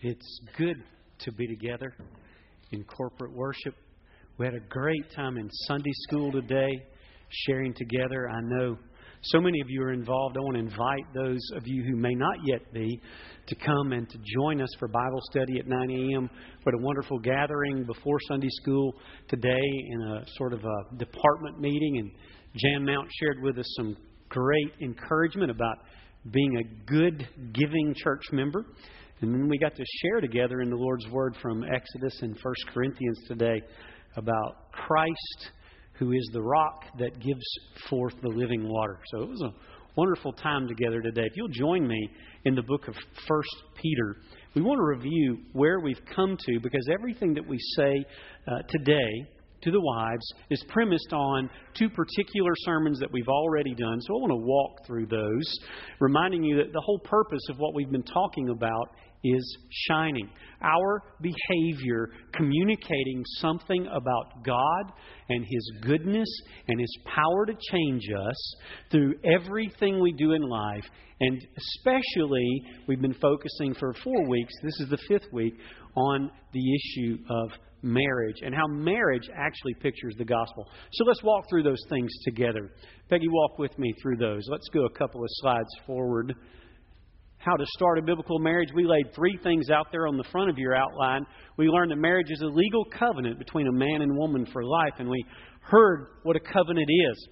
It's 0.00 0.40
good 0.56 0.76
to 1.24 1.32
be 1.32 1.48
together 1.48 1.92
in 2.70 2.84
corporate 2.84 3.34
worship. 3.34 3.74
We 4.38 4.46
had 4.46 4.54
a 4.54 4.60
great 4.68 5.10
time 5.10 5.36
in 5.36 5.50
Sunday 5.66 5.90
school 6.06 6.30
today, 6.30 6.70
sharing 7.28 7.74
together. 7.74 8.30
I 8.30 8.40
know 8.42 8.78
so 9.22 9.40
many 9.40 9.60
of 9.60 9.68
you 9.68 9.82
are 9.82 9.92
involved. 9.92 10.36
I 10.36 10.40
want 10.40 10.54
to 10.54 10.60
invite 10.60 11.02
those 11.14 11.40
of 11.56 11.64
you 11.66 11.82
who 11.82 11.96
may 11.96 12.14
not 12.14 12.36
yet 12.44 12.72
be 12.72 13.00
to 13.48 13.56
come 13.56 13.90
and 13.90 14.08
to 14.08 14.18
join 14.36 14.60
us 14.60 14.68
for 14.78 14.86
Bible 14.86 15.20
study 15.32 15.58
at 15.58 15.66
9 15.66 15.90
a.m. 15.90 16.30
We 16.58 16.62
had 16.64 16.74
a 16.74 16.84
wonderful 16.84 17.18
gathering 17.18 17.82
before 17.82 18.18
Sunday 18.28 18.50
school 18.62 18.94
today 19.26 19.50
in 19.50 20.00
a 20.00 20.24
sort 20.36 20.52
of 20.52 20.60
a 20.60 20.96
department 20.96 21.58
meeting, 21.58 21.98
and 21.98 22.10
Jan 22.54 22.84
Mount 22.84 23.08
shared 23.18 23.42
with 23.42 23.58
us 23.58 23.66
some 23.76 23.96
great 24.28 24.74
encouragement 24.80 25.50
about 25.50 25.78
being 26.30 26.58
a 26.58 26.88
good 26.88 27.26
giving 27.52 27.94
church 27.96 28.22
member. 28.30 28.64
And 29.20 29.34
then 29.34 29.48
we 29.48 29.58
got 29.58 29.74
to 29.74 29.84
share 30.02 30.20
together 30.20 30.60
in 30.60 30.70
the 30.70 30.76
Lord's 30.76 31.08
Word 31.08 31.36
from 31.42 31.64
Exodus 31.64 32.16
and 32.22 32.36
1 32.40 32.54
Corinthians 32.72 33.18
today 33.26 33.60
about 34.16 34.70
Christ, 34.70 35.50
who 35.94 36.12
is 36.12 36.30
the 36.32 36.40
rock 36.40 36.84
that 36.98 37.18
gives 37.18 37.44
forth 37.90 38.14
the 38.22 38.28
living 38.28 38.68
water. 38.68 39.00
So 39.06 39.22
it 39.22 39.28
was 39.28 39.42
a 39.42 39.52
wonderful 39.96 40.32
time 40.34 40.68
together 40.68 41.02
today. 41.02 41.24
If 41.24 41.32
you'll 41.36 41.48
join 41.48 41.88
me 41.88 42.08
in 42.44 42.54
the 42.54 42.62
book 42.62 42.86
of 42.86 42.94
1 42.94 43.42
Peter, 43.82 44.18
we 44.54 44.62
want 44.62 44.78
to 44.78 44.84
review 44.84 45.38
where 45.52 45.80
we've 45.80 46.00
come 46.14 46.36
to 46.38 46.60
because 46.60 46.88
everything 46.92 47.34
that 47.34 47.46
we 47.46 47.58
say 47.76 48.04
uh, 48.46 48.62
today 48.68 49.26
to 49.62 49.70
the 49.70 49.80
wives 49.80 50.24
is 50.50 50.64
premised 50.68 51.12
on 51.12 51.50
two 51.76 51.88
particular 51.88 52.52
sermons 52.58 53.00
that 53.00 53.10
we've 53.10 53.28
already 53.28 53.74
done. 53.74 54.00
So 54.02 54.14
I 54.14 54.20
want 54.20 54.30
to 54.30 54.46
walk 54.46 54.86
through 54.86 55.06
those, 55.06 55.58
reminding 56.00 56.44
you 56.44 56.56
that 56.58 56.72
the 56.72 56.80
whole 56.80 57.00
purpose 57.00 57.42
of 57.50 57.56
what 57.58 57.74
we've 57.74 57.90
been 57.90 58.04
talking 58.04 58.50
about 58.50 58.90
is 59.24 59.58
shining. 59.88 60.28
Our 60.62 61.02
behavior 61.20 62.10
communicating 62.32 63.22
something 63.38 63.86
about 63.86 64.44
God 64.44 64.92
and 65.28 65.44
His 65.44 65.72
goodness 65.82 66.28
and 66.66 66.80
His 66.80 66.98
power 67.04 67.46
to 67.46 67.54
change 67.72 68.04
us 68.10 68.54
through 68.90 69.14
everything 69.24 70.00
we 70.00 70.12
do 70.12 70.32
in 70.32 70.42
life. 70.42 70.84
And 71.20 71.44
especially, 71.56 72.62
we've 72.86 73.00
been 73.00 73.14
focusing 73.14 73.74
for 73.74 73.92
four 74.04 74.28
weeks, 74.28 74.52
this 74.62 74.80
is 74.80 74.88
the 74.88 74.98
fifth 75.08 75.32
week, 75.32 75.54
on 75.96 76.30
the 76.52 76.74
issue 76.74 77.18
of 77.28 77.50
marriage 77.82 78.36
and 78.42 78.54
how 78.54 78.66
marriage 78.66 79.28
actually 79.36 79.74
pictures 79.74 80.14
the 80.18 80.24
gospel. 80.24 80.66
So 80.92 81.04
let's 81.04 81.22
walk 81.22 81.44
through 81.48 81.62
those 81.62 81.82
things 81.88 82.10
together. 82.24 82.70
Peggy, 83.08 83.28
walk 83.28 83.58
with 83.58 83.76
me 83.78 83.92
through 84.02 84.16
those. 84.16 84.42
Let's 84.50 84.68
go 84.72 84.84
a 84.84 84.90
couple 84.90 85.22
of 85.22 85.28
slides 85.30 85.68
forward 85.86 86.34
how 87.48 87.56
to 87.56 87.66
start 87.76 87.98
a 87.98 88.02
biblical 88.02 88.38
marriage, 88.38 88.68
we 88.74 88.84
laid 88.84 89.14
three 89.14 89.38
things 89.42 89.70
out 89.70 89.86
there 89.90 90.06
on 90.06 90.16
the 90.16 90.24
front 90.30 90.50
of 90.50 90.58
your 90.58 90.74
outline. 90.74 91.24
We 91.56 91.68
learned 91.68 91.90
that 91.90 91.96
marriage 91.96 92.30
is 92.30 92.42
a 92.42 92.46
legal 92.46 92.84
covenant 92.84 93.38
between 93.38 93.66
a 93.66 93.72
man 93.72 94.02
and 94.02 94.16
woman 94.16 94.46
for 94.52 94.64
life, 94.64 94.94
and 94.98 95.08
we 95.08 95.24
heard 95.62 96.08
what 96.24 96.36
a 96.36 96.40
covenant 96.40 96.88
is. 97.10 97.28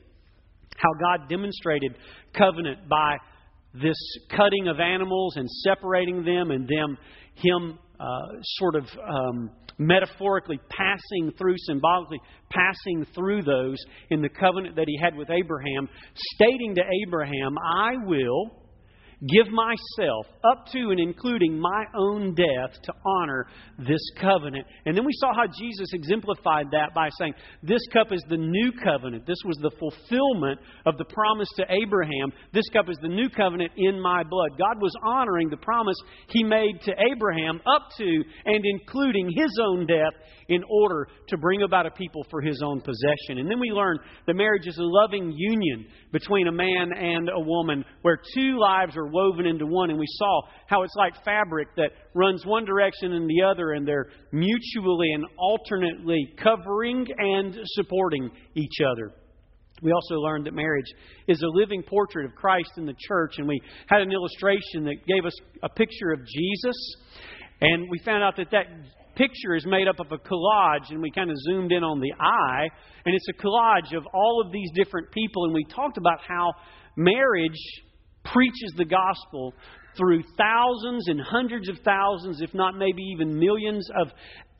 How 0.76 0.90
God 1.00 1.28
demonstrated 1.28 1.96
covenant 2.36 2.88
by 2.88 3.16
this 3.74 3.96
cutting 4.30 4.68
of 4.68 4.80
animals 4.80 5.36
and 5.36 5.48
separating 5.64 6.24
them, 6.24 6.50
and 6.50 6.66
them 6.66 6.96
Him 7.34 7.78
uh, 8.00 8.40
sort 8.42 8.76
of 8.76 8.84
um, 9.06 9.50
metaphorically 9.78 10.60
passing 10.70 11.32
through, 11.36 11.56
symbolically 11.58 12.20
passing 12.50 13.06
through 13.14 13.42
those 13.42 13.76
in 14.10 14.22
the 14.22 14.28
covenant 14.28 14.76
that 14.76 14.86
He 14.86 14.98
had 15.02 15.14
with 15.14 15.28
Abraham, 15.30 15.88
stating 16.34 16.74
to 16.76 16.82
Abraham, 17.06 17.56
I 17.58 17.96
will 18.04 18.65
give 19.28 19.52
myself 19.52 20.26
up 20.44 20.66
to 20.72 20.90
and 20.90 21.00
including 21.00 21.58
my 21.58 21.84
own 21.94 22.34
death 22.34 22.80
to 22.82 22.92
honor 23.04 23.46
this 23.78 24.00
covenant. 24.20 24.66
And 24.84 24.96
then 24.96 25.04
we 25.04 25.12
saw 25.14 25.34
how 25.34 25.46
Jesus 25.46 25.88
exemplified 25.92 26.66
that 26.72 26.94
by 26.94 27.08
saying, 27.18 27.34
This 27.62 27.80
cup 27.92 28.12
is 28.12 28.22
the 28.28 28.36
new 28.36 28.72
covenant. 28.72 29.26
This 29.26 29.40
was 29.44 29.56
the 29.58 29.70
fulfillment 29.78 30.60
of 30.84 30.96
the 30.98 31.04
promise 31.06 31.48
to 31.56 31.64
Abraham. 31.68 32.32
This 32.52 32.68
cup 32.72 32.88
is 32.88 32.98
the 33.02 33.08
new 33.08 33.28
covenant 33.28 33.72
in 33.76 34.00
my 34.00 34.22
blood. 34.22 34.58
God 34.58 34.80
was 34.80 34.92
honoring 35.04 35.50
the 35.50 35.56
promise 35.56 35.96
he 36.28 36.42
made 36.42 36.80
to 36.82 36.92
Abraham 37.12 37.60
up 37.66 37.88
to 37.98 38.22
and 38.44 38.64
including 38.64 39.30
his 39.34 39.58
own 39.62 39.86
death 39.86 40.14
in 40.48 40.62
order 40.70 41.08
to 41.28 41.36
bring 41.36 41.62
about 41.62 41.86
a 41.86 41.90
people 41.90 42.24
for 42.30 42.40
his 42.40 42.60
own 42.64 42.80
possession. 42.80 43.38
And 43.38 43.50
then 43.50 43.58
we 43.58 43.70
learned 43.70 44.00
that 44.26 44.34
marriage 44.34 44.66
is 44.66 44.78
a 44.78 44.82
loving 44.82 45.32
union 45.36 45.86
between 46.12 46.46
a 46.46 46.52
man 46.52 46.92
and 46.92 47.28
a 47.28 47.40
woman 47.40 47.84
where 48.02 48.18
two 48.34 48.58
lives 48.58 48.96
are 48.96 49.10
woven 49.16 49.46
into 49.46 49.66
one. 49.66 49.90
And 49.90 49.98
we 49.98 50.06
saw 50.06 50.42
how 50.66 50.82
it's 50.82 50.94
like 50.96 51.24
fabric 51.24 51.68
that 51.76 51.90
runs 52.14 52.44
one 52.44 52.64
direction 52.64 53.12
and 53.12 53.28
the 53.28 53.42
other, 53.42 53.72
and 53.72 53.88
they're 53.88 54.08
mutually 54.32 55.12
and 55.12 55.24
alternately 55.38 56.34
covering 56.42 57.06
and 57.18 57.58
supporting 57.74 58.30
each 58.54 58.78
other. 58.92 59.12
We 59.82 59.92
also 59.92 60.14
learned 60.16 60.46
that 60.46 60.54
marriage 60.54 60.90
is 61.28 61.42
a 61.42 61.48
living 61.48 61.82
portrait 61.82 62.24
of 62.24 62.34
Christ 62.34 62.70
in 62.76 62.86
the 62.86 62.94
church, 62.98 63.34
and 63.38 63.46
we 63.46 63.60
had 63.86 64.00
an 64.00 64.12
illustration 64.12 64.84
that 64.84 64.96
gave 65.06 65.26
us 65.26 65.34
a 65.62 65.68
picture 65.68 66.12
of 66.12 66.20
Jesus. 66.26 66.96
And 67.60 67.88
we 67.90 67.98
found 67.98 68.22
out 68.22 68.36
that 68.36 68.50
that 68.52 68.66
picture 69.16 69.54
is 69.54 69.66
made 69.66 69.88
up 69.88 69.98
of 69.98 70.12
a 70.12 70.18
collage, 70.18 70.90
and 70.90 71.02
we 71.02 71.10
kind 71.10 71.30
of 71.30 71.36
zoomed 71.48 71.72
in 71.72 71.82
on 71.82 72.00
the 72.00 72.12
eye, 72.20 72.68
and 73.04 73.14
it's 73.14 73.26
a 73.28 73.42
collage 73.42 73.96
of 73.96 74.04
all 74.14 74.42
of 74.44 74.52
these 74.52 74.70
different 74.74 75.10
people, 75.10 75.44
and 75.44 75.54
we 75.54 75.64
talked 75.64 75.98
about 75.98 76.20
how 76.26 76.52
marriage 76.96 77.58
preaches 78.32 78.72
the 78.76 78.84
gospel 78.84 79.54
through 79.96 80.22
thousands 80.36 81.08
and 81.08 81.20
hundreds 81.20 81.68
of 81.68 81.78
thousands, 81.84 82.40
if 82.40 82.52
not 82.54 82.76
maybe 82.76 83.02
even 83.02 83.38
millions 83.38 83.88
of 84.00 84.08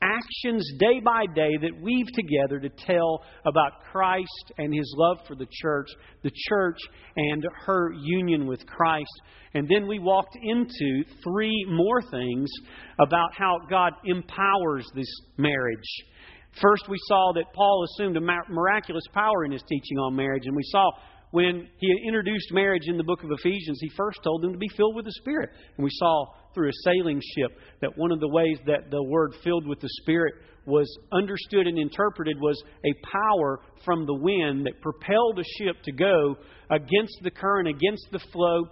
actions 0.03 0.71
day 0.79 1.01
by 1.05 1.25
day 1.35 1.51
that 1.61 1.81
weave 1.81 2.07
together 2.15 2.61
to 2.61 2.69
tell 2.69 3.23
about 3.45 3.81
Christ 3.91 4.53
and 4.59 4.75
his 4.75 4.95
love 4.97 5.19
for 5.27 5.35
the 5.35 5.47
church, 5.51 5.89
the 6.23 6.31
church 6.49 6.79
and 7.17 7.47
her 7.65 7.93
union 8.03 8.47
with 8.47 8.67
Christ. 8.67 9.11
And 9.55 9.69
then 9.69 9.87
we 9.87 9.99
walked 9.99 10.37
into 10.43 11.05
three 11.25 11.67
more 11.69 12.03
things 12.11 12.51
about 13.01 13.31
how 13.33 13.59
God 13.71 13.95
empowers 14.05 14.87
this 14.95 15.11
marriage. 15.39 15.79
First, 16.61 16.89
we 16.89 16.99
saw 17.07 17.33
that 17.35 17.53
Paul 17.55 17.85
assumed 17.85 18.17
a 18.17 18.21
miraculous 18.21 19.05
power 19.13 19.45
in 19.45 19.53
his 19.53 19.63
teaching 19.69 19.99
on 19.99 20.17
marriage, 20.17 20.45
and 20.47 20.57
we 20.57 20.63
saw 20.65 20.91
when 21.31 21.69
he 21.79 21.89
introduced 22.07 22.53
marriage 22.53 22.85
in 22.87 22.97
the 22.97 23.05
book 23.05 23.23
of 23.23 23.31
Ephesians, 23.31 23.79
he 23.81 23.91
first 23.97 24.21
told 24.23 24.43
them 24.43 24.53
to 24.53 24.59
be 24.59 24.69
filled 24.77 24.95
with 24.95 25.05
the 25.05 25.13
Spirit. 25.13 25.51
And 25.77 25.85
we 25.85 25.91
saw 25.93 26.27
through 26.55 26.69
a 26.69 26.83
sailing 26.85 27.21
ship 27.37 27.59
that 27.81 27.97
one 27.99 28.13
of 28.13 28.21
the 28.21 28.29
ways 28.29 28.59
that 28.67 28.91
the 28.91 29.03
word 29.03 29.35
filled 29.43 29.67
with 29.67 29.81
the 29.81 29.89
Spirit 30.03 30.35
was 30.67 30.87
understood 31.13 31.67
and 31.67 31.79
interpreted 31.79 32.39
was 32.41 32.61
a 32.85 33.09
power 33.13 33.61
from 33.85 34.07
the 34.07 34.15
wind 34.15 34.67
that 34.67 34.81
propelled 34.81 35.39
a 35.39 35.45
ship 35.59 35.77
to 35.85 35.93
go 35.93 36.37
against 36.71 37.19
the 37.23 37.31
current, 37.31 37.69
against 37.69 38.07
the 38.11 38.19
flow, 38.33 38.65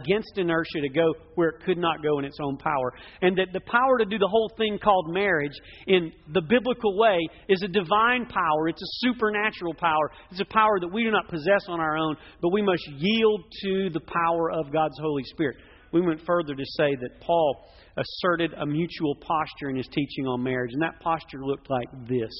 against 0.00 0.36
inertia 0.36 0.80
to 0.82 0.88
go 0.88 1.14
where 1.34 1.48
it 1.50 1.64
could 1.64 1.78
not 1.78 2.02
go 2.02 2.18
in 2.18 2.24
its 2.24 2.38
own 2.40 2.56
power. 2.56 2.92
And 3.22 3.36
that 3.38 3.48
the 3.52 3.60
power 3.60 3.98
to 3.98 4.04
do 4.04 4.18
the 4.18 4.28
whole 4.28 4.50
thing 4.56 4.78
called 4.82 5.12
marriage 5.12 5.52
in 5.86 6.12
the 6.32 6.42
biblical 6.42 6.96
way 6.98 7.18
is 7.48 7.62
a 7.62 7.68
divine 7.68 8.26
power. 8.26 8.68
It's 8.68 8.82
a 8.82 8.92
supernatural 9.06 9.74
power. 9.74 10.10
It's 10.30 10.40
a 10.40 10.44
power 10.52 10.78
that 10.80 10.92
we 10.92 11.04
do 11.04 11.10
not 11.10 11.28
possess 11.28 11.64
on 11.68 11.80
our 11.80 11.96
own, 11.96 12.16
but 12.40 12.52
we 12.52 12.62
must 12.62 12.82
yield 12.96 13.44
to 13.62 13.90
the 13.92 14.00
power 14.00 14.50
of 14.52 14.72
God's 14.72 14.98
Holy 15.00 15.24
Spirit. 15.24 15.56
We 15.92 16.00
went 16.00 16.20
further 16.24 16.54
to 16.54 16.64
say 16.76 16.94
that 16.94 17.20
Paul 17.20 17.66
asserted 17.96 18.52
a 18.54 18.66
mutual 18.66 19.16
posture 19.16 19.70
in 19.70 19.76
his 19.76 19.88
teaching 19.88 20.26
on 20.26 20.42
marriage. 20.42 20.70
And 20.72 20.82
that 20.82 21.00
posture 21.00 21.44
looked 21.44 21.68
like 21.70 21.88
this. 22.08 22.30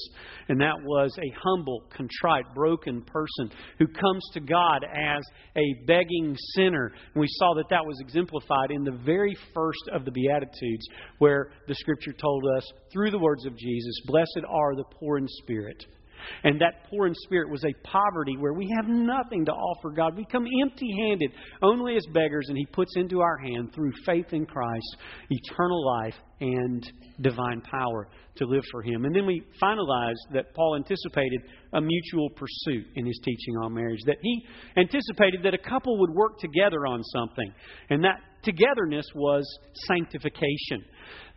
And 0.49 0.59
that 0.61 0.75
was 0.83 1.15
a 1.17 1.35
humble, 1.43 1.83
contrite, 1.95 2.45
broken 2.55 3.01
person 3.01 3.51
who 3.77 3.87
comes 3.87 4.23
to 4.33 4.39
God 4.39 4.83
as 4.83 5.23
a 5.55 5.85
begging 5.85 6.35
sinner. 6.55 6.91
And 7.13 7.21
we 7.21 7.27
saw 7.29 7.53
that 7.55 7.69
that 7.69 7.85
was 7.85 7.99
exemplified 7.99 8.71
in 8.71 8.83
the 8.83 8.99
very 9.03 9.35
first 9.53 9.89
of 9.93 10.05
the 10.05 10.11
Beatitudes, 10.11 10.85
where 11.19 11.51
the 11.67 11.75
Scripture 11.75 12.13
told 12.13 12.43
us, 12.57 12.63
through 12.91 13.11
the 13.11 13.19
words 13.19 13.45
of 13.45 13.57
Jesus, 13.57 14.01
Blessed 14.05 14.45
are 14.47 14.75
the 14.75 14.85
poor 14.99 15.17
in 15.17 15.27
spirit 15.27 15.85
and 16.43 16.59
that 16.61 16.89
poor 16.89 17.07
in 17.07 17.13
spirit 17.23 17.49
was 17.49 17.63
a 17.63 17.87
poverty 17.87 18.37
where 18.37 18.53
we 18.53 18.69
have 18.75 18.87
nothing 18.87 19.45
to 19.45 19.51
offer 19.51 19.89
God. 19.91 20.15
We 20.15 20.25
come 20.25 20.45
empty 20.61 20.89
handed, 21.07 21.31
only 21.61 21.95
as 21.95 22.05
beggars, 22.13 22.45
and 22.49 22.57
He 22.57 22.65
puts 22.67 22.95
into 22.95 23.21
our 23.21 23.37
hand, 23.37 23.73
through 23.73 23.91
faith 24.05 24.33
in 24.33 24.45
Christ, 24.45 24.97
eternal 25.29 25.85
life 25.85 26.15
and 26.39 26.91
divine 27.21 27.61
power 27.61 28.07
to 28.35 28.45
live 28.45 28.63
for 28.71 28.81
Him. 28.81 29.05
And 29.05 29.15
then 29.15 29.25
we 29.25 29.43
finalized 29.61 30.33
that 30.33 30.53
Paul 30.55 30.75
anticipated 30.75 31.41
a 31.73 31.81
mutual 31.81 32.29
pursuit 32.31 32.85
in 32.95 33.05
his 33.05 33.19
teaching 33.23 33.55
on 33.63 33.73
marriage, 33.73 33.99
that 34.05 34.17
he 34.21 34.45
anticipated 34.77 35.43
that 35.43 35.53
a 35.53 35.57
couple 35.57 35.99
would 35.99 36.11
work 36.11 36.39
together 36.39 36.85
on 36.85 37.03
something, 37.03 37.53
and 37.89 38.03
that 38.03 38.19
togetherness 38.43 39.05
was 39.15 39.45
sanctification. 39.87 40.83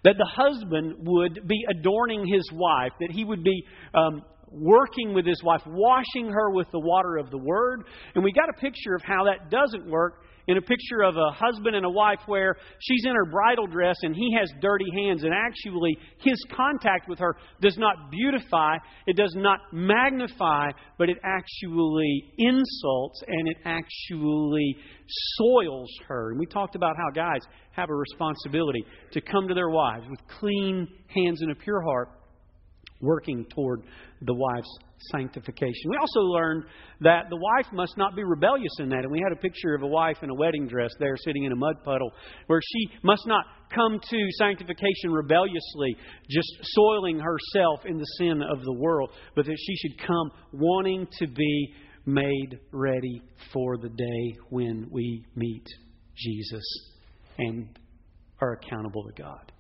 That 0.04 0.16
the 0.18 0.30
husband 0.36 0.96
would 0.98 1.46
be 1.46 1.64
adorning 1.70 2.26
his 2.26 2.46
wife, 2.52 2.92
that 3.00 3.10
he 3.10 3.24
would 3.24 3.42
be 3.42 3.64
um, 3.94 4.22
working 4.54 5.14
with 5.14 5.26
his 5.26 5.42
wife, 5.42 5.62
washing 5.66 6.30
her 6.30 6.50
with 6.50 6.70
the 6.70 6.80
water 6.80 7.16
of 7.16 7.30
the 7.30 7.38
Word. 7.38 7.84
And 8.14 8.24
we 8.24 8.32
got 8.32 8.48
a 8.48 8.60
picture 8.60 8.94
of 8.94 9.02
how 9.02 9.24
that 9.24 9.50
doesn't 9.50 9.88
work 9.88 10.22
in 10.46 10.58
a 10.58 10.62
picture 10.62 11.02
of 11.02 11.16
a 11.16 11.32
husband 11.32 11.74
and 11.74 11.86
a 11.86 11.90
wife 11.90 12.18
where 12.26 12.56
she's 12.78 13.04
in 13.06 13.14
her 13.14 13.24
bridal 13.24 13.66
dress 13.66 13.96
and 14.02 14.14
he 14.14 14.36
has 14.38 14.50
dirty 14.60 14.84
hands, 14.94 15.24
and 15.24 15.32
actually 15.32 15.96
his 16.18 16.38
contact 16.54 17.08
with 17.08 17.18
her 17.18 17.36
does 17.60 17.76
not 17.78 18.10
beautify, 18.10 18.76
it 19.06 19.16
does 19.16 19.32
not 19.36 19.60
magnify, 19.72 20.70
but 20.98 21.08
it 21.08 21.16
actually 21.24 22.32
insults 22.36 23.22
and 23.26 23.48
it 23.48 23.56
actually 23.64 24.76
soils 25.36 25.90
her. 26.08 26.30
And 26.30 26.38
we 26.38 26.46
talked 26.46 26.76
about 26.76 26.94
how 26.96 27.10
guys 27.14 27.40
have 27.72 27.88
a 27.90 27.94
responsibility 27.94 28.84
to 29.12 29.20
come 29.20 29.48
to 29.48 29.54
their 29.54 29.70
wives 29.70 30.04
with 30.10 30.20
clean 30.38 30.88
hands 31.08 31.40
and 31.40 31.50
a 31.50 31.54
pure 31.54 31.82
heart 31.82 32.08
working 33.00 33.44
toward 33.54 33.82
the 34.22 34.34
wife's 34.34 34.78
sanctification. 35.12 35.90
We 35.90 35.96
also 35.96 36.20
learned 36.20 36.64
that 37.00 37.24
the 37.28 37.36
wife 37.36 37.66
must 37.72 37.96
not 37.96 38.16
be 38.16 38.24
rebellious 38.24 38.72
in 38.78 38.88
that. 38.90 39.00
And 39.00 39.10
we 39.10 39.20
had 39.22 39.36
a 39.36 39.40
picture 39.40 39.74
of 39.74 39.82
a 39.82 39.86
wife 39.86 40.18
in 40.22 40.30
a 40.30 40.34
wedding 40.34 40.66
dress 40.66 40.90
there 40.98 41.16
sitting 41.16 41.44
in 41.44 41.52
a 41.52 41.56
mud 41.56 41.76
puddle 41.84 42.12
where 42.46 42.60
she 42.62 42.96
must 43.02 43.26
not 43.26 43.44
come 43.74 44.00
to 44.00 44.28
sanctification 44.38 45.10
rebelliously, 45.10 45.96
just 46.30 46.48
soiling 46.62 47.18
herself 47.18 47.80
in 47.84 47.98
the 47.98 48.06
sin 48.18 48.42
of 48.42 48.62
the 48.64 48.72
world, 48.72 49.10
but 49.34 49.44
that 49.44 49.58
she 49.58 49.76
should 49.76 49.98
come 50.06 50.30
wanting 50.52 51.06
to 51.18 51.26
be 51.26 51.74
made 52.06 52.58
ready 52.72 53.22
for 53.52 53.76
the 53.78 53.88
day 53.88 54.38
when 54.50 54.86
we 54.90 55.24
meet 55.34 55.66
Jesus 56.16 56.64
and 57.38 57.68
are 58.40 58.52
accountable 58.52 59.04
to 59.04 59.22
God. 59.22 59.52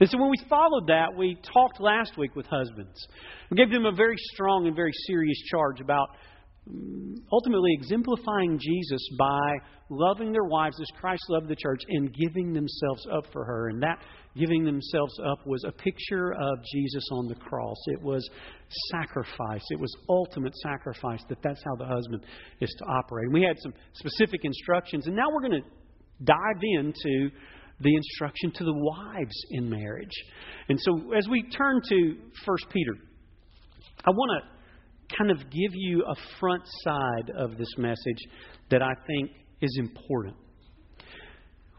And 0.00 0.08
so 0.08 0.18
when 0.18 0.30
we 0.30 0.38
followed 0.48 0.86
that, 0.86 1.14
we 1.14 1.36
talked 1.52 1.78
last 1.78 2.16
week 2.16 2.34
with 2.34 2.46
husbands. 2.46 3.06
We 3.50 3.56
gave 3.58 3.70
them 3.70 3.84
a 3.84 3.92
very 3.92 4.16
strong 4.32 4.66
and 4.66 4.74
very 4.74 4.92
serious 5.06 5.36
charge 5.50 5.80
about 5.80 6.08
mm, 6.66 7.16
ultimately 7.30 7.70
exemplifying 7.74 8.58
Jesus 8.58 9.00
by 9.18 9.56
loving 9.90 10.32
their 10.32 10.44
wives 10.44 10.80
as 10.80 10.86
Christ 10.98 11.22
loved 11.28 11.48
the 11.48 11.56
church 11.56 11.80
and 11.88 12.14
giving 12.14 12.54
themselves 12.54 13.06
up 13.12 13.24
for 13.30 13.44
her. 13.44 13.68
And 13.68 13.82
that 13.82 13.98
giving 14.34 14.64
themselves 14.64 15.12
up 15.26 15.46
was 15.46 15.64
a 15.64 15.72
picture 15.72 16.32
of 16.32 16.64
Jesus 16.72 17.04
on 17.12 17.26
the 17.26 17.34
cross. 17.34 17.76
It 17.88 18.00
was 18.00 18.26
sacrifice. 18.90 19.64
It 19.68 19.78
was 19.78 19.94
ultimate 20.08 20.54
sacrifice 20.62 21.20
that 21.28 21.42
that's 21.42 21.62
how 21.62 21.74
the 21.74 21.84
husband 21.84 22.24
is 22.60 22.74
to 22.78 22.84
operate. 22.86 23.24
And 23.24 23.34
we 23.34 23.42
had 23.42 23.58
some 23.60 23.74
specific 23.92 24.44
instructions. 24.44 25.08
And 25.08 25.14
now 25.14 25.26
we're 25.30 25.46
going 25.46 25.62
to 25.62 25.68
dive 26.24 26.62
into 26.62 27.30
the 27.80 27.94
instruction 27.94 28.52
to 28.52 28.64
the 28.64 28.74
wives 28.74 29.34
in 29.50 29.68
marriage. 29.68 30.12
And 30.68 30.78
so 30.80 31.12
as 31.16 31.26
we 31.28 31.42
turn 31.50 31.80
to 31.88 32.16
1 32.44 32.56
Peter, 32.72 32.92
I 34.04 34.10
want 34.10 34.42
to 34.42 35.16
kind 35.16 35.30
of 35.30 35.38
give 35.50 35.72
you 35.74 36.04
a 36.04 36.14
front 36.38 36.62
side 36.84 37.30
of 37.36 37.56
this 37.58 37.72
message 37.78 38.18
that 38.70 38.82
I 38.82 38.92
think 39.06 39.30
is 39.60 39.76
important. 39.78 40.36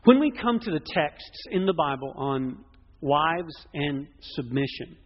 When 0.04 0.20
we 0.20 0.32
come 0.32 0.60
to 0.60 0.72
the 0.72 0.80
texts 0.80 1.44
in 1.52 1.66
the 1.66 1.74
Bible 1.74 2.14
on 2.18 2.66
wives 3.02 3.54
and 3.74 4.08
submission, 4.34 4.98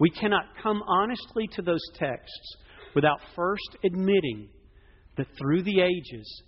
we 0.00 0.10
cannot 0.10 0.44
come 0.62 0.82
honestly 0.86 1.46
to 1.52 1.62
those 1.62 1.82
texts 1.94 2.56
without 2.94 3.20
first 3.36 3.76
admitting 3.84 4.48
that 5.16 5.26
through 5.38 5.62
the 5.62 5.80
ages, 5.80 6.42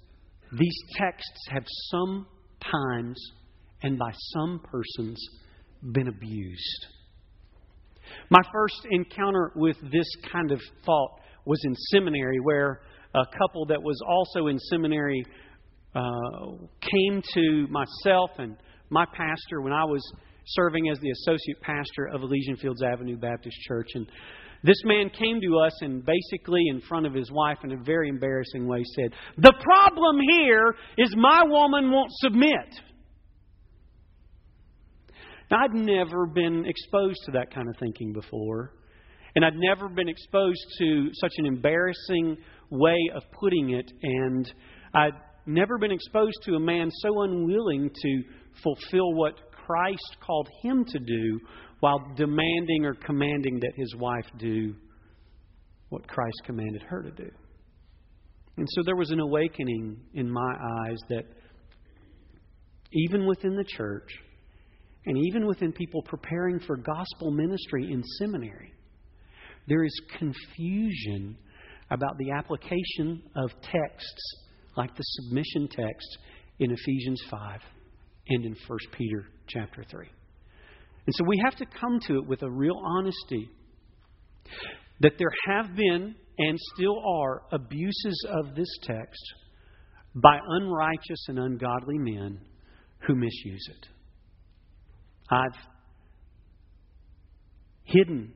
these 0.58 0.76
texts 0.96 1.46
have 1.50 1.64
sometimes 1.91 3.20
and 3.82 3.99
by 3.99 4.11
some 4.32 4.61
persons 4.71 5.23
been 5.93 6.09
abused. 6.09 6.87
My 8.29 8.41
first 8.53 8.87
encounter 8.91 9.53
with 9.55 9.77
this 9.93 10.06
kind 10.32 10.53
of 10.53 10.61
thought 10.85 11.21
was 11.47 11.61
in 11.65 11.75
seminary, 11.93 12.38
where 12.41 12.81
a 13.15 13.25
couple 13.38 13.67
that 13.67 13.82
was 13.82 14.00
also 14.06 14.49
in 14.49 14.59
seminary 14.59 15.25
uh, 15.94 16.00
came 16.81 17.23
to 17.35 17.67
myself 17.69 18.31
and 18.38 18.56
my 18.91 19.05
pastor 19.06 19.61
when 19.61 19.73
I 19.73 19.85
was 19.85 20.03
serving 20.47 20.88
as 20.88 20.99
the 21.00 21.11
associate 21.11 21.61
pastor 21.61 22.09
of 22.12 22.23
Elysian 22.23 22.56
Fields 22.56 22.82
Avenue 22.82 23.17
Baptist 23.17 23.56
Church. 23.67 23.88
And 23.94 24.06
this 24.62 24.81
man 24.85 25.11
came 25.11 25.41
to 25.41 25.59
us 25.59 25.73
and 25.82 26.05
basically, 26.05 26.62
in 26.69 26.81
front 26.82 27.06
of 27.06 27.15
his 27.15 27.31
wife, 27.31 27.59
in 27.65 27.73
a 27.73 27.82
very 27.82 28.09
embarrassing 28.09 28.67
way, 28.67 28.82
said, 28.94 29.12
The 29.38 29.55
problem 29.61 30.19
here 30.38 30.75
is 30.99 31.15
my 31.17 31.43
woman 31.47 31.91
won't 31.91 32.11
submit. 32.12 32.69
Now, 35.50 35.64
I'd 35.64 35.75
never 35.75 36.26
been 36.26 36.64
exposed 36.67 37.19
to 37.26 37.32
that 37.32 37.52
kind 37.52 37.69
of 37.69 37.75
thinking 37.81 38.12
before. 38.12 38.73
And 39.35 39.44
I'd 39.44 39.56
never 39.56 39.88
been 39.88 40.08
exposed 40.08 40.64
to 40.79 41.11
such 41.20 41.32
an 41.38 41.47
embarrassing 41.47 42.37
way 42.70 42.99
of 43.14 43.23
putting 43.32 43.70
it. 43.70 43.91
And 44.02 44.52
I'd 44.94 45.14
never 45.47 45.79
been 45.79 45.93
exposed 45.93 46.37
to 46.44 46.55
a 46.55 46.61
man 46.61 46.91
so 47.02 47.23
unwilling 47.23 47.91
to 47.91 48.23
fulfill 48.62 49.12
what 49.14 49.35
Christ 49.67 50.17
called 50.25 50.49
him 50.62 50.85
to 50.85 50.99
do 50.99 51.41
while 51.81 52.12
demanding 52.17 52.85
or 52.85 52.94
commanding 52.94 53.58
that 53.61 53.73
his 53.76 53.94
wife 53.96 54.26
do 54.38 54.75
what 55.88 56.06
Christ 56.06 56.43
commanded 56.44 56.82
her 56.82 57.03
to 57.03 57.11
do. 57.11 57.31
And 58.56 58.69
so 58.70 58.82
there 58.85 58.96
was 58.96 59.11
an 59.11 59.20
awakening 59.20 59.96
in 60.14 60.31
my 60.31 60.55
eyes 60.87 60.99
that 61.08 61.25
even 62.93 63.26
within 63.26 63.56
the 63.56 63.64
church, 63.64 64.08
and 65.06 65.17
even 65.19 65.47
within 65.47 65.73
people 65.73 66.02
preparing 66.02 66.61
for 66.61 66.76
gospel 66.76 67.31
ministry 67.31 67.91
in 67.91 68.02
seminary, 68.19 68.73
there 69.67 69.85
is 69.85 70.00
confusion 70.19 71.37
about 71.91 72.17
the 72.19 72.31
application 72.32 73.23
of 73.37 73.50
texts 73.62 74.37
like 74.76 74.94
the 74.97 75.02
submission 75.02 75.69
text 75.69 76.19
in 76.58 76.70
Ephesians 76.70 77.23
5 77.31 77.61
and 78.29 78.44
in 78.44 78.56
1 78.67 78.79
Peter 78.93 79.26
chapter 79.49 79.85
3. 79.91 80.06
And 81.06 81.14
so 81.17 81.25
we 81.25 81.41
have 81.44 81.56
to 81.56 81.67
come 81.67 81.99
to 82.06 82.19
it 82.19 82.26
with 82.26 82.43
a 82.43 82.50
real 82.50 82.81
honesty 82.85 83.50
that 85.00 85.14
there 85.19 85.32
have 85.46 85.75
been 85.75 86.14
and 86.38 86.58
still 86.75 87.03
are 87.05 87.43
abuses 87.53 88.26
of 88.29 88.55
this 88.55 88.69
text 88.82 89.23
by 90.14 90.38
unrighteous 90.46 91.26
and 91.29 91.38
ungodly 91.38 91.99
men 91.99 92.41
who 93.06 93.14
misuse 93.14 93.69
it. 93.70 93.88
I've 95.31 95.56
hidden 97.85 98.32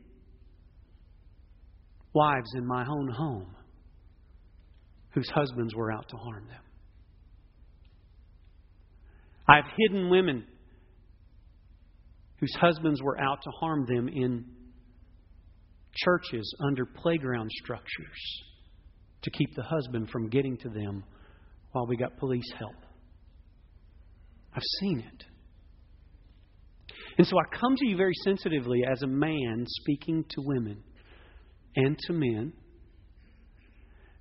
wives 2.13 2.53
in 2.55 2.67
my 2.67 2.85
own 2.89 3.09
home 3.09 3.57
whose 5.11 5.29
husbands 5.31 5.75
were 5.75 5.93
out 5.93 6.09
to 6.09 6.17
harm 6.17 6.47
them. 6.49 6.61
I've 9.49 9.71
hidden 9.77 10.09
women 10.09 10.45
whose 12.41 12.55
husbands 12.61 13.03
were 13.03 13.21
out 13.21 13.39
to 13.43 13.51
harm 13.51 13.87
them 13.87 14.09
in 14.09 14.45
churches 15.95 16.55
under 16.67 16.87
playground 16.87 17.51
structures 17.63 18.43
to 19.23 19.31
keep 19.31 19.55
the 19.55 19.63
husband 19.63 20.11
from 20.11 20.29
getting 20.29 20.57
to 20.59 20.69
them 20.69 21.05
while 21.73 21.87
we 21.87 21.97
got 21.97 22.17
police 22.19 22.53
help. 22.59 22.75
I've 24.55 24.63
seen 24.81 25.01
it. 25.01 25.25
And 27.17 27.27
so 27.27 27.37
I 27.39 27.57
come 27.57 27.77
to 27.77 27.87
you 27.87 27.97
very 27.97 28.15
sensitively 28.25 28.83
as 28.91 29.03
a 29.03 29.07
man 29.07 29.65
speaking 29.67 30.25
to 30.31 30.37
women 30.39 30.83
and 31.77 31.97
to 32.07 32.13
men 32.13 32.53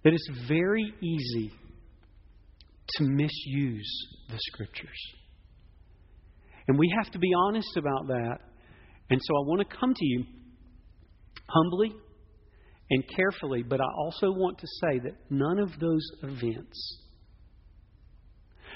that 0.04 0.14
it's 0.14 0.48
very 0.48 0.94
easy 1.02 1.52
to 2.98 3.04
misuse 3.04 4.08
the 4.30 4.38
scriptures. 4.38 5.00
And 6.68 6.78
we 6.78 6.94
have 6.98 7.12
to 7.12 7.20
be 7.20 7.32
honest 7.48 7.76
about 7.78 8.08
that. 8.08 8.38
And 9.10 9.20
so 9.22 9.36
I 9.36 9.48
want 9.48 9.68
to 9.68 9.78
come 9.78 9.94
to 9.94 10.06
you 10.06 10.26
humbly 11.48 11.94
and 12.90 13.04
carefully, 13.16 13.64
but 13.64 13.82
I 13.82 13.88
also 13.98 14.28
want 14.32 14.60
to 14.60 14.68
say 14.82 15.00
that 15.00 15.14
none 15.30 15.60
of 15.60 15.70
those 15.80 16.06
events 16.22 17.00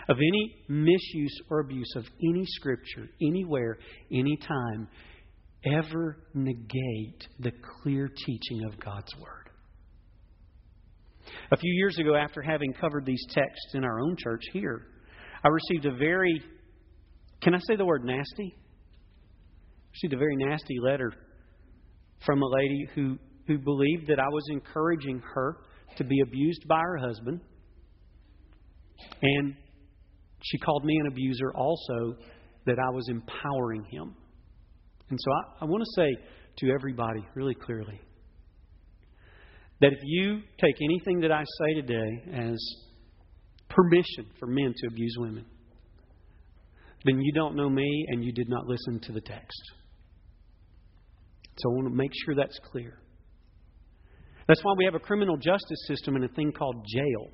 of 0.10 0.18
any 0.18 0.56
misuse 0.70 1.42
or 1.50 1.60
abuse 1.60 1.94
of 1.96 2.06
any 2.24 2.46
scripture, 2.46 3.08
anywhere, 3.22 3.78
anytime, 4.12 4.88
ever 5.66 6.18
negate 6.34 7.28
the 7.40 7.52
clear 7.82 8.08
teaching 8.08 8.64
of 8.66 8.80
God's 8.80 9.14
Word. 9.20 9.50
A 11.52 11.58
few 11.58 11.74
years 11.74 11.98
ago, 11.98 12.16
after 12.16 12.42
having 12.42 12.74
covered 12.74 13.06
these 13.06 13.24
texts 13.30 13.74
in 13.74 13.84
our 13.84 14.00
own 14.00 14.16
church 14.18 14.44
here, 14.54 14.88
I 15.44 15.50
received 15.50 15.86
a 15.86 15.96
very, 15.96 16.42
can 17.42 17.54
I 17.54 17.60
say 17.68 17.76
the 17.76 17.86
word 17.86 18.04
nasty? 18.04 18.56
Received 19.94 20.14
a 20.14 20.18
very 20.18 20.36
nasty 20.36 20.80
letter 20.82 21.12
from 22.26 22.42
a 22.42 22.48
lady 22.48 22.88
who, 22.96 23.18
who 23.48 23.58
believed 23.58 24.08
that 24.08 24.20
I 24.20 24.28
was 24.30 24.44
encouraging 24.52 25.22
her 25.34 25.58
to 25.98 26.04
be 26.04 26.22
abused 26.22 26.68
by 26.68 26.80
her 26.80 26.98
husband. 26.98 27.42
And 29.22 29.56
she 30.52 30.58
called 30.58 30.86
me 30.86 30.98
an 31.02 31.08
abuser 31.08 31.54
also, 31.56 32.18
that 32.66 32.78
I 32.80 32.90
was 32.90 33.08
empowering 33.10 33.86
him. 33.90 34.16
And 35.10 35.20
so 35.22 35.32
I, 35.32 35.64
I 35.64 35.66
want 35.66 35.84
to 35.84 36.02
say 36.02 36.22
to 36.58 36.72
everybody 36.74 37.26
really 37.34 37.56
clearly 37.56 38.00
that 39.80 39.94
if 39.94 40.00
you 40.04 40.42
take 40.60 40.76
anything 40.82 41.22
that 41.22 41.32
I 41.32 41.44
say 41.44 41.82
today 41.82 42.24
as 42.34 42.58
permission 43.70 44.26
for 44.40 44.48
men 44.48 44.74
to 44.76 44.88
abuse 44.88 45.16
women, 45.18 45.46
then 47.06 47.22
you 47.22 47.32
don't 47.34 47.56
know 47.56 47.70
me 47.70 48.06
and 48.10 48.24
you 48.24 48.34
did 48.34 48.50
not 48.50 48.66
listen 48.66 49.00
to 49.02 49.14
the 49.14 49.22
text. 49.22 49.62
So 51.58 51.72
I 51.72 51.76
want 51.76 51.88
to 51.88 51.96
make 51.96 52.12
sure 52.26 52.36
that's 52.36 52.60
clear. 52.72 53.00
That's 54.48 54.64
why 54.64 54.74
we 54.78 54.86
have 54.86 54.96
a 54.96 55.00
criminal 55.00 55.38
justice 55.38 55.88
system 55.88 56.16
and 56.16 56.26
a 56.26 56.30
thing 56.30 56.52
called 56.52 56.86
jail. 56.94 57.30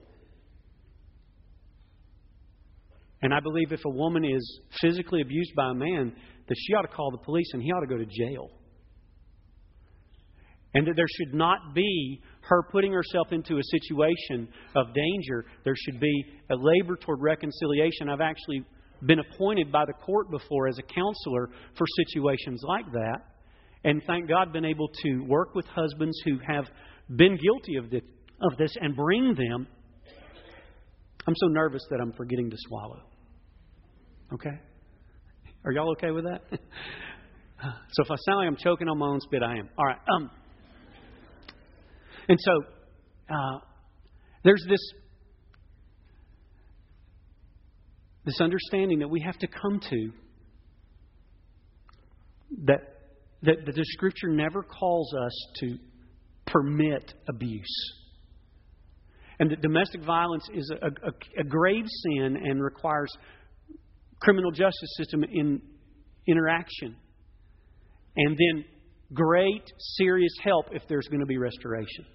And 3.23 3.33
I 3.33 3.39
believe 3.39 3.71
if 3.71 3.83
a 3.85 3.89
woman 3.89 4.25
is 4.25 4.59
physically 4.81 5.21
abused 5.21 5.55
by 5.55 5.71
a 5.71 5.73
man, 5.73 6.13
that 6.47 6.55
she 6.57 6.73
ought 6.73 6.81
to 6.81 6.89
call 6.89 7.09
the 7.09 7.23
police 7.23 7.49
and 7.53 7.63
he 7.63 7.71
ought 7.71 7.79
to 7.79 7.87
go 7.87 7.97
to 7.97 8.05
jail. 8.05 8.49
And 10.73 10.85
that 10.87 10.95
there 10.97 11.07
should 11.07 11.33
not 11.33 11.73
be 11.73 12.21
her 12.41 12.63
putting 12.69 12.91
herself 12.91 13.27
into 13.31 13.59
a 13.59 13.63
situation 13.63 14.49
of 14.75 14.87
danger. 14.93 15.45
There 15.63 15.75
should 15.75 16.01
be 16.01 16.25
a 16.51 16.55
labor 16.55 16.97
toward 16.97 17.21
reconciliation. 17.21 18.09
I've 18.09 18.19
actually 18.19 18.65
been 19.05 19.19
appointed 19.19 19.71
by 19.71 19.85
the 19.85 19.93
court 19.93 20.29
before 20.29 20.67
as 20.67 20.77
a 20.77 20.81
counselor 20.81 21.49
for 21.77 21.85
situations 22.05 22.61
like 22.67 22.91
that. 22.91 23.19
And 23.85 24.01
thank 24.05 24.27
God, 24.27 24.51
been 24.51 24.65
able 24.65 24.89
to 25.03 25.19
work 25.27 25.55
with 25.55 25.65
husbands 25.67 26.19
who 26.25 26.39
have 26.45 26.65
been 27.15 27.37
guilty 27.37 27.75
of 27.77 27.89
this, 27.89 28.01
of 28.41 28.57
this 28.57 28.75
and 28.81 28.95
bring 28.97 29.33
them. 29.35 29.67
I'm 31.25 31.35
so 31.37 31.47
nervous 31.47 31.85
that 31.89 31.99
I'm 32.01 32.11
forgetting 32.13 32.49
to 32.49 32.57
swallow. 32.67 33.12
Okay? 34.33 34.59
Are 35.65 35.71
y'all 35.71 35.91
okay 35.91 36.11
with 36.11 36.25
that? 36.25 36.41
so 36.51 38.03
if 38.03 38.11
I 38.11 38.15
sound 38.25 38.39
like 38.39 38.47
I'm 38.47 38.57
choking 38.57 38.87
on 38.87 38.97
my 38.97 39.07
own 39.07 39.21
spit, 39.21 39.43
I 39.43 39.57
am. 39.57 39.69
All 39.77 39.85
right. 39.85 39.97
Um, 40.15 40.31
and 42.27 42.39
so 42.39 42.51
uh, 43.29 43.59
there's 44.43 44.65
this 44.67 44.79
this 48.25 48.39
understanding 48.39 48.99
that 48.99 49.09
we 49.09 49.21
have 49.21 49.37
to 49.37 49.47
come 49.47 49.79
to 49.89 50.11
that 52.65 52.93
that, 53.43 53.65
that 53.65 53.75
the 53.75 53.85
Scripture 53.85 54.29
never 54.29 54.63
calls 54.63 55.13
us 55.13 55.47
to 55.59 55.77
permit 56.47 57.13
abuse. 57.27 57.93
And 59.39 59.51
that 59.51 59.61
domestic 59.61 60.03
violence 60.03 60.47
is 60.53 60.71
a, 60.81 60.87
a, 60.87 61.41
a 61.41 61.43
grave 61.43 61.85
sin 61.85 62.37
and 62.37 62.63
requires 62.63 63.09
criminal 64.23 64.51
justice 64.51 64.95
system 64.97 65.23
in 65.23 65.61
interaction. 66.27 66.95
And 68.15 68.37
then 68.37 68.65
great, 69.13 69.63
serious 69.97 70.33
help 70.43 70.67
if 70.71 70.81
there's 70.87 71.07
going 71.07 71.19
to 71.19 71.25
be 71.25 71.37
restoration. 71.37 72.05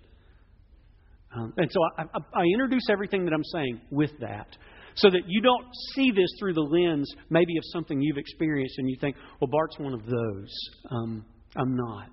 Um, 1.37 1.53
and 1.59 1.71
so 1.71 1.81
I, 1.99 2.03
I, 2.03 2.41
I 2.41 2.45
introduce 2.55 2.89
everything 2.91 3.27
that 3.27 3.35
I'm 3.35 3.45
saying 3.45 3.81
with 3.91 4.11
that 4.21 4.49
so 4.95 5.11
that 5.11 5.21
you 5.27 5.43
don't 5.43 5.67
see 5.95 6.11
this 6.11 6.29
through 6.39 6.55
the 6.55 6.63
lens 6.63 7.13
maybe 7.31 7.57
of 7.59 7.63
something 7.73 8.01
you've 8.01 8.19
experienced 8.19 8.75
and 8.79 8.89
you 8.89 8.97
think, 9.01 9.17
well, 9.41 9.49
Bart's 9.51 9.79
one 9.79 9.93
of 9.93 10.07
those. 10.07 10.55
Um, 10.91 11.25
I'm 11.57 11.77
not. 11.77 12.11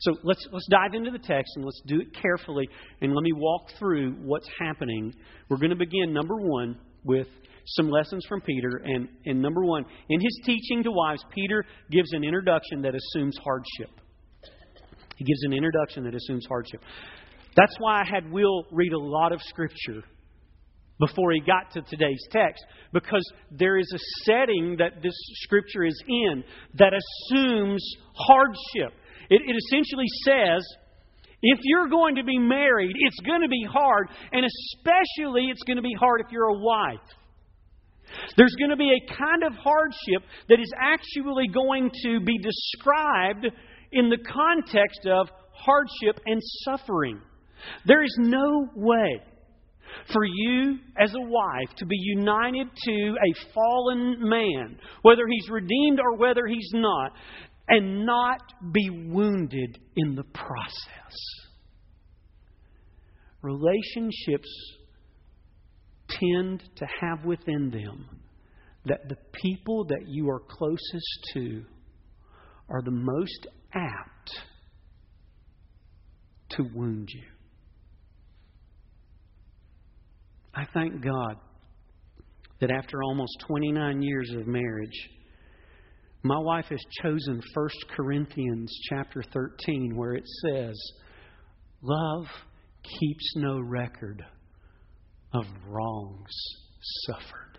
So 0.00 0.16
let's, 0.24 0.44
let's 0.50 0.66
dive 0.68 0.94
into 0.94 1.10
the 1.10 1.18
text 1.18 1.52
and 1.54 1.64
let's 1.64 1.80
do 1.86 2.00
it 2.00 2.08
carefully 2.20 2.68
and 3.00 3.14
let 3.14 3.22
me 3.22 3.32
walk 3.32 3.68
through 3.78 4.12
what's 4.22 4.48
happening. 4.58 5.14
We're 5.48 5.58
going 5.58 5.70
to 5.70 5.76
begin, 5.76 6.12
number 6.12 6.36
one, 6.36 6.78
with 7.04 7.26
some 7.66 7.90
lessons 7.90 8.24
from 8.28 8.40
Peter. 8.40 8.82
And, 8.84 9.08
and 9.24 9.40
number 9.40 9.64
one, 9.64 9.84
in 10.08 10.20
his 10.20 10.40
teaching 10.44 10.82
to 10.82 10.90
wives, 10.90 11.24
Peter 11.34 11.64
gives 11.90 12.12
an 12.12 12.24
introduction 12.24 12.82
that 12.82 12.94
assumes 12.94 13.36
hardship. 13.42 13.90
He 15.16 15.24
gives 15.24 15.42
an 15.44 15.52
introduction 15.52 16.04
that 16.04 16.14
assumes 16.14 16.44
hardship. 16.48 16.80
That's 17.54 17.74
why 17.78 18.00
I 18.00 18.04
had 18.04 18.32
Will 18.32 18.64
read 18.72 18.92
a 18.92 18.98
lot 18.98 19.32
of 19.32 19.40
Scripture 19.42 20.02
before 20.98 21.32
he 21.32 21.40
got 21.40 21.70
to 21.72 21.82
today's 21.82 22.24
text, 22.30 22.64
because 22.92 23.24
there 23.50 23.76
is 23.76 23.92
a 23.92 23.98
setting 24.24 24.76
that 24.78 25.02
this 25.02 25.14
Scripture 25.42 25.84
is 25.84 26.02
in 26.06 26.44
that 26.74 26.92
assumes 26.92 27.84
hardship. 28.14 28.92
It, 29.28 29.42
it 29.44 29.56
essentially 29.66 30.06
says, 30.24 30.64
if 31.42 31.58
you're 31.64 31.88
going 31.88 32.16
to 32.16 32.24
be 32.24 32.38
married, 32.38 32.94
it's 33.00 33.20
going 33.26 33.42
to 33.42 33.48
be 33.48 33.66
hard, 33.70 34.08
and 34.32 34.46
especially 34.46 35.46
it's 35.50 35.62
going 35.64 35.76
to 35.76 35.82
be 35.82 35.94
hard 35.98 36.20
if 36.20 36.30
you're 36.30 36.48
a 36.48 36.58
wife. 36.58 37.00
There's 38.36 38.54
going 38.58 38.70
to 38.70 38.76
be 38.76 38.92
a 38.92 39.14
kind 39.14 39.42
of 39.42 39.54
hardship 39.54 40.22
that 40.48 40.60
is 40.60 40.72
actually 40.80 41.48
going 41.48 41.90
to 42.04 42.20
be 42.20 42.38
described 42.38 43.46
in 43.92 44.08
the 44.08 44.18
context 44.18 45.06
of 45.06 45.28
hardship 45.52 46.20
and 46.26 46.40
suffering. 46.64 47.20
There 47.86 48.02
is 48.02 48.14
no 48.18 48.68
way 48.74 49.20
for 50.12 50.24
you 50.24 50.78
as 50.98 51.14
a 51.14 51.20
wife 51.20 51.76
to 51.76 51.86
be 51.86 51.96
united 51.96 52.66
to 52.84 52.92
a 52.92 53.52
fallen 53.54 54.16
man, 54.20 54.78
whether 55.02 55.26
he's 55.28 55.48
redeemed 55.50 56.00
or 56.00 56.16
whether 56.16 56.46
he's 56.46 56.70
not, 56.74 57.12
and 57.68 58.04
not 58.04 58.40
be 58.72 58.90
wounded 58.90 59.78
in 59.96 60.14
the 60.14 60.24
process. 60.24 61.16
Relationships 63.42 64.48
tend 66.08 66.62
to 66.76 66.86
have 67.00 67.24
within 67.24 67.70
them 67.70 68.08
that 68.84 69.08
the 69.08 69.16
people 69.32 69.84
that 69.84 70.08
you 70.08 70.28
are 70.28 70.40
closest 70.40 71.28
to 71.34 71.64
are 72.68 72.82
the 72.82 72.90
most 72.90 73.46
apt 73.74 74.30
to 76.50 76.62
wound 76.74 77.08
you. 77.12 77.22
I 80.54 80.66
thank 80.74 81.02
God 81.02 81.36
that 82.60 82.70
after 82.70 83.02
almost 83.02 83.32
29 83.46 84.02
years 84.02 84.30
of 84.36 84.46
marriage, 84.46 85.10
my 86.24 86.38
wife 86.38 86.66
has 86.66 86.84
chosen 87.02 87.42
1 87.54 87.68
Corinthians 87.96 88.72
chapter 88.88 89.22
13 89.32 89.96
where 89.96 90.14
it 90.14 90.26
says, 90.46 90.76
"Love 91.80 92.26
keeps 92.82 93.36
no 93.36 93.60
record 93.60 94.24
of 95.32 95.44
wrongs 95.66 96.32
suffered." 97.06 97.58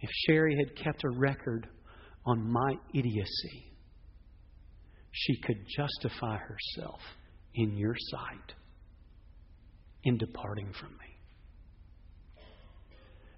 If 0.00 0.10
Sherry 0.26 0.56
had 0.56 0.76
kept 0.76 1.02
a 1.04 1.10
record 1.10 1.68
on 2.24 2.50
my 2.50 2.78
idiocy, 2.94 3.72
she 5.10 5.40
could 5.40 5.66
justify 5.76 6.36
herself 6.36 7.00
in 7.54 7.76
your 7.76 7.96
sight 8.10 8.54
in 10.04 10.16
departing 10.18 10.72
from 10.72 10.96
me. 10.98 11.18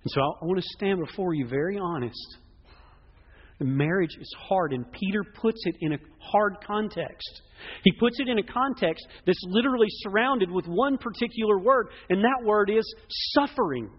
And 0.02 0.10
so 0.10 0.20
I 0.20 0.44
want 0.44 0.60
to 0.60 0.68
stand 0.76 0.98
before 0.98 1.34
you 1.34 1.46
very 1.46 1.78
honest. 1.78 2.38
Marriage 3.64 4.16
is 4.20 4.32
hard, 4.48 4.72
and 4.72 4.90
Peter 4.92 5.22
puts 5.22 5.60
it 5.66 5.76
in 5.80 5.92
a 5.92 5.98
hard 6.18 6.56
context. 6.66 7.42
He 7.84 7.92
puts 7.92 8.18
it 8.20 8.28
in 8.28 8.38
a 8.38 8.42
context 8.42 9.06
that's 9.26 9.42
literally 9.46 9.88
surrounded 9.88 10.50
with 10.50 10.66
one 10.66 10.96
particular 10.98 11.58
word, 11.58 11.88
and 12.08 12.24
that 12.24 12.44
word 12.44 12.70
is 12.70 12.94
suffering. 13.34 13.90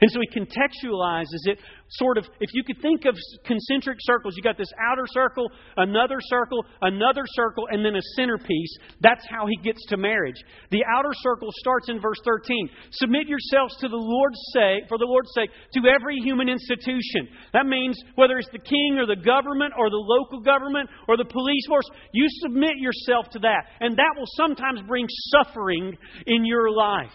And 0.00 0.10
so 0.10 0.20
he 0.20 0.40
contextualizes 0.40 1.46
it 1.46 1.58
sort 1.88 2.18
of, 2.18 2.24
if 2.40 2.50
you 2.54 2.64
could 2.64 2.80
think 2.80 3.04
of 3.04 3.14
concentric 3.44 3.98
circles, 4.00 4.34
you 4.36 4.42
got 4.42 4.58
this 4.58 4.72
outer 4.90 5.06
circle, 5.08 5.46
another 5.76 6.16
circle, 6.20 6.64
another 6.82 7.22
circle, 7.34 7.66
and 7.70 7.84
then 7.84 7.94
a 7.94 8.02
centerpiece. 8.16 8.76
That's 9.00 9.24
how 9.28 9.46
he 9.46 9.56
gets 9.62 9.84
to 9.88 9.96
marriage. 9.96 10.36
The 10.70 10.84
outer 10.84 11.12
circle 11.12 11.50
starts 11.52 11.88
in 11.88 12.00
verse 12.00 12.18
13. 12.24 12.68
Submit 12.92 13.28
yourselves 13.28 13.76
to 13.80 13.88
the 13.88 13.96
Lord's 13.96 14.40
sake, 14.52 14.88
for 14.88 14.98
the 14.98 15.06
Lord's 15.06 15.30
sake, 15.34 15.50
to 15.74 15.88
every 15.88 16.16
human 16.16 16.48
institution. 16.48 17.28
That 17.52 17.66
means 17.66 18.00
whether 18.14 18.38
it's 18.38 18.50
the 18.50 18.58
king 18.58 18.98
or 18.98 19.06
the 19.06 19.20
government 19.20 19.74
or 19.78 19.90
the 19.90 19.96
local 20.00 20.40
government 20.40 20.90
or 21.08 21.16
the 21.16 21.24
police 21.24 21.66
force, 21.68 21.88
you 22.12 22.26
submit 22.42 22.76
yourself 22.78 23.28
to 23.32 23.38
that. 23.40 23.66
And 23.80 23.96
that 23.96 24.14
will 24.16 24.28
sometimes 24.36 24.80
bring 24.86 25.06
suffering 25.30 25.96
in 26.26 26.44
your 26.44 26.70
life. 26.70 27.14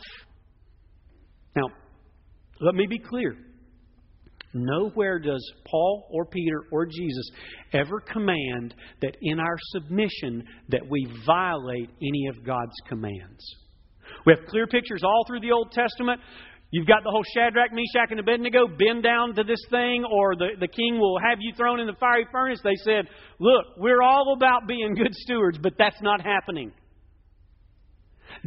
Now, 1.55 1.67
let 2.59 2.75
me 2.75 2.87
be 2.87 2.99
clear. 2.99 3.35
Nowhere 4.53 5.19
does 5.19 5.45
Paul 5.65 6.07
or 6.11 6.25
Peter 6.25 6.63
or 6.71 6.85
Jesus 6.85 7.29
ever 7.73 7.99
command 7.99 8.73
that 9.01 9.15
in 9.21 9.39
our 9.39 9.57
submission 9.73 10.43
that 10.69 10.81
we 10.89 11.07
violate 11.25 11.89
any 12.01 12.27
of 12.27 12.43
God's 12.43 12.75
commands. 12.87 13.45
We 14.25 14.33
have 14.35 14.47
clear 14.47 14.65
pictures 14.65 15.03
all 15.03 15.23
through 15.27 15.41
the 15.41 15.51
Old 15.51 15.71
Testament. 15.71 16.19
You've 16.71 16.87
got 16.87 17.03
the 17.03 17.11
whole 17.11 17.23
Shadrach, 17.35 17.71
Meshach, 17.71 18.11
and 18.11 18.19
Abednego 18.19 18.67
bend 18.67 19.03
down 19.03 19.35
to 19.35 19.43
this 19.43 19.61
thing, 19.69 20.03
or 20.05 20.35
the, 20.35 20.49
the 20.59 20.67
king 20.67 20.99
will 20.99 21.17
have 21.19 21.37
you 21.39 21.53
thrown 21.55 21.79
in 21.79 21.87
the 21.87 21.95
fiery 21.99 22.27
furnace. 22.31 22.59
They 22.63 22.75
said, 22.83 23.05
Look, 23.39 23.65
we're 23.77 24.01
all 24.01 24.33
about 24.35 24.67
being 24.67 24.93
good 24.93 25.13
stewards, 25.13 25.57
but 25.61 25.73
that's 25.77 26.01
not 26.01 26.21
happening. 26.21 26.71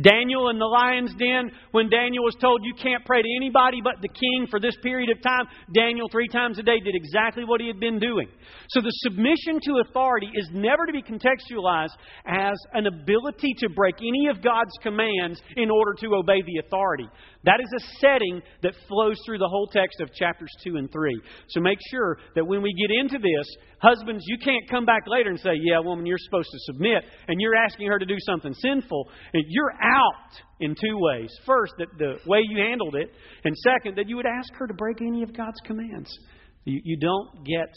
Daniel 0.00 0.48
in 0.50 0.58
the 0.58 0.66
lion's 0.66 1.14
den, 1.14 1.50
when 1.72 1.90
Daniel 1.90 2.24
was 2.24 2.36
told 2.40 2.60
you 2.64 2.74
can't 2.74 3.04
pray 3.04 3.22
to 3.22 3.36
anybody 3.36 3.80
but 3.82 4.00
the 4.00 4.08
king 4.08 4.46
for 4.50 4.60
this 4.60 4.74
period 4.82 5.10
of 5.10 5.22
time, 5.22 5.46
Daniel 5.74 6.08
three 6.10 6.28
times 6.28 6.58
a 6.58 6.62
day 6.62 6.80
did 6.80 6.94
exactly 6.94 7.44
what 7.44 7.60
he 7.60 7.66
had 7.66 7.80
been 7.80 7.98
doing. 7.98 8.28
So 8.70 8.80
the 8.80 8.92
submission 9.02 9.60
to 9.64 9.82
authority 9.88 10.30
is 10.34 10.48
never 10.52 10.86
to 10.86 10.92
be 10.92 11.02
contextualized 11.02 11.96
as 12.26 12.56
an 12.72 12.86
ability 12.86 13.54
to 13.58 13.68
break 13.68 13.96
any 13.98 14.28
of 14.28 14.42
God's 14.42 14.72
commands 14.82 15.40
in 15.56 15.70
order 15.70 15.94
to 16.00 16.14
obey 16.14 16.42
the 16.42 16.64
authority. 16.64 17.06
That 17.44 17.58
is 17.60 17.82
a 17.82 17.98
setting 17.98 18.40
that 18.62 18.74
flows 18.88 19.16
through 19.26 19.38
the 19.38 19.48
whole 19.48 19.66
text 19.66 20.00
of 20.00 20.14
chapters 20.14 20.50
2 20.62 20.76
and 20.76 20.90
3. 20.92 21.20
So 21.48 21.60
make 21.60 21.78
sure 21.90 22.18
that 22.36 22.46
when 22.46 22.62
we 22.62 22.72
get 22.72 22.94
into 22.94 23.18
this, 23.18 23.46
husbands, 23.80 24.24
you 24.28 24.38
can't 24.38 24.68
come 24.70 24.86
back 24.86 25.02
later 25.06 25.30
and 25.30 25.40
say, 25.40 25.50
Yeah, 25.60 25.80
woman, 25.80 26.06
you're 26.06 26.18
supposed 26.18 26.50
to 26.52 26.58
submit, 26.72 27.02
and 27.26 27.40
you're 27.40 27.56
asking 27.56 27.88
her 27.88 27.98
to 27.98 28.06
do 28.06 28.16
something 28.20 28.54
sinful. 28.54 29.08
You're 29.34 29.72
out 29.72 30.30
in 30.60 30.76
two 30.80 30.96
ways. 30.98 31.30
First, 31.44 31.74
that 31.78 31.88
the 31.98 32.18
way 32.26 32.40
you 32.48 32.62
handled 32.62 32.94
it, 32.94 33.10
and 33.44 33.56
second, 33.58 33.96
that 33.96 34.08
you 34.08 34.16
would 34.16 34.26
ask 34.26 34.52
her 34.54 34.68
to 34.68 34.74
break 34.74 35.00
any 35.00 35.24
of 35.24 35.36
God's 35.36 35.60
commands. 35.64 36.16
You, 36.64 36.80
you 36.84 36.96
don't 36.98 37.44
get 37.44 37.74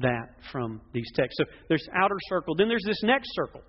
that 0.00 0.34
from 0.52 0.82
these 0.92 1.10
texts. 1.14 1.38
So 1.38 1.44
there's 1.68 1.86
outer 1.94 2.18
circle. 2.28 2.54
Then 2.54 2.68
there's 2.68 2.84
this 2.84 3.02
next 3.02 3.30
circle. 3.34 3.62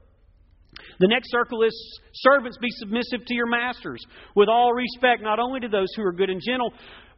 The 1.00 1.08
next 1.08 1.32
circle 1.32 1.64
is 1.64 2.00
servants 2.14 2.58
be 2.58 2.70
submissive 2.72 3.26
to 3.26 3.34
your 3.34 3.48
masters 3.48 4.04
with 4.36 4.50
all 4.50 4.74
respect, 4.74 5.22
not 5.22 5.40
only 5.40 5.60
to 5.60 5.68
those 5.68 5.88
who 5.96 6.04
are 6.04 6.14
good 6.14 6.30
and 6.30 6.42
gentle, 6.42 6.72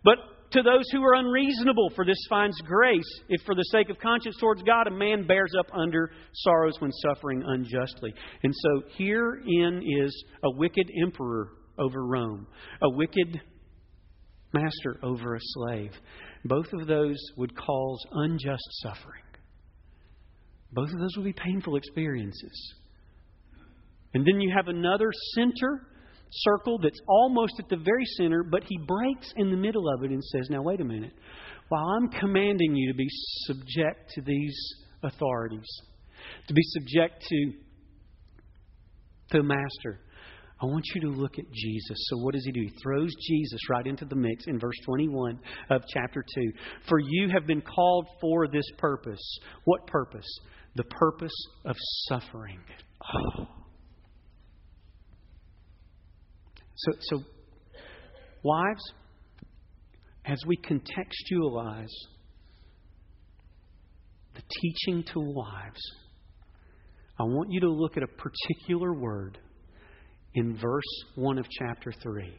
but 0.04 0.18
to 0.52 0.64
those 0.64 0.86
who 0.92 1.04
are 1.04 1.16
unreasonable, 1.16 1.92
for 1.96 2.06
this 2.06 2.18
finds 2.30 2.60
grace 2.62 3.22
if, 3.28 3.42
for 3.46 3.54
the 3.54 3.66
sake 3.72 3.90
of 3.90 4.00
conscience 4.00 4.38
towards 4.40 4.64
God, 4.64 4.88
a 4.88 4.92
man 4.92 5.28
bears 5.28 5.52
up 5.60 5.68
under 5.74 6.12
sorrows 6.34 6.76
when 6.80 6.92
suffering 6.92 7.44
unjustly. 7.46 8.14
And 8.44 8.54
so 8.56 8.84
herein 8.98 9.84
is 10.02 10.26
a 10.44 10.52
wicked 10.52 10.90
emperor 11.04 11.50
over 11.78 12.06
Rome, 12.06 12.48
a 12.82 12.90
wicked 12.90 13.42
master 14.54 14.98
over 15.04 15.36
a 15.36 15.40
slave. 15.42 15.92
Both 16.46 16.72
of 16.74 16.88
those 16.88 17.18
would 17.36 17.56
cause 17.56 18.06
unjust 18.14 18.64
suffering. 18.84 19.24
Both 20.72 20.90
of 20.94 21.00
those 21.00 21.16
would 21.18 21.26
be 21.26 21.34
painful 21.34 21.76
experiences. 21.76 22.74
And 24.18 24.26
then 24.26 24.42
you 24.42 24.52
have 24.52 24.68
another 24.68 25.12
center 25.36 25.88
circle 26.32 26.80
that's 26.82 27.00
almost 27.08 27.54
at 27.60 27.70
the 27.70 27.78
very 27.78 28.04
center, 28.18 28.42
but 28.42 28.64
he 28.68 28.76
breaks 28.80 29.32
in 29.36 29.52
the 29.52 29.56
middle 29.56 29.88
of 29.94 30.04
it 30.04 30.10
and 30.10 30.24
says, 30.24 30.50
Now, 30.50 30.64
wait 30.64 30.82
a 30.82 30.84
minute. 30.84 31.14
While 31.70 31.86
I'm 31.86 32.10
commanding 32.10 32.76
you 32.76 32.92
to 32.92 32.98
be 32.98 33.06
subject 33.46 34.10
to 34.16 34.22
these 34.24 34.58
authorities, 35.04 35.68
to 36.48 36.54
be 36.56 36.64
subject 36.64 37.28
to 37.30 37.52
the 39.34 39.44
master, 39.44 40.00
I 40.60 40.66
want 40.66 40.86
you 40.96 41.02
to 41.02 41.10
look 41.10 41.38
at 41.38 41.46
Jesus. 41.54 41.98
So, 42.10 42.18
what 42.24 42.34
does 42.34 42.44
he 42.44 42.52
do? 42.52 42.62
He 42.62 42.74
throws 42.82 43.14
Jesus 43.30 43.70
right 43.70 43.86
into 43.86 44.06
the 44.06 44.16
mix 44.16 44.46
in 44.48 44.60
verse 44.60 44.80
21 44.84 45.40
of 45.70 45.84
chapter 45.94 46.26
2. 46.36 46.52
For 46.90 46.98
you 46.98 47.30
have 47.30 47.46
been 47.46 47.62
called 47.62 48.08
for 48.20 48.48
this 48.48 48.66
purpose. 48.80 49.22
What 49.66 49.86
purpose? 49.86 50.26
The 50.76 50.86
purpose 50.86 51.36
of 51.66 51.76
suffering. 52.08 52.58
Oh. 53.14 53.57
So, 56.77 56.91
so 57.00 57.24
wives, 58.43 58.84
as 60.25 60.38
we 60.46 60.57
contextualize 60.57 61.88
the 64.36 64.41
teaching 64.62 65.03
to 65.13 65.19
wives, 65.19 65.81
I 67.19 67.24
want 67.24 67.51
you 67.51 67.62
to 67.62 67.69
look 67.69 67.98
at 67.98 68.03
a 68.03 68.07
particular 68.07 68.93
word 68.93 69.39
in 70.36 70.55
verse 70.55 70.84
1 71.15 71.39
of 71.39 71.48
chapter 71.50 71.91
3. 71.91 72.31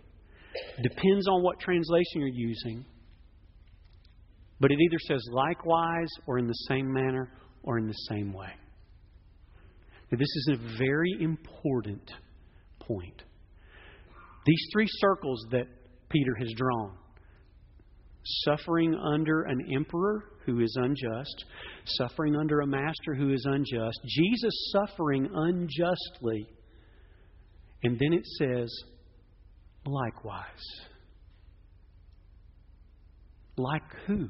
Depends 0.83 1.29
on 1.29 1.43
what 1.43 1.59
translation 1.59 2.21
you're 2.21 2.29
using, 2.29 2.85
but 4.61 4.71
it 4.71 4.79
either 4.81 4.99
says 5.09 5.23
likewise 5.33 6.11
or 6.27 6.39
in 6.39 6.47
the 6.47 6.55
same 6.69 6.93
manner 6.93 7.33
or 7.65 7.79
in 7.79 7.89
the 7.89 8.07
same 8.09 8.33
way. 8.33 8.51
Now, 10.13 10.19
this 10.19 10.29
is 10.29 10.51
a 10.53 10.79
very 10.79 11.17
important 11.21 12.09
point. 12.81 13.25
These 14.47 14.67
three 14.73 14.87
circles 14.89 15.45
that 15.51 15.67
Peter 16.09 16.35
has 16.39 16.53
drawn 16.57 16.97
suffering 18.45 18.95
under 18.95 19.43
an 19.43 19.59
emperor 19.75 20.25
who 20.45 20.61
is 20.61 20.77
unjust, 20.81 21.45
suffering 21.85 22.37
under 22.37 22.61
a 22.61 22.67
master 22.67 23.15
who 23.15 23.33
is 23.33 23.45
unjust, 23.49 23.99
Jesus 24.07 24.53
suffering 24.73 25.29
unjustly. 25.33 26.47
And 27.83 27.99
then 27.99 28.13
it 28.13 28.25
says, 28.39 28.71
likewise. 29.87 30.45
Like 33.57 33.83
who? 34.07 34.29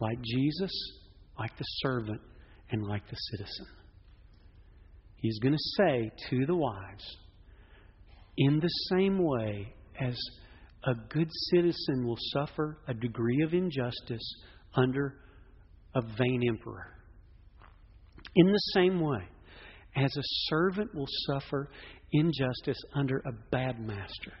Like 0.00 0.18
Jesus, 0.22 0.72
like 1.38 1.56
the 1.56 1.64
servant, 1.82 2.20
and 2.70 2.84
like 2.86 3.08
the 3.08 3.16
citizen. 3.30 3.66
He's 5.16 5.38
going 5.38 5.54
to 5.54 5.82
say 5.82 6.10
to 6.30 6.46
the 6.46 6.56
wives, 6.56 7.04
in 8.36 8.60
the 8.60 8.96
same 8.96 9.18
way 9.18 9.72
as 10.00 10.18
a 10.86 10.94
good 11.08 11.28
citizen 11.50 12.06
will 12.06 12.18
suffer 12.32 12.78
a 12.88 12.94
degree 12.94 13.42
of 13.42 13.54
injustice 13.54 14.34
under 14.74 15.14
a 15.94 16.02
vain 16.02 16.42
emperor. 16.48 16.86
In 18.36 18.46
the 18.46 18.62
same 18.74 19.00
way 19.00 19.22
as 19.96 20.16
a 20.16 20.22
servant 20.48 20.94
will 20.94 21.08
suffer 21.26 21.70
injustice 22.12 22.78
under 22.94 23.18
a 23.18 23.32
bad 23.50 23.78
master. 23.78 24.32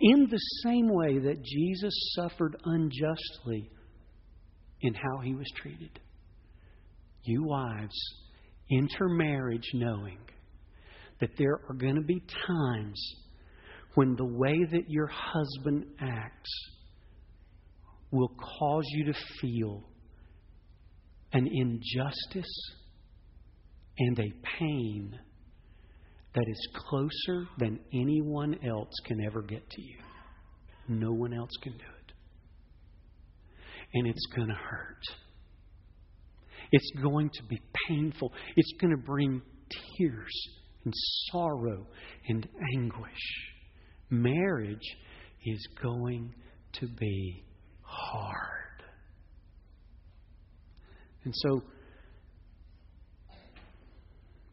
In 0.00 0.26
the 0.28 0.40
same 0.64 0.88
way 0.88 1.18
that 1.18 1.42
Jesus 1.44 1.94
suffered 2.16 2.56
unjustly 2.64 3.70
in 4.80 4.94
how 4.94 5.20
he 5.22 5.34
was 5.34 5.46
treated. 5.56 6.00
You 7.22 7.44
wives, 7.44 7.96
enter 8.72 9.08
marriage 9.08 9.68
knowing 9.74 10.18
that 11.20 11.30
there 11.38 11.60
are 11.68 11.74
going 11.74 11.96
to 11.96 12.02
be 12.02 12.22
times 12.46 13.14
when 13.94 14.16
the 14.16 14.24
way 14.24 14.58
that 14.70 14.84
your 14.88 15.06
husband 15.06 15.84
acts 16.00 16.50
will 18.10 18.30
cause 18.58 18.84
you 18.88 19.12
to 19.12 19.18
feel 19.40 19.82
an 21.32 21.48
injustice 21.50 22.72
and 23.98 24.18
a 24.18 24.32
pain 24.58 25.18
that 26.34 26.44
is 26.48 26.68
closer 26.74 27.46
than 27.58 27.78
anyone 27.92 28.56
else 28.66 28.92
can 29.06 29.22
ever 29.24 29.42
get 29.42 29.68
to 29.68 29.82
you. 29.82 29.96
No 30.88 31.12
one 31.12 31.34
else 31.34 31.50
can 31.62 31.72
do 31.72 31.78
it. 31.78 32.12
And 33.94 34.06
it's 34.06 34.26
going 34.34 34.48
to 34.48 34.54
hurt. 34.54 35.02
It's 36.70 36.90
going 37.02 37.30
to 37.34 37.42
be 37.44 37.60
painful. 37.88 38.32
It's 38.56 38.72
going 38.80 38.96
to 38.96 39.02
bring 39.02 39.42
tears 39.98 40.48
and 40.84 40.92
sorrow 41.30 41.86
and 42.28 42.48
anguish. 42.74 43.10
Marriage 44.10 44.96
is 45.44 45.68
going 45.82 46.34
to 46.74 46.86
be 46.98 47.44
hard. 47.82 48.48
And 51.24 51.34
so, 51.36 51.62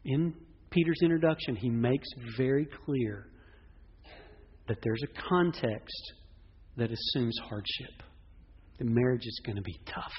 in 0.05 0.33
Peter's 0.69 0.99
introduction, 1.01 1.55
he 1.55 1.69
makes 1.69 2.07
very 2.37 2.67
clear 2.85 3.27
that 4.67 4.77
there's 4.83 5.01
a 5.03 5.29
context 5.29 6.13
that 6.77 6.91
assumes 6.91 7.35
hardship. 7.43 8.03
The 8.77 8.85
marriage 8.85 9.25
is 9.25 9.41
going 9.45 9.55
to 9.55 9.61
be 9.61 9.77
tough. 9.85 10.13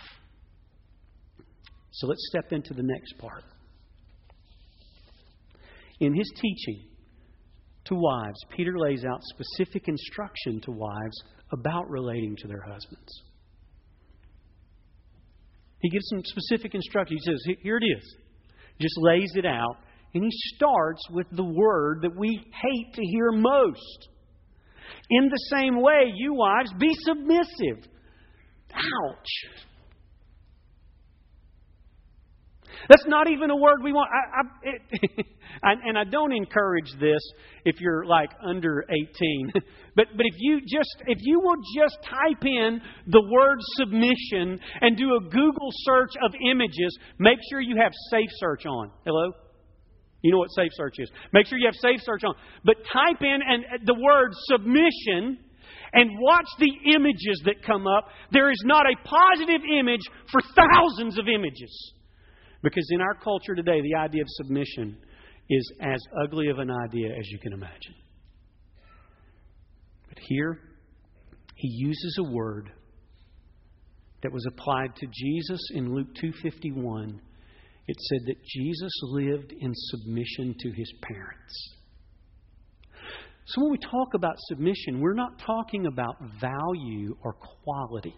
So 1.93 2.07
let's 2.07 2.27
step 2.29 2.53
into 2.53 2.75
the 2.75 2.83
next 2.83 3.17
part 3.19 3.45
in 6.01 6.15
his 6.15 6.31
teaching 6.37 6.89
to 7.87 7.95
wives, 7.95 8.39
Peter 8.57 8.79
lays 8.79 9.05
out 9.05 9.21
specific 9.23 9.89
instruction 9.89 10.61
to 10.63 10.71
wives 10.71 11.23
about 11.53 11.89
relating 11.89 12.37
to 12.37 12.49
their 12.49 12.63
husbands. 12.63 13.23
He 15.81 15.89
gives 15.89 16.07
some 16.11 16.23
specific 16.25 16.75
instruction. 16.75 17.17
He 17.17 17.31
says, 17.31 17.57
Here 17.63 17.79
it 17.79 17.85
is. 17.99 18.17
Just 18.81 18.95
lays 18.99 19.33
it 19.35 19.47
out. 19.47 19.77
And 20.13 20.25
he 20.25 20.31
starts 20.55 21.03
with 21.11 21.27
the 21.33 21.45
word 21.45 22.01
that 22.03 22.17
we 22.17 22.29
hate 22.29 22.95
to 22.95 23.03
hear 23.03 23.31
most. 23.33 24.09
In 25.09 25.29
the 25.29 25.57
same 25.57 25.81
way, 25.81 26.13
you 26.15 26.35
wives, 26.35 26.73
be 26.79 26.91
submissive. 27.05 27.89
Ouch. 28.75 29.61
That's 32.89 33.05
not 33.07 33.31
even 33.31 33.51
a 33.51 33.57
word 33.57 33.83
we 33.83 33.93
want. 33.93 34.11
I, 34.13 34.41
I, 34.41 34.71
it, 34.73 35.27
and 35.63 35.99
I 35.99 36.05
don't 36.05 36.33
encourage 36.33 36.91
this 37.01 37.21
if 37.65 37.81
you're 37.81 38.05
like 38.05 38.31
under 38.45 38.85
18. 38.91 39.53
But, 39.97 40.07
but 40.17 40.25
if 40.25 40.37
you 40.39 40.61
just 40.61 41.03
if 41.09 41.19
you 41.21 41.41
will 41.41 41.57
just 41.77 41.99
type 42.05 42.45
in 42.45 42.81
the 43.09 43.21
word 43.21 43.59
submission 43.75 44.61
and 44.81 44.97
do 44.97 45.17
a 45.17 45.21
Google 45.29 45.69
search 45.83 46.13
of 46.25 46.33
images, 46.49 46.97
make 47.19 47.39
sure 47.51 47.61
you 47.61 47.77
have 47.83 47.91
safe 48.09 48.31
search 48.39 48.67
on. 48.67 48.93
Hello? 49.05 49.33
You 50.23 50.33
know 50.33 50.39
what 50.39 50.51
Safe 50.51 50.71
Search 50.75 50.95
is. 50.99 51.11
Make 51.33 51.47
sure 51.47 51.59
you 51.59 51.67
have 51.67 51.75
Safe 51.75 52.01
Search 52.03 52.25
on. 52.25 52.35
But 52.65 52.77
type 52.93 53.23
in 53.23 53.39
and 53.47 53.65
uh, 53.65 53.85
the 53.85 53.95
word 53.95 54.33
submission 54.49 55.39
and 55.93 56.11
watch 56.21 56.47
the 56.59 56.71
images 56.95 57.43
that 57.47 57.65
come 57.65 57.87
up. 57.87 58.07
There 58.31 58.51
is 58.51 58.63
not 58.65 58.87
a 58.87 58.95
positive 59.03 59.63
image 59.79 60.03
for 60.31 60.41
thousands 60.55 61.19
of 61.19 61.27
images. 61.27 61.95
Because 62.63 62.87
in 62.91 63.01
our 63.01 63.15
culture 63.15 63.55
today, 63.55 63.81
the 63.81 63.97
idea 63.97 64.23
of 64.23 64.29
submission 64.29 64.99
is 65.51 65.73
as 65.81 66.01
ugly 66.25 66.49
of 66.49 66.59
an 66.59 66.71
idea 66.71 67.09
as 67.11 67.29
you 67.29 67.39
can 67.39 67.53
imagine. 67.53 67.95
But 70.09 70.19
here, 70.21 70.59
he 71.57 71.69
uses 71.69 72.19
a 72.21 72.33
word 72.33 72.71
that 74.23 74.33
was 74.33 74.47
applied 74.47 74.95
to 74.97 75.07
Jesus 75.07 75.61
in 75.75 75.95
Luke 75.95 76.15
2:51. 76.15 77.21
It 77.87 77.97
said 78.01 78.21
that 78.27 78.45
Jesus 78.45 78.93
lived 79.03 79.53
in 79.53 79.73
submission 79.75 80.55
to 80.61 80.71
his 80.71 80.93
parents. 81.03 81.77
So 83.47 83.63
when 83.63 83.73
we 83.73 83.79
talk 83.79 84.15
about 84.15 84.37
submission, 84.49 85.01
we're 85.01 85.15
not 85.15 85.39
talking 85.41 85.87
about 85.87 86.17
value 86.41 87.17
or 87.25 87.33
quality. 87.33 88.15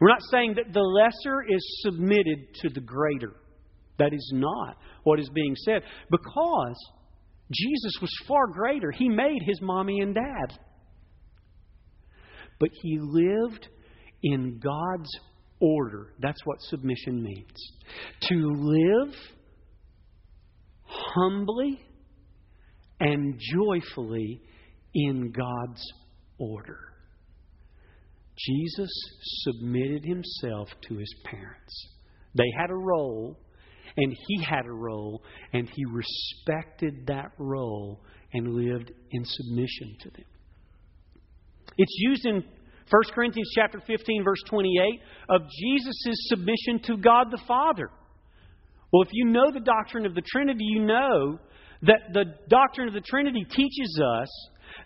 We're 0.00 0.08
not 0.08 0.22
saying 0.30 0.54
that 0.54 0.72
the 0.72 0.80
lesser 0.80 1.42
is 1.42 1.82
submitted 1.82 2.54
to 2.62 2.70
the 2.70 2.80
greater. 2.80 3.34
That 3.98 4.12
is 4.12 4.30
not 4.34 4.76
what 5.04 5.20
is 5.20 5.28
being 5.30 5.54
said 5.56 5.82
because 6.10 6.76
Jesus 7.52 7.92
was 8.00 8.10
far 8.26 8.46
greater. 8.46 8.90
He 8.90 9.08
made 9.08 9.40
his 9.44 9.60
mommy 9.60 10.00
and 10.00 10.14
dad. 10.14 10.58
But 12.58 12.70
he 12.82 12.98
lived 13.00 13.68
in 14.22 14.60
God's 14.62 15.10
order. 15.60 16.12
That's 16.20 16.40
what 16.44 16.60
submission 16.60 17.22
means. 17.22 17.72
To 18.28 18.34
live 18.34 19.14
humbly 20.84 21.80
and 23.00 23.38
joyfully 23.52 24.42
in 24.94 25.32
God's 25.32 25.82
order. 26.38 26.78
Jesus 28.38 28.90
submitted 29.42 30.04
himself 30.04 30.68
to 30.88 30.96
his 30.96 31.14
parents. 31.24 31.88
They 32.34 32.50
had 32.56 32.70
a 32.70 32.74
role, 32.74 33.38
and 33.96 34.14
he 34.28 34.42
had 34.42 34.66
a 34.66 34.72
role, 34.72 35.22
and 35.52 35.68
he 35.68 35.84
respected 35.84 37.06
that 37.06 37.32
role 37.38 38.00
and 38.32 38.54
lived 38.54 38.92
in 39.10 39.24
submission 39.24 39.96
to 40.00 40.10
them. 40.10 40.24
It's 41.76 41.94
used 41.98 42.26
in 42.26 42.44
1 42.90 43.02
Corinthians 43.14 43.50
chapter 43.54 43.80
15 43.86 44.24
verse 44.24 44.42
28 44.48 45.00
of 45.30 45.42
Jesus' 45.58 46.28
submission 46.28 46.80
to 46.84 46.96
God 46.96 47.28
the 47.30 47.40
Father. 47.46 47.90
Well, 48.92 49.02
if 49.02 49.08
you 49.12 49.26
know 49.26 49.50
the 49.50 49.60
doctrine 49.60 50.04
of 50.04 50.14
the 50.14 50.22
Trinity, 50.22 50.64
you 50.64 50.84
know 50.84 51.38
that 51.82 52.12
the 52.12 52.24
doctrine 52.48 52.88
of 52.88 52.94
the 52.94 53.00
Trinity 53.00 53.44
teaches 53.48 54.00
us 54.20 54.28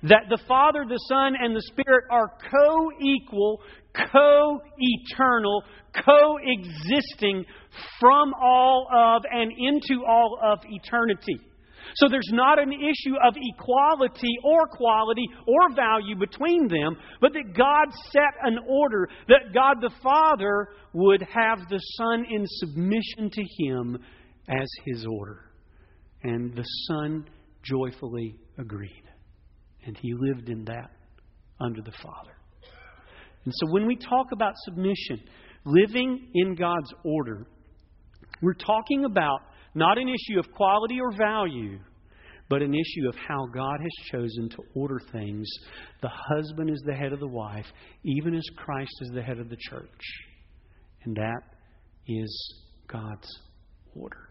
that 0.05 0.25
the 0.29 0.38
Father, 0.46 0.85
the 0.88 1.01
Son, 1.09 1.35
and 1.40 1.55
the 1.55 1.62
Spirit 1.62 2.05
are 2.11 2.31
co 2.51 2.90
equal, 3.01 3.61
co 4.12 4.61
eternal, 4.79 5.62
co-existing 6.05 7.44
from 8.01 8.33
all 8.40 8.88
of 8.92 9.22
and 9.31 9.53
into 9.53 10.05
all 10.07 10.38
of 10.42 10.59
eternity. 10.68 11.40
So 11.94 12.09
there's 12.09 12.31
not 12.33 12.59
an 12.59 12.72
issue 12.72 13.14
of 13.25 13.35
equality 13.37 14.35
or 14.44 14.66
quality 14.66 15.25
or 15.46 15.75
value 15.75 16.16
between 16.16 16.68
them, 16.68 16.96
but 17.20 17.33
that 17.33 17.57
God 17.57 17.94
set 18.11 18.35
an 18.42 18.59
order 18.68 19.09
that 19.29 19.55
God 19.55 19.77
the 19.81 19.94
Father 20.03 20.68
would 20.92 21.22
have 21.22 21.61
the 21.70 21.79
Son 21.79 22.27
in 22.29 22.44
submission 22.46 23.31
to 23.31 23.42
Him 23.59 23.99
as 24.49 24.68
His 24.85 25.07
order. 25.07 25.44
And 26.22 26.57
the 26.57 26.64
Son 26.88 27.25
joyfully 27.62 28.37
agreed. 28.59 29.06
And 29.87 29.96
he 29.96 30.14
lived 30.14 30.49
in 30.49 30.64
that 30.64 30.90
under 31.61 31.81
the 31.81 31.92
Father. 32.03 32.37
And 33.44 33.55
so 33.55 33.72
when 33.72 33.87
we 33.87 33.96
talk 33.96 34.27
about 34.33 34.55
submission, 34.64 35.20
living 35.64 36.29
in 36.35 36.55
God's 36.57 36.92
order, 37.05 37.46
we're 38.42 38.55
talking 38.55 39.05
about 39.05 39.40
not 39.75 39.99
an 39.99 40.09
issue 40.09 40.38
of 40.38 40.51
quality 40.53 40.99
or 41.01 41.16
value, 41.16 41.79
but 42.49 42.62
an 42.62 42.75
issue 42.75 43.09
of 43.09 43.14
how 43.16 43.46
God 43.46 43.79
has 43.81 44.11
chosen 44.11 44.49
to 44.51 44.59
order 44.75 45.01
things. 45.12 45.49
The 46.03 46.11
husband 46.12 46.70
is 46.70 46.83
the 46.87 46.94
head 46.94 47.12
of 47.12 47.20
the 47.20 47.29
wife, 47.29 47.66
even 48.05 48.35
as 48.35 48.44
Christ 48.57 48.92
is 49.03 49.11
the 49.14 49.22
head 49.22 49.38
of 49.38 49.49
the 49.49 49.57
church. 49.70 50.01
And 51.05 51.16
that 51.16 51.42
is 52.09 52.55
God's 52.88 53.29
order. 53.94 54.29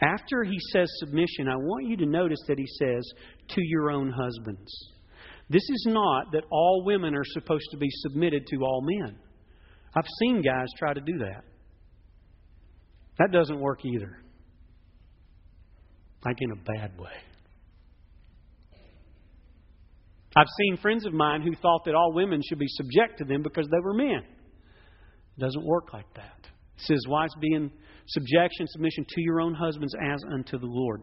After 0.00 0.44
he 0.44 0.58
says 0.72 0.88
submission, 0.98 1.48
I 1.48 1.56
want 1.56 1.86
you 1.86 1.96
to 1.96 2.06
notice 2.06 2.38
that 2.46 2.58
he 2.58 2.66
says, 2.66 3.10
to 3.48 3.62
your 3.62 3.90
own 3.90 4.10
husbands. 4.10 4.72
This 5.50 5.62
is 5.62 5.86
not 5.88 6.32
that 6.32 6.44
all 6.50 6.84
women 6.84 7.14
are 7.14 7.24
supposed 7.24 7.68
to 7.72 7.76
be 7.78 7.88
submitted 7.90 8.46
to 8.48 8.56
all 8.58 8.82
men. 8.82 9.16
I've 9.96 10.06
seen 10.20 10.42
guys 10.42 10.68
try 10.78 10.92
to 10.92 11.00
do 11.00 11.18
that. 11.18 11.42
That 13.18 13.32
doesn't 13.32 13.58
work 13.58 13.84
either. 13.84 14.22
Like 16.24 16.36
in 16.40 16.50
a 16.52 16.56
bad 16.56 16.98
way. 16.98 17.10
I've 20.36 20.46
seen 20.60 20.76
friends 20.76 21.06
of 21.06 21.12
mine 21.12 21.42
who 21.42 21.54
thought 21.56 21.84
that 21.86 21.94
all 21.94 22.12
women 22.12 22.42
should 22.46 22.58
be 22.58 22.68
subject 22.68 23.18
to 23.18 23.24
them 23.24 23.42
because 23.42 23.66
they 23.70 23.80
were 23.82 23.94
men. 23.94 24.22
It 25.36 25.40
doesn't 25.40 25.64
work 25.64 25.92
like 25.92 26.12
that. 26.14 26.47
Says, 26.78 27.04
Wives, 27.08 27.34
be 27.40 27.54
in 27.54 27.70
subjection, 28.08 28.66
submission 28.68 29.04
to 29.08 29.20
your 29.20 29.40
own 29.40 29.54
husbands 29.54 29.94
as 30.00 30.20
unto 30.32 30.58
the 30.58 30.66
Lord. 30.66 31.02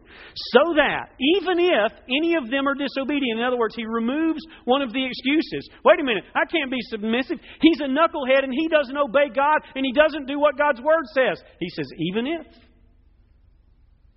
So 0.52 0.74
that, 0.76 1.10
even 1.20 1.58
if 1.60 1.92
any 2.08 2.34
of 2.34 2.50
them 2.50 2.66
are 2.66 2.74
disobedient, 2.74 3.38
in 3.38 3.44
other 3.44 3.58
words, 3.58 3.76
he 3.76 3.84
removes 3.86 4.40
one 4.64 4.82
of 4.82 4.92
the 4.92 5.04
excuses. 5.04 5.68
Wait 5.84 6.00
a 6.00 6.04
minute, 6.04 6.24
I 6.34 6.44
can't 6.50 6.70
be 6.70 6.80
submissive. 6.88 7.38
He's 7.60 7.80
a 7.80 7.88
knucklehead 7.88 8.42
and 8.42 8.52
he 8.52 8.68
doesn't 8.68 8.96
obey 8.96 9.28
God 9.34 9.60
and 9.74 9.84
he 9.84 9.92
doesn't 9.92 10.26
do 10.26 10.38
what 10.38 10.58
God's 10.58 10.80
word 10.80 11.04
says. 11.14 11.40
He 11.60 11.68
says, 11.70 11.86
even 11.98 12.26
if. 12.26 12.46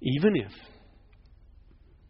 Even 0.01 0.35
if. 0.35 0.51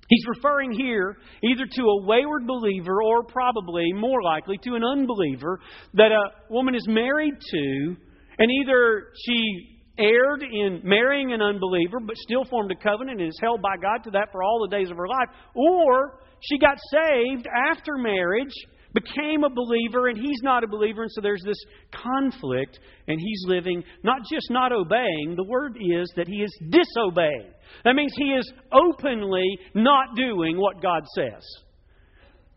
He's 0.08 0.26
referring 0.28 0.72
here 0.72 1.18
either 1.44 1.66
to 1.72 1.84
a 1.84 2.06
wayward 2.06 2.48
believer 2.48 3.04
or 3.04 3.24
probably, 3.24 3.94
more 3.94 4.24
likely, 4.24 4.58
to 4.64 4.74
an 4.74 4.84
unbeliever 4.84 5.60
that 5.94 6.12
a 6.12 6.52
woman 6.52 6.74
is 6.74 6.88
married 6.88 7.36
to, 7.52 7.96
and 8.40 8.50
either 8.50 9.08
she 9.26 9.80
erred 10.00 10.42
in 10.42 10.82
marrying 10.84 11.34
an 11.34 11.42
unbeliever, 11.42 12.00
but 12.00 12.16
still 12.18 12.46
formed 12.46 12.72
a 12.72 12.84
covenant 12.84 13.20
and 13.20 13.30
is 13.30 13.40
held 13.42 13.62
by 13.62 13.76
God 13.82 14.04
to 14.06 14.12
that 14.12 14.30
for 14.32 14.42
all 14.42 14.66
the 14.66 14.76
days 14.76 14.90
of 14.90 14.98
her 14.98 15.08
life. 15.08 15.28
Or 15.54 16.22
she 16.40 16.58
got 16.58 16.78
saved 16.92 17.48
after 17.70 17.98
marriage, 17.98 18.54
became 18.94 19.44
a 19.44 19.50
believer, 19.50 20.08
and 20.08 20.18
he's 20.18 20.42
not 20.42 20.64
a 20.64 20.68
believer, 20.68 21.04
and 21.04 21.12
so 21.12 21.22
there's 21.22 21.44
this 21.46 21.62
conflict, 21.92 22.80
and 23.08 23.20
he's 23.20 23.44
living 23.46 23.84
not 24.04 24.22
just 24.32 24.50
not 24.50 24.72
obeying, 24.72 25.36
the 25.36 25.44
word 25.44 25.78
is 25.78 26.12
that 26.16 26.28
he 26.28 26.38
is 26.38 26.60
disobeying. 26.70 27.52
That 27.84 27.96
means 27.96 28.14
he 28.16 28.32
is 28.32 28.52
openly 28.72 29.60
not 29.76 30.16
doing 30.16 30.58
what 30.58 30.82
God 30.82 31.04
says. 31.14 31.44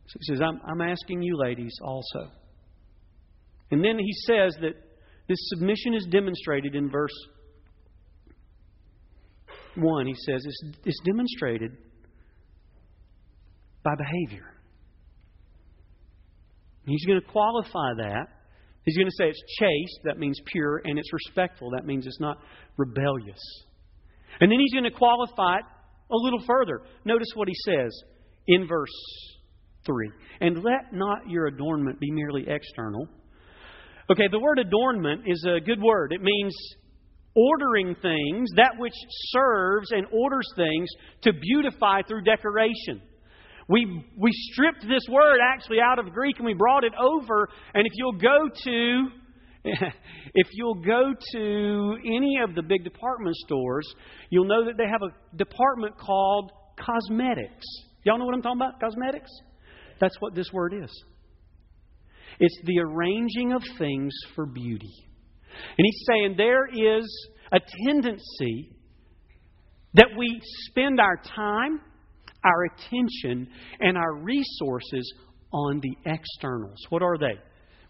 So 0.07 0.19
he 0.21 0.35
says, 0.35 0.41
I'm, 0.41 0.61
I'm 0.67 0.81
asking 0.81 1.23
you, 1.23 1.37
ladies, 1.37 1.75
also. 1.83 2.31
And 3.71 3.85
then 3.85 3.99
he 3.99 4.13
says 4.27 4.55
that 4.61 4.75
this 5.29 5.39
submission 5.49 5.95
is 5.95 6.07
demonstrated 6.11 6.75
in 6.75 6.91
verse 6.91 7.15
1. 9.77 10.07
He 10.07 10.15
says 10.15 10.45
it's, 10.45 10.77
it's 10.85 11.01
demonstrated 11.05 11.73
by 13.83 13.93
behavior. 13.97 14.47
He's 16.87 17.05
going 17.07 17.21
to 17.21 17.27
qualify 17.27 17.95
that. 17.99 18.27
He's 18.85 18.97
going 18.97 19.09
to 19.09 19.17
say 19.17 19.29
it's 19.29 19.43
chaste, 19.59 20.01
that 20.05 20.19
means 20.19 20.41
pure, 20.47 20.83
and 20.85 20.99
it's 20.99 21.13
respectful, 21.13 21.71
that 21.71 21.87
means 21.87 22.07
it's 22.07 22.21
not 22.21 22.39
rebellious. 22.77 23.41
And 24.41 24.51
then 24.51 24.59
he's 24.59 24.73
going 24.73 24.91
to 24.91 24.91
qualify 24.91 25.59
it 25.59 25.65
a 26.11 26.17
little 26.17 26.43
further. 26.47 26.83
Notice 27.05 27.29
what 27.35 27.47
he 27.47 27.55
says 27.65 27.97
in 28.49 28.67
verse 28.67 28.91
3 29.87 30.11
And 30.41 30.65
let 30.65 30.93
not 30.93 31.29
your 31.29 31.47
adornment 31.47 32.01
be 32.01 32.11
merely 32.11 32.45
external 32.49 33.07
Okay, 34.11 34.29
the 34.31 34.39
word 34.39 34.59
adornment 34.59 35.23
is 35.27 35.45
a 35.49 35.61
good 35.61 35.81
word. 35.81 36.13
It 36.13 36.23
means 36.23 36.55
ordering 37.35 37.95
things, 38.03 38.51
that 38.57 38.73
which 38.79 38.95
serves 39.31 39.91
and 39.91 40.07
orders 40.13 40.49
things 40.57 40.89
to 41.23 41.33
beautify 41.33 42.03
through 42.07 42.23
decoration. 42.23 43.01
We, 43.69 44.05
we 44.19 44.31
stripped 44.33 44.83
this 44.83 45.07
word 45.09 45.39
actually 45.43 45.79
out 45.81 45.99
of 45.99 46.13
Greek 46.13 46.37
and 46.37 46.47
we 46.47 46.55
brought 46.55 46.85
it 46.85 46.93
over. 47.01 47.49
And 47.75 47.87
if 47.87 47.93
you'll 47.95 48.19
go 48.19 48.49
to 48.65 49.09
if 50.35 50.49
you'll 50.55 50.83
go 50.83 51.13
to 51.35 51.97
any 52.05 52.39
of 52.43 52.57
the 52.57 52.63
big 52.63 52.83
department 52.83 53.37
stores, 53.37 53.87
you'll 54.29 54.49
know 54.49 54.65
that 54.65 54.77
they 54.77 54.89
have 54.91 55.03
a 55.03 55.37
department 55.37 55.97
called 55.97 56.51
cosmetics. 56.77 57.65
Y'all 58.05 58.19
know 58.19 58.25
what 58.25 58.35
I'm 58.35 58.43
talking 58.43 58.61
about? 58.61 58.81
Cosmetics? 58.81 59.31
That's 60.01 60.17
what 60.19 60.35
this 60.35 60.53
word 60.53 60.75
is. 60.75 60.91
It's 62.45 62.61
the 62.65 62.81
arranging 62.81 63.53
of 63.53 63.63
things 63.79 64.13
for 64.35 64.47
beauty. 64.47 64.93
And 65.79 65.87
he's 65.87 66.05
saying 66.09 66.35
there 66.37 66.67
is 66.67 67.29
a 67.53 67.61
tendency 67.87 68.73
That 69.95 70.09
we 70.17 70.41
spend 70.71 71.01
our 71.01 71.17
time, 71.17 71.81
our 72.45 72.65
attention, 72.65 73.49
and 73.81 73.99
our 73.99 74.15
resources 74.15 75.13
on 75.53 75.81
the 75.81 75.95
externals. 76.11 76.79
What 76.89 77.03
are 77.03 77.19
they? 77.19 77.39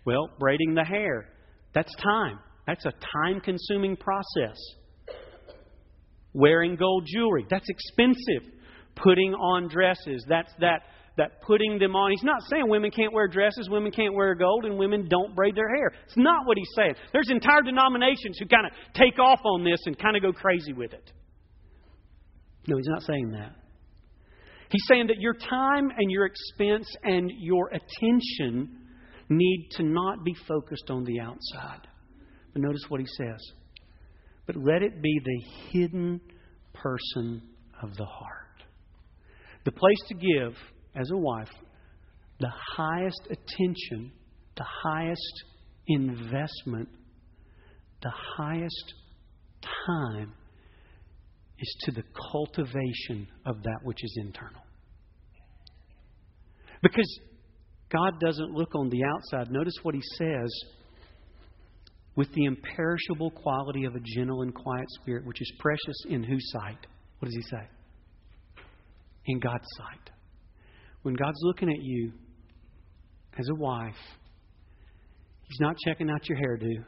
Well, 0.05 0.29
braiding 0.39 0.75
the 0.75 0.85
hair. 0.85 1.29
That's 1.75 1.95
time. 2.03 2.41
That's 2.67 2.85
a 2.85 2.93
time 3.23 3.41
consuming 3.41 3.97
process. 3.97 4.59
Wearing 6.33 6.75
gold 6.77 7.07
jewelry. 7.07 7.47
That's 7.49 7.69
expensive. 7.69 8.53
Putting 8.97 9.33
on 9.35 9.69
dresses. 9.69 10.25
That's 10.29 10.53
that 10.61 10.83
that 11.17 11.43
putting 11.43 11.79
them 11.79 11.95
on. 11.95 12.11
He's 12.11 12.23
not 12.23 12.43
saying 12.51 12.69
women 12.69 12.91
can't 12.91 13.13
wear 13.13 13.29
dresses, 13.29 13.69
women 13.71 13.93
can't 13.93 14.15
wear 14.15 14.35
gold, 14.35 14.65
and 14.65 14.79
women 14.79 15.09
don't 15.09 15.35
braid 15.35 15.55
their 15.55 15.69
hair. 15.69 15.93
It's 16.07 16.17
not 16.17 16.47
what 16.47 16.57
he's 16.57 16.71
saying. 16.77 16.95
There's 17.13 17.31
entire 17.31 17.63
denominations 17.63 18.39
who 18.39 18.47
kind 18.47 18.67
of 18.67 18.73
take 18.95 19.19
off 19.19 19.41
on 19.45 19.65
this 19.65 19.81
and 19.87 19.99
kind 19.99 20.17
of 20.17 20.23
go 20.23 20.33
crazy 20.33 20.73
with 20.73 20.93
it. 20.93 21.13
No, 22.67 22.77
he's 22.77 22.87
not 22.87 23.03
saying 23.03 23.33
that. 23.33 23.57
He's 24.71 24.85
saying 24.89 25.09
that 25.09 25.19
your 25.19 25.35
time 25.35 25.91
and 25.97 26.11
your 26.11 26.25
expense 26.25 26.89
and 27.03 27.31
your 27.39 27.69
attention 27.69 28.79
need 29.29 29.69
to 29.73 29.83
not 29.83 30.25
be 30.25 30.35
focused 30.49 30.91
on 30.91 31.05
the 31.05 31.21
outside. 31.21 31.87
But 32.53 32.63
notice 32.63 32.85
what 32.89 33.01
he 33.01 33.07
says. 33.19 33.41
But 34.47 34.57
let 34.57 34.83
it 34.83 35.03
be 35.03 35.21
the 35.23 35.71
hidden 35.71 36.21
person 36.73 37.43
of 37.83 37.95
the 37.97 38.05
heart. 38.05 38.39
The 39.65 39.73
place 39.73 39.99
to 40.09 40.15
give, 40.15 40.55
as 40.95 41.11
a 41.11 41.17
wife, 41.17 41.51
the 42.41 42.53
highest 42.77 43.21
attention, 43.27 44.13
the 44.57 44.65
highest 44.65 45.45
investment, 45.87 46.89
the 48.03 48.13
highest 48.37 48.95
time 49.87 50.33
is 51.59 51.77
to 51.83 51.93
the 51.93 52.03
cultivation 52.33 53.29
of 53.47 53.63
that 53.63 53.79
which 53.85 54.03
is 54.03 54.19
internal. 54.21 54.63
Because 56.83 57.21
God 57.91 58.19
doesn't 58.21 58.53
look 58.53 58.75
on 58.75 58.89
the 58.89 59.03
outside. 59.05 59.53
Notice 59.53 59.75
what 59.83 59.95
he 59.95 60.03
says 60.19 60.51
with 62.17 62.33
the 62.33 62.45
imperishable 62.45 63.31
quality 63.31 63.85
of 63.85 63.95
a 63.95 64.01
gentle 64.01 64.43
and 64.43 64.55
quiet 64.55 64.87
spirit, 65.01 65.25
which 65.27 65.41
is 65.41 65.53
precious 65.59 66.05
in 66.09 66.23
whose 66.23 66.51
sight? 66.51 66.79
What 67.19 67.27
does 67.27 67.37
he 67.37 67.43
say? 67.43 67.69
In 69.27 69.39
God's 69.39 69.67
sight. 69.79 70.12
When 71.03 71.15
God's 71.15 71.39
looking 71.43 71.69
at 71.69 71.81
you 71.81 72.13
as 73.39 73.49
a 73.49 73.55
wife, 73.55 73.95
He's 75.49 75.61
not 75.61 75.77
checking 75.85 76.09
out 76.09 76.29
your 76.29 76.39
hairdo. 76.39 76.85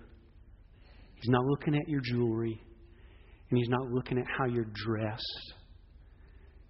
He's 1.15 1.29
not 1.29 1.45
looking 1.45 1.75
at 1.75 1.89
your 1.89 2.01
jewelry. 2.01 2.61
And 3.51 3.59
He's 3.59 3.69
not 3.69 3.91
looking 3.91 4.19
at 4.19 4.25
how 4.39 4.47
you're 4.47 4.71
dressed. 4.73 5.55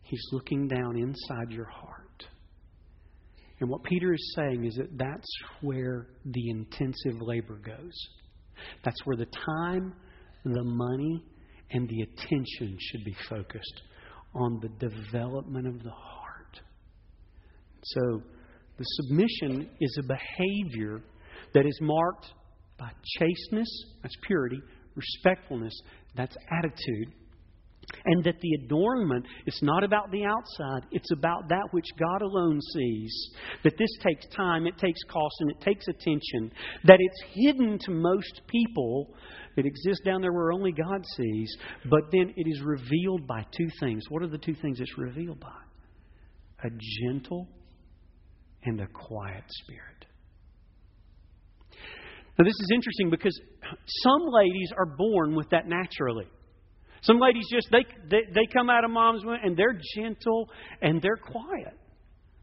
He's 0.02 0.22
looking 0.32 0.68
down 0.68 0.96
inside 0.98 1.50
your 1.50 1.66
heart. 1.66 2.24
And 3.60 3.70
what 3.70 3.82
Peter 3.84 4.12
is 4.12 4.34
saying 4.36 4.64
is 4.64 4.74
that 4.74 4.98
that's 4.98 5.28
where 5.60 6.08
the 6.24 6.50
intensive 6.50 7.20
labor 7.20 7.60
goes. 7.64 7.94
That's 8.84 9.00
where 9.04 9.16
the 9.16 9.26
time, 9.26 9.94
the 10.44 10.64
money, 10.64 11.24
and 11.70 11.88
the 11.88 12.02
attention 12.02 12.76
should 12.78 13.04
be 13.04 13.16
focused 13.28 13.82
on 14.34 14.60
the 14.60 14.88
development 14.88 15.66
of 15.66 15.82
the 15.82 15.90
heart. 15.90 16.13
So, 17.84 18.22
the 18.76 18.84
submission 18.84 19.70
is 19.80 19.98
a 19.98 20.02
behavior 20.02 21.00
that 21.54 21.66
is 21.66 21.78
marked 21.80 22.26
by 22.78 22.90
chasteness, 23.18 23.68
that's 24.02 24.16
purity, 24.26 24.60
respectfulness, 24.96 25.74
that's 26.16 26.36
attitude, 26.50 27.12
and 28.06 28.24
that 28.24 28.40
the 28.40 28.64
adornment 28.64 29.26
is 29.46 29.58
not 29.62 29.84
about 29.84 30.10
the 30.10 30.24
outside, 30.24 30.88
it's 30.90 31.10
about 31.12 31.48
that 31.48 31.68
which 31.70 31.86
God 31.98 32.22
alone 32.22 32.58
sees. 32.72 33.30
That 33.62 33.76
this 33.78 33.90
takes 34.02 34.26
time, 34.34 34.66
it 34.66 34.78
takes 34.78 35.00
cost, 35.04 35.34
and 35.40 35.50
it 35.50 35.60
takes 35.60 35.86
attention. 35.86 36.50
That 36.84 36.98
it's 37.00 37.22
hidden 37.34 37.78
to 37.80 37.90
most 37.90 38.42
people. 38.48 39.14
It 39.56 39.66
exists 39.66 40.04
down 40.04 40.20
there 40.20 40.32
where 40.32 40.52
only 40.52 40.72
God 40.72 41.04
sees, 41.16 41.56
but 41.90 42.10
then 42.10 42.32
it 42.36 42.48
is 42.48 42.60
revealed 42.62 43.26
by 43.26 43.44
two 43.56 43.68
things. 43.78 44.04
What 44.08 44.22
are 44.22 44.28
the 44.28 44.38
two 44.38 44.54
things 44.54 44.80
it's 44.80 44.98
revealed 44.98 45.40
by? 45.40 45.48
A 46.64 46.70
gentle 47.02 47.46
and 48.64 48.80
a 48.80 48.86
quiet 48.86 49.44
spirit. 49.48 50.06
Now, 52.38 52.44
this 52.44 52.54
is 52.54 52.70
interesting 52.74 53.10
because 53.10 53.38
some 54.02 54.22
ladies 54.28 54.72
are 54.76 54.86
born 54.86 55.36
with 55.36 55.50
that 55.50 55.68
naturally. 55.68 56.26
Some 57.02 57.20
ladies 57.20 57.46
just 57.52 57.68
they 57.70 57.84
they, 58.08 58.22
they 58.32 58.46
come 58.52 58.70
out 58.70 58.84
of 58.84 58.90
mom's 58.90 59.24
womb 59.24 59.38
and 59.42 59.56
they're 59.56 59.78
gentle 59.94 60.48
and 60.80 61.00
they're 61.00 61.16
quiet. 61.16 61.78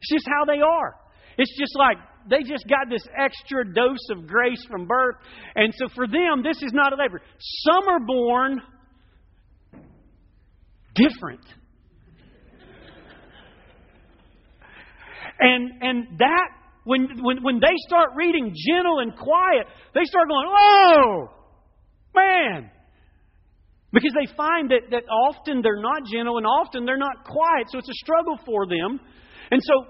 It's 0.02 0.12
just 0.12 0.26
how 0.28 0.46
they 0.46 0.62
are. 0.62 0.96
It's 1.38 1.58
just 1.58 1.76
like 1.78 1.98
they 2.30 2.44
just 2.44 2.68
got 2.68 2.90
this 2.90 3.04
extra 3.20 3.66
dose 3.74 4.10
of 4.12 4.28
grace 4.28 4.64
from 4.70 4.86
birth. 4.86 5.16
And 5.56 5.74
so 5.76 5.88
for 5.96 6.08
them, 6.08 6.44
this 6.44 6.62
is 6.62 6.72
not 6.74 6.94
a 6.94 6.96
labor. 6.96 7.22
Some 7.40 7.88
are 7.90 8.00
born 8.06 8.62
different. 10.96 11.42
And 15.42 15.72
and 15.82 16.20
that 16.20 16.48
when 16.84 17.24
when 17.24 17.44
when 17.44 17.60
they 17.60 17.76
start 17.88 18.12
reading 18.16 18.54
gentle 18.56 19.00
and 19.00 19.16
quiet, 19.16 19.68
they 19.94 20.06
start 20.06 20.28
going, 20.30 20.48
Oh 20.48 21.28
man, 22.16 22.72
because 23.92 24.14
they 24.14 24.32
find 24.36 24.72
that, 24.72 24.92
that 24.92 25.04
often 25.10 25.62
they're 25.62 25.82
not 25.82 26.06
gentle 26.06 26.38
and 26.38 26.46
often 26.48 26.86
they're 26.86 26.98
not 26.98 27.26
quiet, 27.26 27.68
so 27.70 27.78
it's 27.78 27.90
a 27.90 28.04
struggle 28.04 28.40
for 28.46 28.66
them. 28.66 29.00
And 29.52 29.62
so 29.62 29.86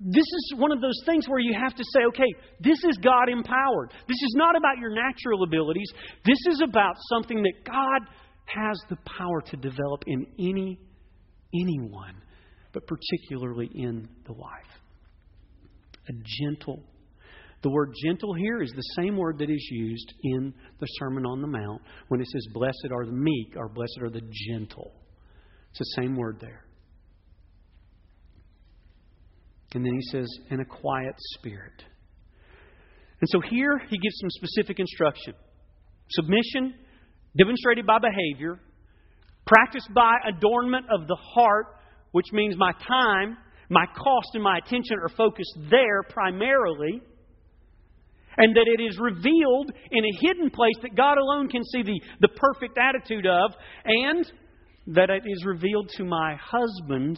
this 0.00 0.24
is 0.24 0.54
one 0.56 0.72
of 0.72 0.80
those 0.80 1.00
things 1.06 1.28
where 1.28 1.38
you 1.38 1.54
have 1.58 1.74
to 1.74 1.84
say, 1.92 2.00
okay, 2.08 2.28
this 2.60 2.78
is 2.84 2.98
God 3.02 3.28
empowered. 3.28 3.92
This 4.08 4.20
is 4.20 4.34
not 4.36 4.56
about 4.56 4.78
your 4.78 4.90
natural 4.90 5.44
abilities. 5.44 5.90
This 6.24 6.38
is 6.48 6.62
about 6.62 6.96
something 7.12 7.42
that 7.42 7.64
God 7.64 8.08
has 8.46 8.78
the 8.88 8.96
power 9.18 9.40
to 9.46 9.56
develop 9.56 10.04
in 10.06 10.26
any 10.38 10.78
anyone, 11.54 12.14
but 12.72 12.86
particularly 12.86 13.70
in 13.74 14.08
the 14.26 14.32
wife. 14.32 14.64
A 16.08 16.12
gentle 16.12 16.82
the 17.62 17.70
word 17.70 17.92
gentle 18.02 18.32
here 18.32 18.62
is 18.62 18.70
the 18.70 19.02
same 19.02 19.16
word 19.18 19.38
that 19.38 19.50
is 19.50 19.68
used 19.70 20.14
in 20.22 20.54
the 20.78 20.86
Sermon 20.98 21.26
on 21.26 21.42
the 21.42 21.46
Mount 21.46 21.82
when 22.08 22.20
it 22.20 22.26
says, 22.28 22.46
Blessed 22.54 22.88
are 22.90 23.04
the 23.04 23.12
meek, 23.12 23.54
or 23.56 23.68
blessed 23.68 23.98
are 24.00 24.08
the 24.08 24.22
gentle. 24.48 24.92
It's 25.70 25.78
the 25.78 26.02
same 26.02 26.16
word 26.16 26.38
there. 26.40 26.64
And 29.74 29.84
then 29.84 29.92
he 29.92 30.02
says, 30.10 30.26
in 30.50 30.60
a 30.60 30.64
quiet 30.64 31.14
spirit. 31.34 31.84
And 33.20 33.28
so 33.28 33.40
here 33.40 33.78
he 33.78 33.98
gives 33.98 34.18
some 34.20 34.30
specific 34.30 34.80
instruction 34.80 35.34
submission, 36.12 36.74
demonstrated 37.38 37.86
by 37.86 37.98
behavior, 37.98 38.58
practiced 39.46 39.88
by 39.94 40.12
adornment 40.26 40.86
of 40.90 41.06
the 41.06 41.14
heart, 41.14 41.66
which 42.12 42.26
means 42.32 42.56
my 42.56 42.72
time, 42.72 43.36
my 43.68 43.86
cost, 43.86 44.28
and 44.34 44.42
my 44.42 44.58
attention 44.58 44.98
are 44.98 45.08
focused 45.16 45.56
there 45.70 46.02
primarily 46.08 47.00
and 48.36 48.56
that 48.56 48.66
it 48.66 48.82
is 48.82 48.98
revealed 48.98 49.70
in 49.90 50.04
a 50.04 50.26
hidden 50.26 50.50
place 50.50 50.76
that 50.82 50.96
God 50.96 51.18
alone 51.18 51.48
can 51.48 51.62
see 51.64 51.82
the, 51.82 52.00
the 52.20 52.28
perfect 52.28 52.78
attitude 52.78 53.26
of, 53.26 53.52
and 53.84 54.32
that 54.88 55.10
it 55.10 55.22
is 55.26 55.44
revealed 55.44 55.90
to 55.96 56.04
my 56.04 56.36
husband 56.40 57.16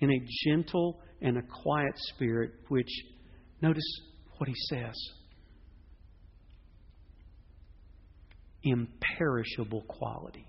in 0.00 0.10
a 0.10 0.26
gentle 0.44 1.00
and 1.22 1.38
a 1.38 1.42
quiet 1.62 1.92
spirit, 1.96 2.52
which, 2.68 2.90
notice 3.62 4.00
what 4.38 4.48
he 4.48 4.54
says 4.68 4.94
imperishable 8.62 9.82
quality. 9.88 10.46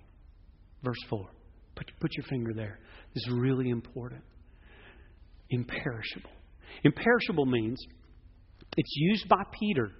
Verse 0.83 1.01
4. 1.09 1.29
Put, 1.75 1.91
put 2.01 2.11
your 2.17 2.25
finger 2.25 2.51
there. 2.53 2.79
Is 3.15 3.29
really 3.31 3.69
important. 3.69 4.23
Imperishable. 5.49 6.29
Imperishable 6.83 7.45
means 7.45 7.83
it's 8.77 8.93
used 8.95 9.27
by 9.27 9.43
Peter 9.59 9.91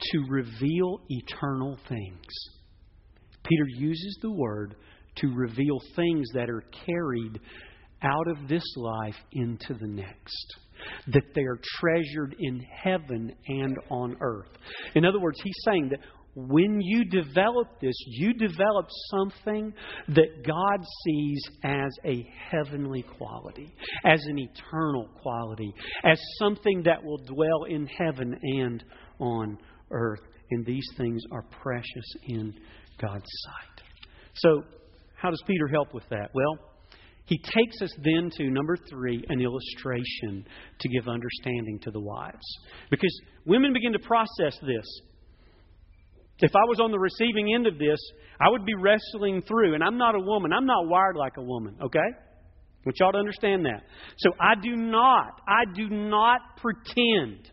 to 0.00 0.18
reveal 0.28 1.00
eternal 1.08 1.78
things. 1.88 2.26
Peter 3.44 3.64
uses 3.76 4.18
the 4.22 4.30
word 4.30 4.74
to 5.16 5.28
reveal 5.28 5.78
things 5.94 6.26
that 6.34 6.50
are 6.50 6.64
carried 6.86 7.40
out 8.02 8.28
of 8.28 8.48
this 8.48 8.64
life 8.76 9.16
into 9.32 9.74
the 9.74 9.86
next. 9.86 10.56
That 11.08 11.34
they 11.34 11.42
are 11.42 11.60
treasured 11.78 12.34
in 12.38 12.60
heaven 12.60 13.32
and 13.46 13.76
on 13.90 14.16
earth. 14.20 14.48
In 14.94 15.04
other 15.04 15.20
words, 15.20 15.38
he's 15.42 15.62
saying 15.64 15.90
that 15.90 16.00
when 16.34 16.80
you 16.80 17.04
develop 17.04 17.80
this, 17.80 17.94
you 18.06 18.32
develop 18.34 18.88
something 19.10 19.72
that 20.08 20.46
God 20.46 20.86
sees 21.04 21.42
as 21.64 21.90
a 22.04 22.28
heavenly 22.50 23.02
quality, 23.18 23.74
as 24.04 24.24
an 24.26 24.38
eternal 24.38 25.08
quality, 25.22 25.74
as 26.04 26.20
something 26.38 26.82
that 26.84 27.02
will 27.02 27.18
dwell 27.18 27.64
in 27.68 27.86
heaven 27.86 28.38
and 28.42 28.84
on 29.18 29.58
earth. 29.90 30.20
And 30.52 30.64
these 30.64 30.86
things 30.96 31.20
are 31.32 31.44
precious 31.62 32.14
in 32.28 32.54
God's 33.00 33.24
sight. 33.44 33.84
So, 34.34 34.62
How 35.16 35.30
does 35.30 35.42
Peter 35.46 35.68
help 35.68 35.92
with 35.92 36.08
that? 36.10 36.30
Well, 36.32 36.58
he 37.26 37.38
takes 37.38 37.80
us 37.82 37.92
then 38.02 38.30
to 38.38 38.50
number 38.50 38.76
three, 38.88 39.22
an 39.28 39.40
illustration 39.40 40.44
to 40.80 40.88
give 40.88 41.06
understanding 41.06 41.78
to 41.82 41.90
the 41.90 42.00
wives. 42.00 42.58
Because 42.90 43.20
women 43.46 43.72
begin 43.72 43.92
to 43.92 43.98
process 44.00 44.58
this. 44.62 45.00
If 46.42 46.52
I 46.54 46.64
was 46.68 46.80
on 46.80 46.90
the 46.90 46.98
receiving 46.98 47.54
end 47.54 47.66
of 47.66 47.78
this, 47.78 47.98
I 48.40 48.48
would 48.48 48.64
be 48.64 48.74
wrestling 48.74 49.42
through. 49.46 49.74
And 49.74 49.84
I'm 49.84 49.98
not 49.98 50.14
a 50.14 50.20
woman. 50.20 50.52
I'm 50.52 50.66
not 50.66 50.88
wired 50.88 51.16
like 51.16 51.36
a 51.36 51.42
woman, 51.42 51.76
okay? 51.82 51.98
I 51.98 52.82
want 52.86 52.96
y'all 52.98 53.12
to 53.12 53.18
understand 53.18 53.66
that. 53.66 53.82
So 54.18 54.30
I 54.40 54.54
do 54.60 54.74
not, 54.74 55.40
I 55.46 55.64
do 55.74 55.88
not 55.90 56.40
pretend 56.56 57.50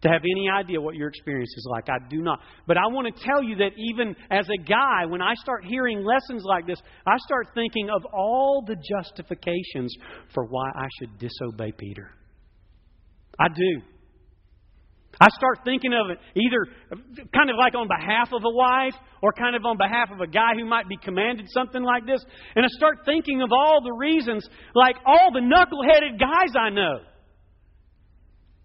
to 0.00 0.08
have 0.08 0.22
any 0.22 0.48
idea 0.48 0.80
what 0.80 0.94
your 0.94 1.08
experience 1.08 1.52
is 1.56 1.66
like. 1.70 1.88
I 1.88 1.98
do 2.08 2.22
not. 2.22 2.40
But 2.66 2.76
I 2.76 2.86
want 2.86 3.14
to 3.14 3.24
tell 3.24 3.42
you 3.42 3.56
that 3.56 3.72
even 3.76 4.14
as 4.30 4.46
a 4.48 4.62
guy, 4.62 5.06
when 5.06 5.20
I 5.20 5.34
start 5.34 5.64
hearing 5.64 6.04
lessons 6.04 6.44
like 6.44 6.66
this, 6.66 6.80
I 7.06 7.16
start 7.18 7.48
thinking 7.54 7.90
of 7.90 8.04
all 8.14 8.64
the 8.66 8.76
justifications 8.76 9.94
for 10.32 10.44
why 10.44 10.70
I 10.74 10.86
should 10.98 11.18
disobey 11.18 11.72
Peter. 11.72 12.10
I 13.40 13.48
do. 13.48 13.82
I 15.20 15.28
start 15.30 15.60
thinking 15.64 15.92
of 15.92 16.10
it 16.10 16.18
either 16.38 16.66
kind 17.34 17.50
of 17.50 17.56
like 17.58 17.74
on 17.74 17.88
behalf 17.88 18.28
of 18.32 18.42
a 18.44 18.54
wife 18.54 18.94
or 19.20 19.32
kind 19.32 19.56
of 19.56 19.64
on 19.64 19.76
behalf 19.76 20.10
of 20.12 20.20
a 20.20 20.26
guy 20.26 20.54
who 20.54 20.64
might 20.64 20.88
be 20.88 20.96
commanded 20.96 21.46
something 21.50 21.82
like 21.82 22.06
this. 22.06 22.24
And 22.54 22.64
I 22.64 22.68
start 22.68 22.98
thinking 23.04 23.42
of 23.42 23.50
all 23.50 23.82
the 23.82 23.92
reasons, 23.92 24.48
like 24.74 24.96
all 25.04 25.30
the 25.32 25.40
knuckleheaded 25.40 26.20
guys 26.20 26.54
I 26.56 26.70
know. 26.70 27.00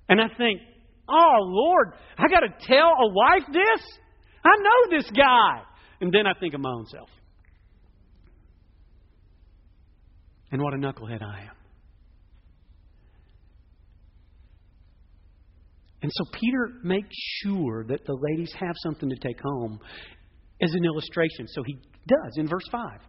And 0.10 0.22
I 0.22 0.28
think, 0.38 0.62
oh, 1.10 1.38
Lord, 1.42 1.94
I 2.18 2.28
got 2.28 2.42
to 2.42 2.68
tell 2.68 2.92
a 3.02 3.10
wife 3.10 3.48
this? 3.52 4.00
I 4.46 4.52
know 4.58 4.98
this 4.98 5.10
guy. 5.10 5.62
And 6.02 6.14
then 6.14 6.28
I 6.28 6.34
think 6.40 6.54
of 6.54 6.62
my 6.62 6.70
own 6.70 6.86
self. 6.86 7.10
And 10.52 10.62
what 10.62 10.76
a 10.76 10.78
knucklehead 10.78 11.24
I 11.24 11.46
am. 11.46 11.63
And 16.04 16.12
so 16.14 16.26
Peter 16.34 16.74
makes 16.84 17.16
sure 17.42 17.86
that 17.86 18.06
the 18.06 18.14
ladies 18.14 18.54
have 18.60 18.76
something 18.84 19.10
to 19.10 19.16
take 19.16 19.40
home 19.42 19.80
as 20.62 20.74
an 20.74 20.86
illustration. 20.86 21.48
So 21.48 21.64
he 21.64 21.76
does 22.08 22.34
in 22.36 22.48
verse 22.48 22.68
5. 22.72 23.00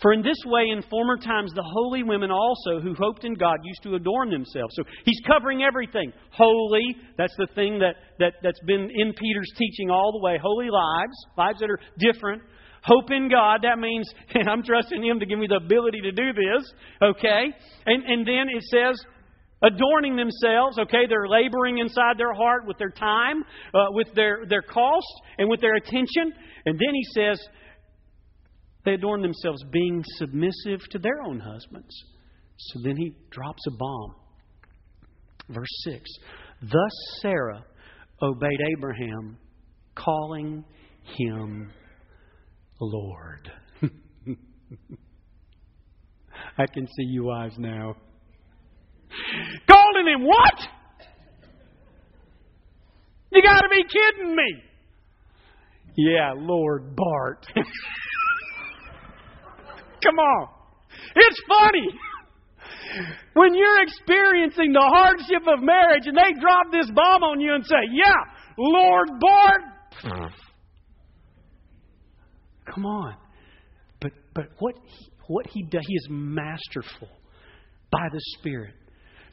For 0.00 0.12
in 0.12 0.22
this 0.22 0.38
way, 0.46 0.70
in 0.70 0.82
former 0.82 1.16
times, 1.16 1.52
the 1.54 1.62
holy 1.62 2.02
women 2.02 2.30
also 2.30 2.80
who 2.80 2.94
hoped 2.94 3.24
in 3.24 3.34
God 3.34 3.58
used 3.64 3.82
to 3.84 3.94
adorn 3.94 4.30
themselves. 4.30 4.74
So 4.74 4.84
he's 5.04 5.20
covering 5.26 5.62
everything. 5.62 6.12
Holy, 6.30 6.96
that's 7.18 7.34
the 7.36 7.48
thing 7.54 7.78
that, 7.80 7.96
that, 8.18 8.34
that's 8.42 8.60
been 8.66 8.90
in 8.94 9.12
Peter's 9.12 9.52
teaching 9.56 9.90
all 9.90 10.12
the 10.12 10.24
way. 10.24 10.38
Holy 10.40 10.68
lives, 10.70 11.16
lives 11.36 11.60
that 11.60 11.70
are 11.70 11.80
different. 11.98 12.42
Hope 12.82 13.10
in 13.10 13.30
God, 13.30 13.60
that 13.62 13.78
means 13.78 14.12
I'm 14.34 14.62
trusting 14.62 15.02
Him 15.02 15.20
to 15.20 15.26
give 15.26 15.38
me 15.38 15.46
the 15.48 15.56
ability 15.56 16.00
to 16.02 16.12
do 16.12 16.32
this. 16.32 16.72
Okay? 17.00 17.44
And, 17.86 18.04
and 18.04 18.26
then 18.26 18.46
it 18.54 18.62
says, 18.64 19.00
adorning 19.66 20.16
themselves. 20.16 20.78
Okay, 20.78 21.06
they're 21.08 21.28
laboring 21.28 21.78
inside 21.78 22.18
their 22.18 22.34
heart 22.34 22.66
with 22.66 22.78
their 22.78 22.90
time, 22.90 23.42
uh, 23.74 23.86
with 23.90 24.08
their, 24.14 24.44
their 24.48 24.62
cost, 24.62 25.06
and 25.38 25.48
with 25.48 25.60
their 25.60 25.74
attention. 25.74 26.32
And 26.66 26.78
then 26.78 26.94
he 26.94 27.04
says, 27.14 27.40
they 28.84 28.92
adorn 28.92 29.22
themselves 29.22 29.62
being 29.72 30.04
submissive 30.16 30.80
to 30.90 30.98
their 30.98 31.22
own 31.26 31.40
husbands. 31.40 31.94
So 32.56 32.80
then 32.84 32.96
he 32.96 33.16
drops 33.30 33.62
a 33.66 33.70
bomb. 33.76 34.14
Verse 35.48 35.82
6 35.84 36.10
Thus 36.62 37.20
Sarah 37.20 37.64
obeyed 38.22 38.60
Abraham, 38.76 39.38
calling 39.94 40.64
him 41.18 41.70
Lord. 42.80 43.50
I 46.58 46.66
can 46.66 46.86
see 46.86 47.04
you 47.04 47.24
wives 47.24 47.56
now. 47.58 47.96
Calling 49.70 50.06
him 50.06 50.24
what? 50.24 50.68
You 53.32 53.42
got 53.42 53.60
to 53.60 53.68
be 53.68 53.82
kidding 53.84 54.34
me. 54.36 54.62
Yeah, 55.96 56.32
Lord 56.36 56.94
Bart. 56.96 57.46
Come 60.02 60.18
on. 60.18 60.48
It's 61.16 61.40
funny. 61.48 61.88
When 63.34 63.54
you're 63.54 63.82
experiencing 63.82 64.72
the 64.72 64.80
hardship 64.80 65.42
of 65.48 65.62
marriage 65.62 66.06
and 66.06 66.16
they 66.16 66.40
drop 66.40 66.70
this 66.70 66.90
bomb 66.94 67.22
on 67.22 67.40
you 67.40 67.54
and 67.54 67.64
say, 67.64 67.76
Yeah, 67.92 68.12
Lord 68.56 69.08
Bart. 69.20 69.62
Come 72.72 72.86
on. 72.86 73.16
But 74.00 74.12
but 74.34 74.46
what 74.58 74.76
he, 74.84 75.10
what 75.26 75.46
he 75.46 75.62
does, 75.62 75.84
he 75.86 75.94
is 75.94 76.06
masterful 76.10 77.08
by 77.90 78.08
the 78.12 78.20
Spirit. 78.38 78.74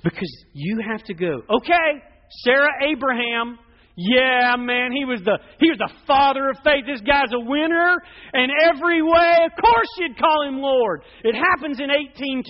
Because 0.04 0.46
you 0.54 0.82
have 0.90 1.04
to 1.06 1.14
go, 1.14 1.42
okay, 1.50 2.02
Sarah 2.44 2.72
Abraham, 2.90 3.60
yeah, 3.96 4.56
man, 4.58 4.92
he 4.92 5.06
was 5.06 5.22
the 5.24 5.38
he 5.60 5.70
was 5.70 5.78
the 5.78 5.92
father 6.08 6.50
of 6.50 6.58
faith. 6.64 6.86
This 6.88 7.02
guy's 7.02 7.34
a 7.34 7.40
winner 7.40 7.98
in 8.34 8.48
every 8.70 9.02
way. 9.02 9.34
Of 9.46 9.52
course 9.62 9.90
you'd 10.00 10.18
call 10.18 10.48
him 10.48 10.60
Lord. 10.60 11.04
It 11.24 11.36
happens 11.36 11.80
in 11.80 11.90
18:2. 11.90 12.44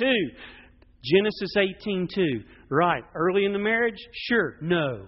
Genesis 1.04 1.56
18:2. 1.58 2.44
Right. 2.70 3.04
Early 3.16 3.46
in 3.46 3.54
the 3.54 3.60
marriage? 3.60 3.98
Sure. 4.14 4.56
No. 4.62 5.08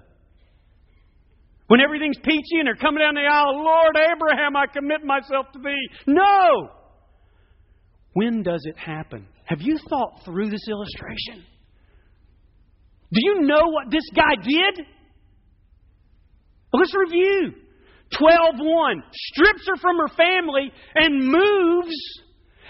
When 1.67 1.79
everything's 1.79 2.17
peachy 2.17 2.59
and 2.59 2.67
they're 2.67 2.75
coming 2.75 2.99
down 2.99 3.15
the 3.15 3.21
aisle, 3.21 3.63
Lord 3.63 3.95
Abraham, 3.95 4.55
I 4.55 4.65
commit 4.67 5.05
myself 5.05 5.51
to 5.53 5.59
thee. 5.59 5.89
No. 6.07 6.69
When 8.13 8.43
does 8.43 8.61
it 8.65 8.77
happen? 8.77 9.27
Have 9.45 9.61
you 9.61 9.77
thought 9.89 10.23
through 10.25 10.49
this 10.49 10.67
illustration? 10.67 11.45
Do 13.13 13.19
you 13.21 13.41
know 13.41 13.67
what 13.67 13.91
this 13.91 14.09
guy 14.15 14.35
did? 14.41 14.85
Let's 16.73 16.93
review. 16.95 17.53
12:1 18.11 19.03
strips 19.11 19.67
her 19.67 19.75
from 19.77 19.97
her 19.97 20.07
family 20.09 20.71
and 20.95 21.27
moves 21.27 21.95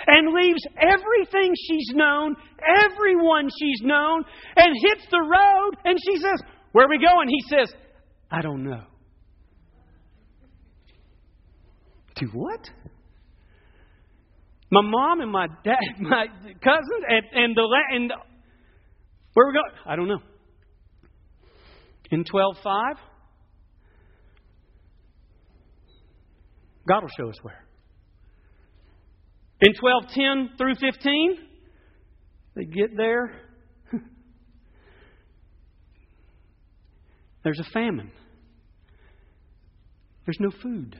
and 0.05 0.33
leaves 0.33 0.61
everything 0.77 1.53
she's 1.55 1.91
known, 1.93 2.35
everyone 2.85 3.49
she's 3.57 3.81
known, 3.83 4.23
and 4.57 4.75
hits 4.81 5.05
the 5.09 5.21
road 5.21 5.77
and 5.85 5.97
she 6.05 6.17
says, 6.17 6.41
"Where 6.73 6.85
are 6.85 6.89
we 6.89 6.99
going?" 6.99 7.29
He 7.29 7.41
says, 7.49 7.73
"I 8.29 8.41
don't 8.41 8.63
know." 8.63 8.83
To 12.17 12.25
what? 12.27 12.69
My 14.71 14.81
mom 14.81 15.21
and 15.21 15.31
my 15.31 15.47
dad, 15.63 15.77
my 15.99 16.27
cousins, 16.61 17.03
and, 17.07 17.25
and 17.31 17.55
the 17.55 17.83
and 17.91 18.11
where 19.33 19.47
we 19.47 19.53
going? 19.53 19.71
I 19.85 19.95
don't 19.95 20.07
know. 20.07 20.21
In 22.13 22.23
12:5, 22.25 22.93
God 26.87 27.01
will 27.01 27.09
show 27.17 27.27
us 27.27 27.37
where. 27.41 27.65
In 29.61 29.73
12:10 29.73 30.55
through 30.55 30.75
15, 30.75 31.37
they 32.55 32.65
get 32.65 32.95
there. 32.95 33.33
There's 37.43 37.59
a 37.59 37.71
famine. 37.73 38.11
There's 40.27 40.37
no 40.39 40.51
food. 40.61 40.95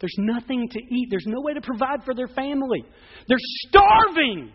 There's 0.00 0.16
nothing 0.18 0.68
to 0.68 0.78
eat. 0.80 1.06
There's 1.08 1.26
no 1.28 1.40
way 1.40 1.54
to 1.54 1.60
provide 1.60 2.02
for 2.04 2.14
their 2.14 2.26
family. 2.26 2.84
They're 3.28 3.38
starving. 3.68 4.50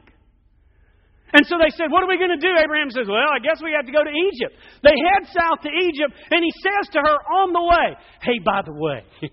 And 1.34 1.44
so 1.46 1.60
they 1.60 1.72
said, 1.76 1.92
What 1.92 2.04
are 2.04 2.08
we 2.08 2.18
going 2.18 2.32
to 2.32 2.40
do? 2.40 2.56
Abraham 2.56 2.90
says, 2.90 3.08
Well, 3.08 3.28
I 3.28 3.40
guess 3.44 3.60
we 3.60 3.76
have 3.76 3.86
to 3.86 3.92
go 3.92 4.04
to 4.04 4.14
Egypt. 4.32 4.56
They 4.84 4.96
head 4.96 5.28
south 5.28 5.60
to 5.68 5.72
Egypt, 5.72 6.16
and 6.32 6.40
he 6.40 6.54
says 6.64 6.88
to 6.96 7.00
her 7.04 7.18
on 7.44 7.52
the 7.52 7.64
way, 7.64 7.88
Hey, 8.22 8.40
by 8.40 8.62
the 8.64 8.74
way, 8.74 9.04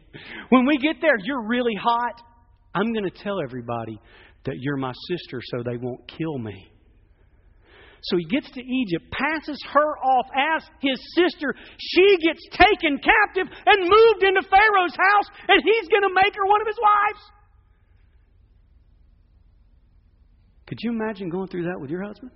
when 0.50 0.66
we 0.66 0.78
get 0.78 1.00
there, 1.00 1.14
you're 1.22 1.46
really 1.46 1.76
hot. 1.78 2.20
I'm 2.74 2.92
going 2.92 3.06
to 3.06 3.14
tell 3.22 3.38
everybody 3.40 4.00
that 4.44 4.56
you're 4.58 4.76
my 4.76 4.92
sister 5.08 5.40
so 5.40 5.62
they 5.62 5.76
won't 5.76 6.02
kill 6.08 6.38
me. 6.38 6.70
So 8.10 8.18
he 8.18 8.26
gets 8.28 8.50
to 8.52 8.60
Egypt, 8.60 9.08
passes 9.08 9.56
her 9.72 9.90
off 9.96 10.26
as 10.36 10.62
his 10.82 11.00
sister. 11.16 11.54
She 11.78 12.18
gets 12.20 12.42
taken 12.52 13.00
captive 13.00 13.48
and 13.48 13.78
moved 13.80 14.22
into 14.28 14.44
Pharaoh's 14.44 14.92
house, 14.92 15.28
and 15.48 15.62
he's 15.64 15.88
going 15.88 16.04
to 16.04 16.12
make 16.12 16.36
her 16.36 16.44
one 16.44 16.60
of 16.60 16.68
his 16.68 16.76
wives. 16.76 17.22
Could 20.66 20.78
you 20.80 20.90
imagine 20.90 21.28
going 21.28 21.48
through 21.48 21.64
that 21.64 21.80
with 21.80 21.90
your 21.90 22.02
husband? 22.02 22.30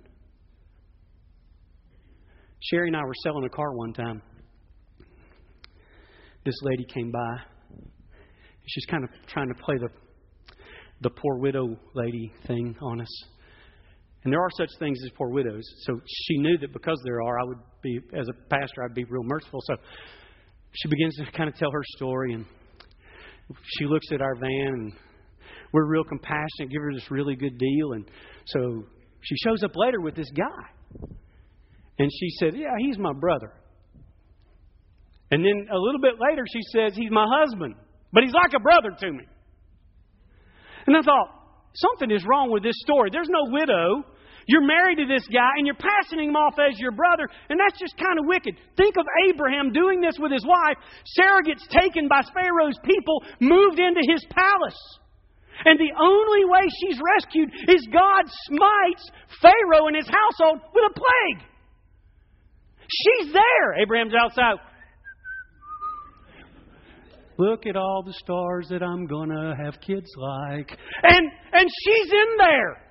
Sherry 2.61 2.87
and 2.87 2.97
I 2.97 3.03
were 3.03 3.13
selling 3.23 3.45
a 3.45 3.49
car 3.49 3.73
one 3.73 3.93
time. 3.93 4.21
This 6.45 6.55
lady 6.61 6.85
came 6.93 7.11
by. 7.11 7.37
She's 8.67 8.85
kind 8.85 9.03
of 9.03 9.09
trying 9.27 9.47
to 9.47 9.55
play 9.63 9.77
the 9.77 9.89
the 11.01 11.09
poor 11.09 11.37
widow 11.37 11.77
lady 11.93 12.31
thing 12.45 12.75
on 12.81 13.01
us. 13.01 13.23
And 14.23 14.33
there 14.33 14.41
are 14.41 14.49
such 14.57 14.69
things 14.79 14.99
as 15.05 15.11
poor 15.17 15.29
widows. 15.29 15.63
So 15.85 15.99
she 16.05 16.37
knew 16.39 16.57
that 16.57 16.73
because 16.73 16.99
there 17.05 17.21
are, 17.21 17.39
I 17.39 17.43
would 17.43 17.57
be, 17.81 17.99
as 18.13 18.27
a 18.27 18.33
pastor, 18.49 18.83
I'd 18.83 18.93
be 18.93 19.05
real 19.05 19.23
merciful. 19.23 19.61
So 19.63 19.75
she 20.73 20.89
begins 20.89 21.15
to 21.15 21.31
kind 21.31 21.49
of 21.49 21.55
tell 21.55 21.71
her 21.71 21.83
story, 21.95 22.33
and 22.33 22.45
she 23.77 23.85
looks 23.85 24.07
at 24.11 24.21
our 24.21 24.35
van, 24.35 24.67
and 24.67 24.93
we're 25.71 25.85
real 25.85 26.03
compassionate, 26.03 26.71
give 26.71 26.81
her 26.81 26.93
this 26.93 27.09
really 27.11 27.35
good 27.35 27.57
deal. 27.57 27.93
And 27.93 28.09
so 28.45 28.83
she 29.21 29.35
shows 29.37 29.63
up 29.63 29.75
later 29.75 30.01
with 30.01 30.15
this 30.15 30.29
guy. 30.35 31.09
And 31.99 32.09
she 32.11 32.29
said, 32.39 32.55
Yeah, 32.55 32.73
he's 32.79 32.97
my 32.97 33.13
brother. 33.13 33.53
And 35.31 35.45
then 35.45 35.67
a 35.71 35.77
little 35.77 36.01
bit 36.01 36.15
later, 36.19 36.43
she 36.51 36.61
says, 36.71 36.95
He's 36.95 37.11
my 37.11 37.25
husband, 37.27 37.75
but 38.11 38.23
he's 38.23 38.33
like 38.33 38.53
a 38.55 38.59
brother 38.59 38.89
to 38.99 39.11
me. 39.11 39.25
And 40.87 40.95
I 40.95 41.01
thought, 41.01 41.29
something 41.75 42.09
is 42.09 42.25
wrong 42.25 42.51
with 42.51 42.63
this 42.63 42.75
story. 42.79 43.09
There's 43.11 43.29
no 43.29 43.51
widow. 43.51 44.03
You're 44.47 44.65
married 44.65 44.97
to 44.97 45.05
this 45.05 45.27
guy 45.27 45.61
and 45.61 45.67
you're 45.67 45.77
passing 45.77 46.25
him 46.25 46.35
off 46.35 46.57
as 46.57 46.79
your 46.79 46.91
brother, 46.91 47.29
and 47.49 47.59
that's 47.59 47.77
just 47.79 47.93
kind 47.97 48.17
of 48.17 48.25
wicked. 48.25 48.55
Think 48.75 48.97
of 48.97 49.05
Abraham 49.29 49.71
doing 49.71 50.01
this 50.01 50.17
with 50.17 50.31
his 50.31 50.43
wife. 50.43 50.77
Sarah 51.05 51.43
gets 51.43 51.61
taken 51.67 52.07
by 52.07 52.21
Pharaoh's 52.33 52.79
people, 52.81 53.21
moved 53.39 53.77
into 53.77 54.01
his 54.09 54.25
palace. 54.33 54.81
And 55.65 55.79
the 55.79 55.91
only 55.99 56.45
way 56.45 56.67
she's 56.81 56.99
rescued 57.15 57.49
is 57.67 57.87
God 57.91 58.23
smites 58.47 59.11
Pharaoh 59.41 59.87
and 59.87 59.95
his 59.95 60.07
household 60.07 60.59
with 60.73 60.83
a 60.89 60.93
plague. 60.93 61.47
She's 62.89 63.33
there. 63.33 63.81
Abraham's 63.81 64.13
outside. 64.19 64.55
Look 67.37 67.65
at 67.65 67.77
all 67.77 68.03
the 68.05 68.13
stars 68.13 68.67
that 68.69 68.83
I'm 68.83 69.05
going 69.05 69.29
to 69.29 69.55
have 69.63 69.79
kids 69.79 70.09
like. 70.17 70.77
And, 71.03 71.31
and 71.53 71.69
she's 71.83 72.11
in 72.11 72.37
there. 72.37 72.88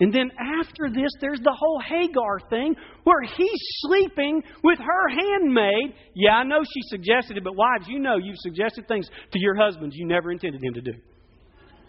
And 0.00 0.12
then 0.12 0.30
after 0.58 0.88
this, 0.88 1.10
there's 1.20 1.38
the 1.40 1.54
whole 1.56 1.80
Hagar 1.80 2.40
thing 2.50 2.74
where 3.04 3.22
he's 3.22 3.62
sleeping 3.82 4.42
with 4.64 4.78
her 4.78 5.08
handmaid. 5.08 5.94
Yeah, 6.14 6.36
I 6.36 6.44
know 6.44 6.60
she 6.64 6.80
suggested 6.88 7.36
it, 7.36 7.44
but 7.44 7.54
wives, 7.54 7.86
you 7.88 8.00
know 8.00 8.16
you've 8.16 8.38
suggested 8.38 8.88
things 8.88 9.08
to 9.08 9.38
your 9.38 9.54
husbands 9.54 9.94
you 9.96 10.06
never 10.06 10.32
intended 10.32 10.62
him 10.62 10.74
to 10.74 10.80
do. 10.80 10.92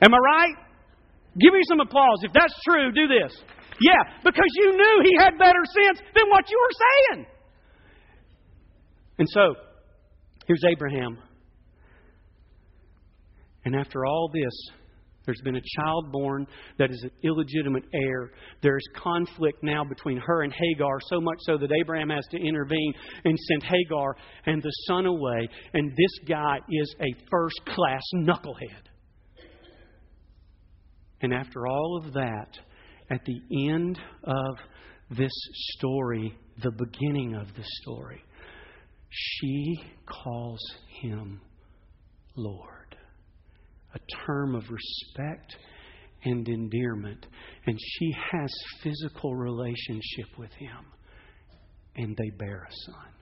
Am 0.01 0.13
I 0.13 0.17
right? 0.17 0.55
Give 1.39 1.53
me 1.53 1.61
some 1.67 1.79
applause. 1.79 2.19
If 2.21 2.33
that's 2.33 2.53
true, 2.67 2.91
do 2.91 3.07
this. 3.07 3.35
Yeah, 3.81 4.03
because 4.23 4.51
you 4.55 4.77
knew 4.77 5.01
he 5.03 5.17
had 5.17 5.37
better 5.39 5.63
sense 5.65 5.99
than 6.13 6.29
what 6.29 6.49
you 6.49 6.59
were 6.61 7.15
saying. 7.15 7.25
And 9.17 9.27
so, 9.29 9.55
here's 10.45 10.63
Abraham. 10.69 11.17
And 13.65 13.75
after 13.75 14.05
all 14.05 14.29
this, 14.31 14.71
there's 15.25 15.41
been 15.43 15.55
a 15.55 15.61
child 15.77 16.11
born 16.11 16.45
that 16.77 16.91
is 16.91 17.01
an 17.03 17.11
illegitimate 17.23 17.85
heir. 17.93 18.31
There's 18.61 18.83
conflict 18.95 19.63
now 19.63 19.83
between 19.83 20.17
her 20.17 20.43
and 20.43 20.53
Hagar, 20.53 20.99
so 21.07 21.21
much 21.21 21.37
so 21.41 21.57
that 21.57 21.71
Abraham 21.71 22.09
has 22.09 22.25
to 22.31 22.37
intervene 22.37 22.93
and 23.23 23.37
send 23.47 23.63
Hagar 23.63 24.15
and 24.45 24.61
the 24.61 24.71
son 24.87 25.05
away. 25.05 25.47
And 25.73 25.91
this 25.91 26.27
guy 26.27 26.57
is 26.69 26.95
a 26.99 27.15
first 27.31 27.61
class 27.65 28.01
knucklehead. 28.15 28.89
And 31.21 31.33
after 31.33 31.67
all 31.67 32.01
of 32.03 32.13
that, 32.13 32.57
at 33.09 33.21
the 33.25 33.69
end 33.69 33.97
of 34.25 34.57
this 35.17 35.31
story, 35.77 36.37
the 36.61 36.71
beginning 36.71 37.35
of 37.35 37.47
the 37.55 37.63
story, 37.81 38.21
she 39.09 39.75
calls 40.05 40.59
him 41.01 41.39
Lord, 42.35 42.82
a 43.93 43.99
term 44.25 44.55
of 44.55 44.63
respect 44.69 45.55
and 46.25 46.47
endearment. 46.47 47.25
And 47.65 47.77
she 47.79 48.13
has 48.31 48.51
physical 48.81 49.35
relationship 49.35 50.37
with 50.37 50.51
him, 50.53 50.85
and 51.95 52.15
they 52.17 52.29
bear 52.37 52.67
a 52.69 52.91
son. 52.91 53.13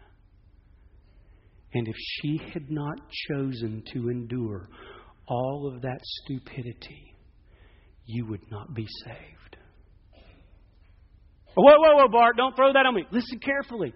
And 1.74 1.88
if 1.88 1.96
she 1.98 2.40
had 2.54 2.70
not 2.70 2.98
chosen 3.30 3.84
to 3.94 4.10
endure 4.10 4.68
all 5.28 5.72
of 5.74 5.82
that 5.82 6.00
stupidity, 6.02 7.16
you 8.06 8.26
would 8.28 8.52
not 8.52 8.74
be 8.74 8.86
saved. 9.06 9.58
Whoa, 11.56 11.74
whoa, 11.78 11.96
whoa, 11.98 12.08
Bart, 12.10 12.38
don't 12.38 12.56
throw 12.56 12.74
that 12.74 12.86
on 12.86 12.96
me. 12.96 13.06
Listen 13.12 13.40
carefully. 13.40 13.94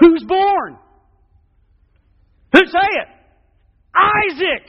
Who's 0.00 0.24
born? 0.26 0.78
Who 2.52 2.60
say 2.66 2.78
it? 2.78 3.08
Isaac. 3.94 4.66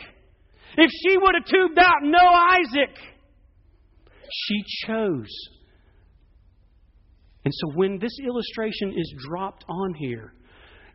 If 0.78 0.91
she 0.91 1.17
would 1.17 1.36
have 1.36 1.45
tubed 1.45 1.80
out, 1.80 2.03
no 2.03 2.20
Isaac. 2.20 2.95
She 4.32 4.63
chose. 4.86 5.49
And 7.45 7.53
so 7.53 7.72
when 7.76 7.99
this 7.99 8.11
illustration 8.24 8.93
is 8.95 9.13
dropped 9.28 9.65
on 9.67 9.93
here, 9.95 10.34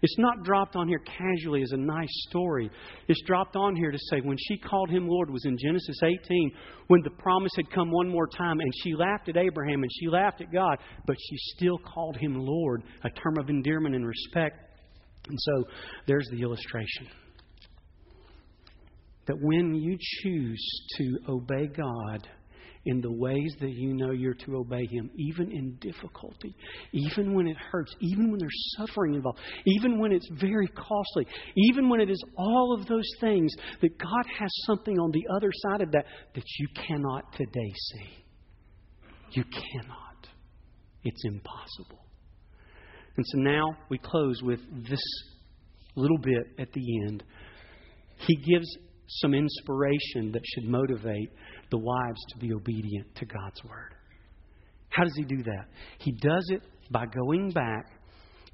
it's 0.03 0.18
not 0.18 0.43
dropped 0.45 0.77
on 0.77 0.87
here 0.87 1.01
casually 1.01 1.62
as 1.62 1.72
a 1.72 1.79
nice 1.79 2.12
story. 2.29 2.70
It's 3.09 3.22
dropped 3.22 3.57
on 3.57 3.75
here 3.75 3.91
to 3.91 3.99
say 4.11 4.20
when 4.20 4.37
she 4.39 4.59
called 4.59 4.91
him 4.91 5.09
Lord 5.09 5.31
was 5.31 5.47
in 5.47 5.57
Genesis 5.57 5.97
18 6.03 6.53
when 6.89 7.01
the 7.03 7.11
promise 7.11 7.53
had 7.57 7.70
come 7.70 7.91
one 7.91 8.09
more 8.11 8.27
time 8.27 8.61
and 8.61 8.70
she 8.83 8.95
laughed 8.95 9.31
at 9.31 9.39
Abraham 9.39 9.83
and 9.83 9.91
she 9.99 10.09
laughed 10.09 10.43
at 10.43 10.53
God, 10.53 10.77
but 11.07 11.16
she 11.18 11.37
still 11.57 11.79
called 11.79 12.18
him 12.18 12.35
Lord, 12.37 12.83
a 13.03 13.09
term 13.09 13.39
of 13.39 13.49
endearment 13.49 13.95
and 13.95 14.07
respect. 14.07 14.59
And 15.27 15.39
so 15.41 15.64
there's 16.07 16.29
the 16.31 16.43
illustration. 16.43 17.09
That 19.27 19.37
when 19.41 19.75
you 19.75 19.97
choose 20.22 20.85
to 20.99 21.18
obey 21.29 21.66
God 21.68 22.29
in 22.87 23.01
the 23.01 23.11
ways 23.11 23.55
that 23.61 23.70
you 23.70 23.95
know 23.95 24.11
you're 24.11 24.35
to 24.35 24.57
obey 24.57 24.87
Him, 24.87 25.11
even 25.16 25.51
in 25.51 25.77
difficulty, 25.81 26.55
even 26.93 27.35
when 27.35 27.47
it 27.47 27.57
hurts, 27.57 27.95
even 28.01 28.31
when 28.31 28.39
there's 28.39 28.75
suffering 28.77 29.14
involved, 29.14 29.39
even 29.64 29.99
when 29.99 30.12
it's 30.12 30.29
very 30.33 30.68
costly, 30.68 31.27
even 31.57 31.89
when 31.89 32.01
it 32.01 32.11
is 32.11 32.22
all 32.37 32.77
of 32.79 32.87
those 32.87 33.09
things, 33.20 33.51
that 33.81 33.99
God 33.99 34.27
has 34.39 34.51
something 34.66 34.99
on 34.99 35.11
the 35.12 35.25
other 35.35 35.51
side 35.68 35.81
of 35.81 35.93
that 35.93 36.05
that 36.35 36.45
you 36.59 36.68
cannot 36.87 37.33
today 37.33 37.72
see. 37.93 38.25
You 39.31 39.45
cannot. 39.45 40.29
It's 41.05 41.25
impossible. 41.25 42.05
And 43.16 43.25
so 43.29 43.39
now 43.39 43.77
we 43.89 43.99
close 43.99 44.43
with 44.43 44.61
this 44.89 45.03
little 45.97 46.18
bit 46.18 46.47
at 46.59 46.72
the 46.72 46.83
end. 47.07 47.22
He 48.16 48.37
gives 48.37 48.66
some 49.07 49.34
inspiration 49.34 50.32
that 50.32 50.42
should 50.55 50.64
motivate 50.64 51.30
the 51.70 51.78
wives 51.78 52.20
to 52.30 52.38
be 52.38 52.52
obedient 52.52 53.14
to 53.16 53.26
God's 53.26 53.62
word. 53.64 53.94
How 54.88 55.05
does 55.05 55.14
he 55.16 55.24
do 55.24 55.42
that? 55.42 55.66
He 55.98 56.12
does 56.12 56.48
it 56.50 56.62
by 56.90 57.07
going 57.07 57.50
back 57.50 57.86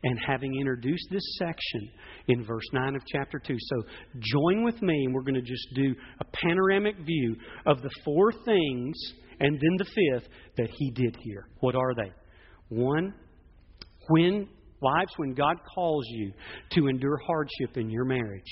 and 0.02 0.18
having 0.26 0.58
introduced 0.58 1.06
this 1.10 1.22
section 1.38 1.90
in 2.28 2.44
verse 2.44 2.64
9 2.72 2.96
of 2.96 3.02
chapter 3.06 3.38
2. 3.38 3.54
So 3.58 3.82
join 4.18 4.64
with 4.64 4.80
me, 4.80 5.04
and 5.04 5.14
we're 5.14 5.22
going 5.22 5.34
to 5.34 5.42
just 5.42 5.66
do 5.74 5.94
a 6.20 6.24
panoramic 6.24 6.96
view 7.04 7.36
of 7.66 7.82
the 7.82 7.90
four 8.04 8.32
things 8.32 8.96
and 9.40 9.58
then 9.60 9.76
the 9.78 9.84
fifth 9.84 10.28
that 10.56 10.68
he 10.74 10.90
did 10.90 11.16
here. 11.20 11.46
What 11.60 11.74
are 11.74 11.94
they? 11.94 12.12
One, 12.68 13.12
when, 14.08 14.48
wives, 14.80 15.12
when 15.16 15.34
God 15.34 15.56
calls 15.74 16.04
you 16.08 16.32
to 16.72 16.88
endure 16.88 17.18
hardship 17.26 17.76
in 17.76 17.90
your 17.90 18.04
marriage, 18.04 18.42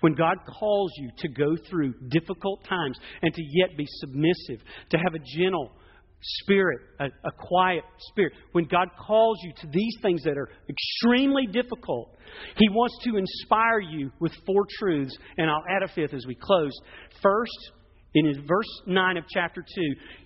when 0.00 0.14
God 0.14 0.36
calls 0.58 0.92
you 0.96 1.10
to 1.18 1.28
go 1.28 1.56
through 1.68 1.94
difficult 2.08 2.64
times 2.64 2.98
and 3.22 3.32
to 3.32 3.42
yet 3.42 3.76
be 3.76 3.86
submissive, 4.00 4.64
to 4.90 4.98
have 4.98 5.14
a 5.14 5.38
gentle 5.38 5.72
spirit, 6.20 6.80
a, 6.98 7.06
a, 7.24 7.32
quiet 7.32 7.84
spirit, 8.10 8.32
when 8.52 8.64
God 8.64 8.88
calls 8.98 9.38
you 9.42 9.52
to 9.60 9.66
these 9.68 9.94
things 10.02 10.22
that 10.24 10.36
are 10.36 10.48
extremely 10.68 11.46
difficult, 11.46 12.16
He 12.56 12.68
wants 12.70 12.96
to 13.04 13.16
inspire 13.16 13.80
you 13.80 14.10
with 14.20 14.32
four 14.44 14.66
truths, 14.78 15.16
and 15.36 15.48
I'll 15.48 15.64
add 15.68 15.82
a 15.82 15.88
fifth 15.88 16.14
as 16.14 16.26
we 16.26 16.34
close. 16.34 16.72
First, 17.22 17.72
in 18.14 18.46
verse 18.46 18.82
9 18.86 19.16
of 19.18 19.24
chapter 19.28 19.62
2, 19.62 19.82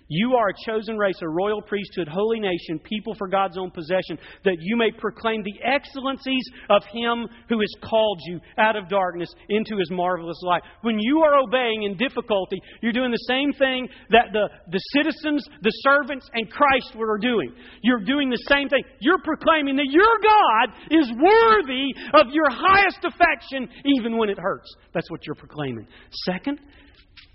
you 0.07 0.35
are 0.35 0.49
a 0.49 0.53
chosen 0.65 0.97
race, 0.97 1.17
a 1.21 1.27
royal 1.27 1.61
priesthood, 1.61 2.07
holy 2.07 2.39
nation, 2.39 2.79
people 2.79 3.15
for 3.17 3.27
God's 3.27 3.57
own 3.57 3.71
possession, 3.71 4.17
that 4.45 4.57
you 4.59 4.77
may 4.77 4.91
proclaim 4.91 5.43
the 5.43 5.59
excellencies 5.65 6.45
of 6.69 6.83
Him 6.93 7.27
who 7.49 7.59
has 7.59 7.73
called 7.83 8.19
you 8.25 8.39
out 8.57 8.75
of 8.75 8.87
darkness 8.89 9.29
into 9.49 9.77
His 9.77 9.89
marvelous 9.91 10.39
light. 10.43 10.61
When 10.81 10.97
you 10.99 11.19
are 11.19 11.39
obeying 11.39 11.83
in 11.83 11.97
difficulty, 11.97 12.61
you're 12.81 12.93
doing 12.93 13.11
the 13.11 13.25
same 13.27 13.51
thing 13.53 13.89
that 14.11 14.31
the, 14.31 14.49
the 14.71 14.79
citizens, 14.93 15.45
the 15.61 15.71
servants, 15.83 16.29
and 16.33 16.49
Christ 16.49 16.95
were 16.95 17.17
doing. 17.17 17.53
You're 17.81 18.03
doing 18.03 18.29
the 18.29 18.43
same 18.47 18.69
thing. 18.69 18.83
You're 18.99 19.21
proclaiming 19.23 19.75
that 19.77 19.89
your 19.89 20.05
God 20.23 20.77
is 20.91 21.11
worthy 21.19 21.91
of 22.13 22.31
your 22.31 22.49
highest 22.49 23.03
affection, 23.03 23.67
even 23.97 24.17
when 24.17 24.29
it 24.29 24.37
hurts. 24.39 24.73
That's 24.93 25.09
what 25.11 25.25
you're 25.25 25.35
proclaiming. 25.35 25.87
Second, 26.25 26.59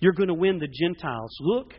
you're 0.01 0.13
going 0.13 0.29
to 0.29 0.35
win 0.35 0.59
the 0.59 0.69
Gentiles. 0.69 1.37
Look 1.41 1.73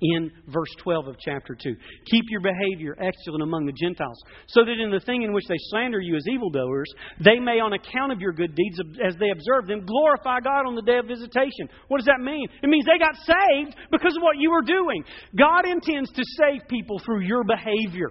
in 0.00 0.30
verse 0.48 0.68
12 0.82 1.08
of 1.08 1.16
chapter 1.18 1.54
2. 1.54 1.74
Keep 2.10 2.24
your 2.28 2.40
behavior 2.40 2.96
excellent 3.00 3.42
among 3.42 3.66
the 3.66 3.72
Gentiles, 3.72 4.20
so 4.48 4.64
that 4.64 4.82
in 4.82 4.90
the 4.90 5.00
thing 5.00 5.22
in 5.22 5.32
which 5.32 5.46
they 5.48 5.56
slander 5.70 6.00
you 6.00 6.16
as 6.16 6.26
evildoers, 6.28 6.92
they 7.24 7.38
may, 7.38 7.60
on 7.60 7.72
account 7.72 8.12
of 8.12 8.20
your 8.20 8.32
good 8.32 8.54
deeds, 8.54 8.78
as 9.06 9.14
they 9.16 9.30
observe 9.30 9.66
them, 9.66 9.86
glorify 9.86 10.40
God 10.40 10.66
on 10.66 10.74
the 10.74 10.82
day 10.82 10.98
of 10.98 11.06
visitation. 11.06 11.68
What 11.88 11.98
does 11.98 12.06
that 12.06 12.20
mean? 12.20 12.46
It 12.62 12.68
means 12.68 12.84
they 12.84 12.98
got 12.98 13.16
saved 13.16 13.76
because 13.90 14.16
of 14.16 14.22
what 14.22 14.36
you 14.38 14.50
were 14.50 14.62
doing. 14.62 15.04
God 15.36 15.66
intends 15.66 16.10
to 16.12 16.22
save 16.38 16.68
people 16.68 17.00
through 17.04 17.20
your 17.20 17.44
behavior. 17.44 18.10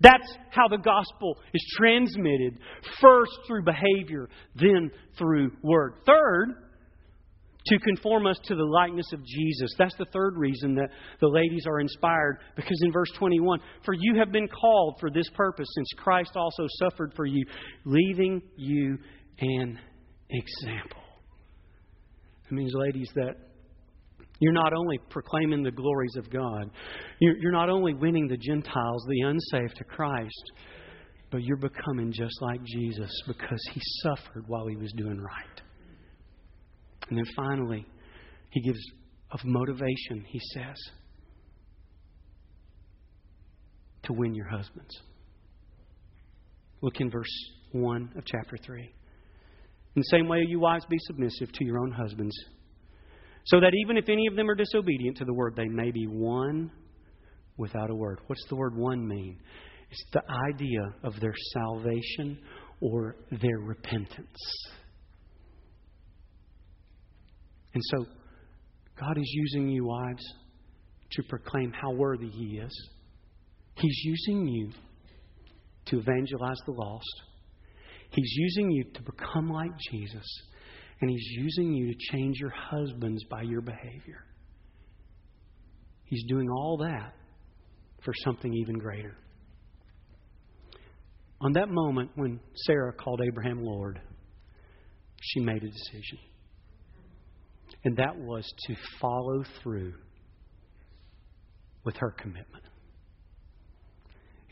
That's 0.00 0.34
how 0.48 0.66
the 0.66 0.78
gospel 0.78 1.36
is 1.52 1.74
transmitted 1.76 2.58
first 3.00 3.32
through 3.46 3.64
behavior, 3.64 4.30
then 4.54 4.90
through 5.18 5.52
word. 5.62 6.00
Third, 6.06 6.54
to 7.66 7.78
conform 7.78 8.26
us 8.26 8.38
to 8.44 8.54
the 8.54 8.64
likeness 8.64 9.12
of 9.12 9.24
Jesus. 9.24 9.70
That's 9.78 9.96
the 9.96 10.06
third 10.12 10.36
reason 10.36 10.74
that 10.76 10.88
the 11.20 11.28
ladies 11.28 11.64
are 11.66 11.80
inspired, 11.80 12.38
because 12.56 12.80
in 12.82 12.92
verse 12.92 13.10
21, 13.18 13.60
for 13.84 13.94
you 13.98 14.18
have 14.18 14.32
been 14.32 14.48
called 14.48 14.96
for 15.00 15.10
this 15.10 15.28
purpose, 15.34 15.68
since 15.74 15.88
Christ 15.98 16.32
also 16.36 16.66
suffered 16.78 17.12
for 17.14 17.26
you, 17.26 17.44
leaving 17.84 18.42
you 18.56 18.98
an 19.40 19.78
example. 20.30 21.02
It 22.50 22.54
means, 22.54 22.72
ladies, 22.74 23.10
that 23.14 23.36
you're 24.40 24.52
not 24.52 24.72
only 24.72 24.98
proclaiming 25.10 25.62
the 25.62 25.70
glories 25.70 26.16
of 26.16 26.30
God, 26.30 26.70
you're 27.20 27.52
not 27.52 27.68
only 27.68 27.94
winning 27.94 28.26
the 28.26 28.38
Gentiles, 28.38 29.04
the 29.08 29.20
unsaved, 29.20 29.76
to 29.76 29.84
Christ, 29.84 30.52
but 31.30 31.42
you're 31.42 31.58
becoming 31.58 32.10
just 32.10 32.40
like 32.40 32.60
Jesus 32.64 33.10
because 33.26 33.60
he 33.72 33.80
suffered 34.02 34.44
while 34.48 34.66
he 34.66 34.76
was 34.76 34.92
doing 34.96 35.18
right. 35.20 35.62
And 37.10 37.18
then 37.18 37.26
finally, 37.36 37.84
he 38.50 38.62
gives 38.62 38.80
of 39.32 39.40
motivation, 39.44 40.24
he 40.26 40.40
says, 40.54 40.76
to 44.04 44.12
win 44.12 44.34
your 44.34 44.48
husbands. 44.48 44.96
Look 46.80 47.00
in 47.00 47.10
verse 47.10 47.50
1 47.72 48.12
of 48.16 48.24
chapter 48.24 48.56
3. 48.64 48.80
In 48.82 48.90
the 49.96 50.02
same 50.04 50.28
way, 50.28 50.44
you 50.46 50.60
wives, 50.60 50.86
be 50.88 50.98
submissive 51.00 51.52
to 51.52 51.64
your 51.64 51.78
own 51.78 51.90
husbands, 51.90 52.34
so 53.46 53.60
that 53.60 53.72
even 53.84 53.96
if 53.96 54.08
any 54.08 54.26
of 54.26 54.36
them 54.36 54.48
are 54.48 54.54
disobedient 54.54 55.16
to 55.18 55.24
the 55.24 55.34
word, 55.34 55.54
they 55.56 55.66
may 55.66 55.90
be 55.90 56.06
won 56.06 56.70
without 57.56 57.90
a 57.90 57.94
word. 57.94 58.20
What's 58.26 58.44
the 58.48 58.56
word 58.56 58.76
won 58.76 59.06
mean? 59.06 59.38
It's 59.90 60.04
the 60.12 60.22
idea 60.48 60.94
of 61.02 61.18
their 61.20 61.34
salvation 61.52 62.38
or 62.80 63.16
their 63.30 63.58
repentance. 63.58 64.38
And 67.74 67.82
so, 67.84 68.06
God 68.98 69.16
is 69.16 69.30
using 69.32 69.68
you, 69.68 69.84
wives, 69.84 70.24
to 71.12 71.22
proclaim 71.24 71.72
how 71.72 71.92
worthy 71.92 72.28
He 72.28 72.58
is. 72.58 72.90
He's 73.74 74.00
using 74.04 74.46
you 74.46 74.70
to 75.86 75.98
evangelize 75.98 76.58
the 76.66 76.72
lost. 76.72 77.22
He's 78.10 78.32
using 78.36 78.70
you 78.70 78.84
to 78.94 79.02
become 79.02 79.50
like 79.50 79.70
Jesus. 79.90 80.26
And 81.00 81.10
He's 81.10 81.28
using 81.38 81.72
you 81.72 81.92
to 81.92 81.98
change 82.12 82.36
your 82.38 82.52
husbands 82.54 83.24
by 83.30 83.42
your 83.42 83.60
behavior. 83.60 84.24
He's 86.04 86.24
doing 86.26 86.48
all 86.50 86.78
that 86.78 87.14
for 88.04 88.12
something 88.24 88.52
even 88.52 88.78
greater. 88.78 89.16
On 91.40 91.52
that 91.52 91.68
moment 91.70 92.10
when 92.16 92.40
Sarah 92.66 92.92
called 92.92 93.22
Abraham 93.26 93.62
Lord, 93.62 94.00
she 95.22 95.40
made 95.40 95.62
a 95.62 95.68
decision. 95.68 96.18
And 97.84 97.96
that 97.96 98.16
was 98.16 98.44
to 98.66 98.76
follow 99.00 99.42
through 99.62 99.94
with 101.84 101.96
her 101.96 102.10
commitment. 102.10 102.64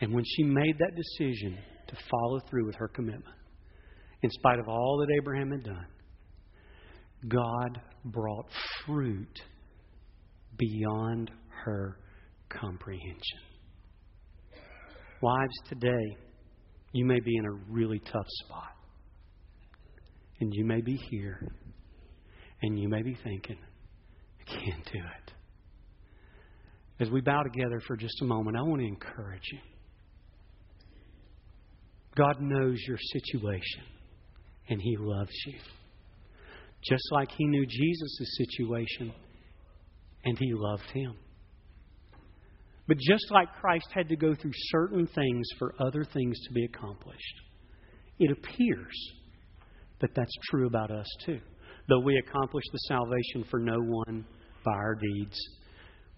And 0.00 0.14
when 0.14 0.24
she 0.24 0.44
made 0.44 0.76
that 0.78 0.92
decision 0.94 1.58
to 1.88 1.96
follow 2.10 2.40
through 2.48 2.66
with 2.66 2.76
her 2.76 2.88
commitment, 2.88 3.36
in 4.22 4.30
spite 4.30 4.58
of 4.58 4.68
all 4.68 4.98
that 4.98 5.14
Abraham 5.14 5.50
had 5.50 5.64
done, 5.64 5.86
God 7.28 7.80
brought 8.04 8.46
fruit 8.86 9.40
beyond 10.56 11.30
her 11.64 11.98
comprehension. 12.48 13.40
Wives, 15.20 15.54
today, 15.68 16.16
you 16.92 17.04
may 17.04 17.20
be 17.20 17.36
in 17.36 17.44
a 17.44 17.52
really 17.68 17.98
tough 17.98 18.26
spot. 18.44 18.72
And 20.40 20.52
you 20.54 20.64
may 20.64 20.80
be 20.80 20.96
here 21.10 21.40
and 22.62 22.78
you 22.78 22.88
may 22.88 23.02
be 23.02 23.16
thinking, 23.22 23.58
I 24.40 24.50
can't 24.50 24.84
do 24.92 24.98
it. 24.98 25.32
As 27.00 27.10
we 27.10 27.20
bow 27.20 27.42
together 27.42 27.80
for 27.86 27.96
just 27.96 28.20
a 28.22 28.24
moment, 28.24 28.56
I 28.56 28.62
want 28.62 28.80
to 28.80 28.86
encourage 28.86 29.48
you. 29.52 29.58
God 32.16 32.40
knows 32.40 32.78
your 32.88 32.98
situation, 33.12 33.82
and 34.68 34.80
He 34.80 34.96
loves 34.98 35.30
you. 35.46 35.58
Just 36.82 37.04
like 37.12 37.30
He 37.30 37.46
knew 37.46 37.64
Jesus' 37.64 38.36
situation, 38.38 39.12
and 40.24 40.36
He 40.36 40.52
loved 40.52 40.90
Him. 40.92 41.14
But 42.88 42.98
just 42.98 43.30
like 43.30 43.54
Christ 43.60 43.86
had 43.92 44.08
to 44.08 44.16
go 44.16 44.34
through 44.34 44.52
certain 44.54 45.06
things 45.06 45.46
for 45.58 45.74
other 45.78 46.04
things 46.04 46.40
to 46.48 46.52
be 46.52 46.64
accomplished, 46.64 47.34
it 48.18 48.32
appears 48.32 49.12
that 50.00 50.14
that's 50.16 50.32
true 50.50 50.66
about 50.66 50.90
us 50.90 51.06
too 51.24 51.38
though 51.88 52.00
we 52.00 52.16
accomplish 52.18 52.64
the 52.72 52.78
salvation 52.88 53.44
for 53.50 53.58
no 53.58 53.78
one 53.78 54.24
by 54.64 54.72
our 54.72 54.94
deeds, 54.94 55.38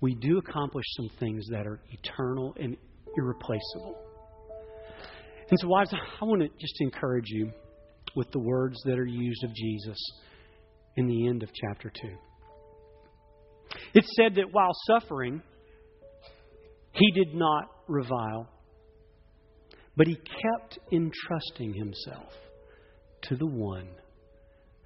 we 0.00 0.14
do 0.16 0.38
accomplish 0.38 0.84
some 0.96 1.08
things 1.18 1.46
that 1.50 1.66
are 1.66 1.80
eternal 1.90 2.54
and 2.58 2.76
irreplaceable. 3.16 3.96
And 5.50 5.58
so, 5.58 5.68
wives, 5.68 5.92
I 5.92 6.24
want 6.24 6.42
to 6.42 6.48
just 6.60 6.80
encourage 6.80 7.28
you 7.28 7.50
with 8.16 8.30
the 8.30 8.40
words 8.40 8.80
that 8.84 8.98
are 8.98 9.06
used 9.06 9.44
of 9.44 9.54
Jesus 9.54 9.98
in 10.96 11.06
the 11.06 11.28
end 11.28 11.42
of 11.42 11.50
chapter 11.54 11.90
2. 12.02 12.08
It 13.94 14.04
said 14.16 14.36
that 14.36 14.52
while 14.52 14.72
suffering, 14.86 15.42
he 16.92 17.10
did 17.12 17.34
not 17.34 17.64
revile, 17.88 18.48
but 19.96 20.06
he 20.06 20.16
kept 20.16 20.78
entrusting 20.92 21.74
himself 21.74 22.32
to 23.22 23.36
the 23.36 23.46
one 23.46 23.88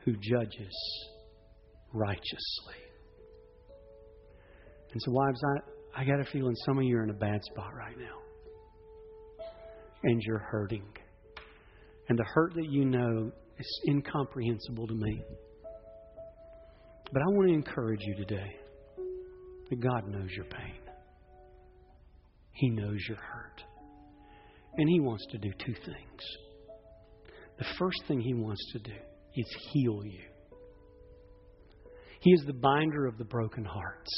who 0.05 0.13
judges 0.13 1.09
righteously. 1.93 2.75
And 4.93 5.03
so, 5.03 5.11
wives, 5.11 5.41
I, 5.97 6.03
I 6.03 6.05
got 6.05 6.21
a 6.21 6.25
feeling 6.25 6.55
some 6.67 6.79
of 6.79 6.85
you 6.85 6.99
are 6.99 7.05
in 7.05 7.11
a 7.11 7.15
bad 7.15 7.43
spot 7.45 7.75
right 7.75 7.97
now. 7.99 8.19
And 10.03 10.21
you're 10.23 10.39
hurting. 10.39 10.87
And 12.09 12.19
the 12.19 12.25
hurt 12.25 12.55
that 12.55 12.71
you 12.71 12.85
know 12.85 13.33
is 13.59 13.81
incomprehensible 13.89 14.87
to 14.87 14.95
me. 14.95 15.23
But 17.13 17.23
I 17.23 17.27
want 17.29 17.49
to 17.49 17.55
encourage 17.55 18.01
you 18.03 18.15
today 18.17 18.57
that 19.71 19.81
God 19.81 20.09
knows 20.09 20.31
your 20.31 20.47
pain, 20.47 20.79
He 22.53 22.71
knows 22.71 22.99
your 23.09 23.19
hurt. 23.19 23.63
And 24.77 24.89
He 24.89 25.01
wants 25.01 25.25
to 25.31 25.39
do 25.39 25.51
two 25.65 25.75
things. 25.75 26.23
The 27.59 27.65
first 27.79 28.03
thing 28.09 28.21
He 28.21 28.35
wants 28.35 28.61
to 28.73 28.79
do 28.81 28.97
is 29.37 29.57
heal 29.73 30.01
you. 30.05 30.21
He 32.21 32.31
is 32.31 32.45
the 32.47 32.55
binder 32.55 33.07
of 33.07 33.19
the 33.19 33.25
broken 33.25 33.65
hearts. 33.65 34.11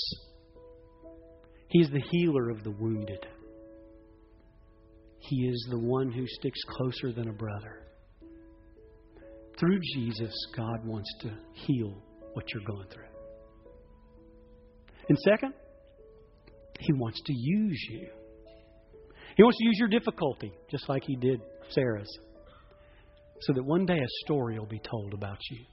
He 1.69 1.81
is 1.81 1.91
the 1.91 2.03
healer 2.13 2.51
of 2.51 2.63
the 2.63 2.71
wounded. 2.71 3.27
He 5.19 5.49
is 5.49 5.67
the 5.71 5.79
one 5.79 6.13
who 6.13 6.25
sticks 6.27 6.61
closer 6.69 7.13
than 7.13 7.29
a 7.29 7.33
brother. 7.33 7.83
Through 9.59 9.81
Jesus, 9.95 10.33
God 10.57 10.87
wants 10.87 11.13
to 11.23 11.31
heal 11.53 11.95
what 12.35 12.45
you're 12.53 12.63
going 12.65 12.87
through. 12.93 13.05
And 15.09 15.19
second, 15.19 15.55
He 16.79 16.93
wants 16.93 17.21
to 17.25 17.33
use 17.33 17.89
you. 17.91 18.09
He 19.37 19.43
wants 19.43 19.59
to 19.59 19.65
use 19.65 19.77
your 19.79 19.89
difficulty, 19.89 20.53
just 20.71 20.89
like 20.89 21.03
He 21.05 21.17
did 21.17 21.41
Sarah's 21.71 22.19
so 23.41 23.53
that 23.53 23.65
one 23.65 23.87
day 23.87 23.99
a 23.99 24.25
story 24.25 24.59
will 24.59 24.67
be 24.67 24.81
told 24.81 25.15
about 25.15 25.39
you. 25.51 25.65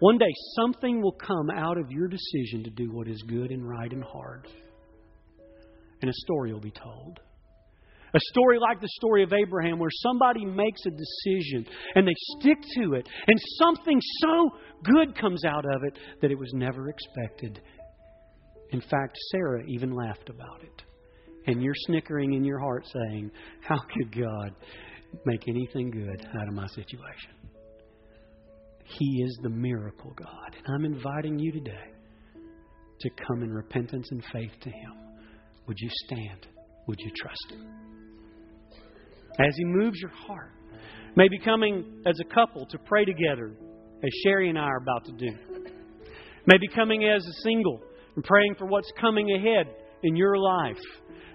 One 0.00 0.18
day 0.18 0.32
something 0.56 1.00
will 1.00 1.12
come 1.12 1.50
out 1.50 1.78
of 1.78 1.90
your 1.90 2.08
decision 2.08 2.64
to 2.64 2.70
do 2.70 2.90
what 2.90 3.08
is 3.08 3.22
good 3.28 3.50
and 3.50 3.68
right 3.68 3.92
and 3.92 4.02
hard. 4.02 4.48
And 6.00 6.10
a 6.10 6.14
story 6.14 6.52
will 6.52 6.60
be 6.60 6.72
told. 6.72 7.20
A 8.14 8.20
story 8.30 8.58
like 8.60 8.80
the 8.80 8.88
story 8.92 9.24
of 9.24 9.32
Abraham, 9.32 9.78
where 9.78 9.90
somebody 9.90 10.44
makes 10.44 10.80
a 10.86 10.90
decision 10.90 11.66
and 11.96 12.06
they 12.06 12.14
stick 12.38 12.58
to 12.76 12.94
it, 12.94 13.08
and 13.26 13.38
something 13.58 14.00
so 14.20 14.50
good 14.84 15.18
comes 15.18 15.44
out 15.44 15.64
of 15.64 15.82
it 15.84 15.98
that 16.22 16.30
it 16.30 16.38
was 16.38 16.52
never 16.54 16.88
expected. 16.88 17.60
In 18.70 18.80
fact, 18.80 19.16
Sarah 19.30 19.62
even 19.66 19.94
laughed 19.94 20.28
about 20.28 20.62
it. 20.62 20.82
And 21.46 21.62
you're 21.62 21.74
snickering 21.86 22.34
in 22.34 22.44
your 22.44 22.58
heart 22.58 22.86
saying, 22.86 23.30
How 23.60 23.78
could 23.78 24.16
God 24.16 24.52
make 25.24 25.48
anything 25.48 25.90
good 25.90 26.26
out 26.40 26.48
of 26.48 26.54
my 26.54 26.66
situation. 26.68 27.32
He 28.84 29.22
is 29.24 29.38
the 29.42 29.48
miracle 29.48 30.12
God. 30.16 30.56
And 30.56 30.74
I'm 30.74 30.84
inviting 30.84 31.38
you 31.38 31.52
today 31.52 31.92
to 33.00 33.10
come 33.26 33.42
in 33.42 33.50
repentance 33.50 34.06
and 34.10 34.22
faith 34.32 34.52
to 34.62 34.70
Him. 34.70 34.92
Would 35.66 35.76
you 35.78 35.88
stand? 36.06 36.46
Would 36.86 36.98
you 37.00 37.10
trust 37.16 37.46
Him? 37.50 37.66
As 39.40 39.54
He 39.56 39.64
moves 39.64 39.98
your 40.00 40.10
heart, 40.10 40.52
maybe 41.16 41.38
coming 41.38 42.02
as 42.06 42.14
a 42.20 42.34
couple 42.34 42.66
to 42.66 42.78
pray 42.78 43.04
together, 43.04 43.56
as 44.02 44.10
Sherry 44.22 44.48
and 44.48 44.58
I 44.58 44.64
are 44.64 44.78
about 44.78 45.04
to 45.06 45.12
do. 45.12 45.30
Maybe 46.46 46.68
coming 46.74 47.04
as 47.04 47.24
a 47.24 47.42
single 47.42 47.80
and 48.14 48.24
praying 48.24 48.54
for 48.58 48.66
what's 48.66 48.90
coming 49.00 49.30
ahead 49.32 49.74
in 50.02 50.14
your 50.14 50.36
life 50.36 50.76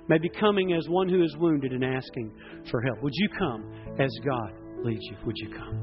may 0.10 0.18
be 0.18 0.30
coming 0.30 0.74
as 0.74 0.90
one 0.90 1.08
who 1.08 1.24
is 1.24 1.36
wounded 1.38 1.72
and 1.72 1.86
asking 1.86 2.34
for 2.70 2.82
help. 2.82 3.02
Would 3.04 3.14
you 3.16 3.30
come 3.38 3.72
as 4.00 4.10
God 4.26 4.52
leads 4.84 5.04
you? 5.04 5.16
Would 5.26 5.38
you 5.38 5.50
come? 5.56 5.78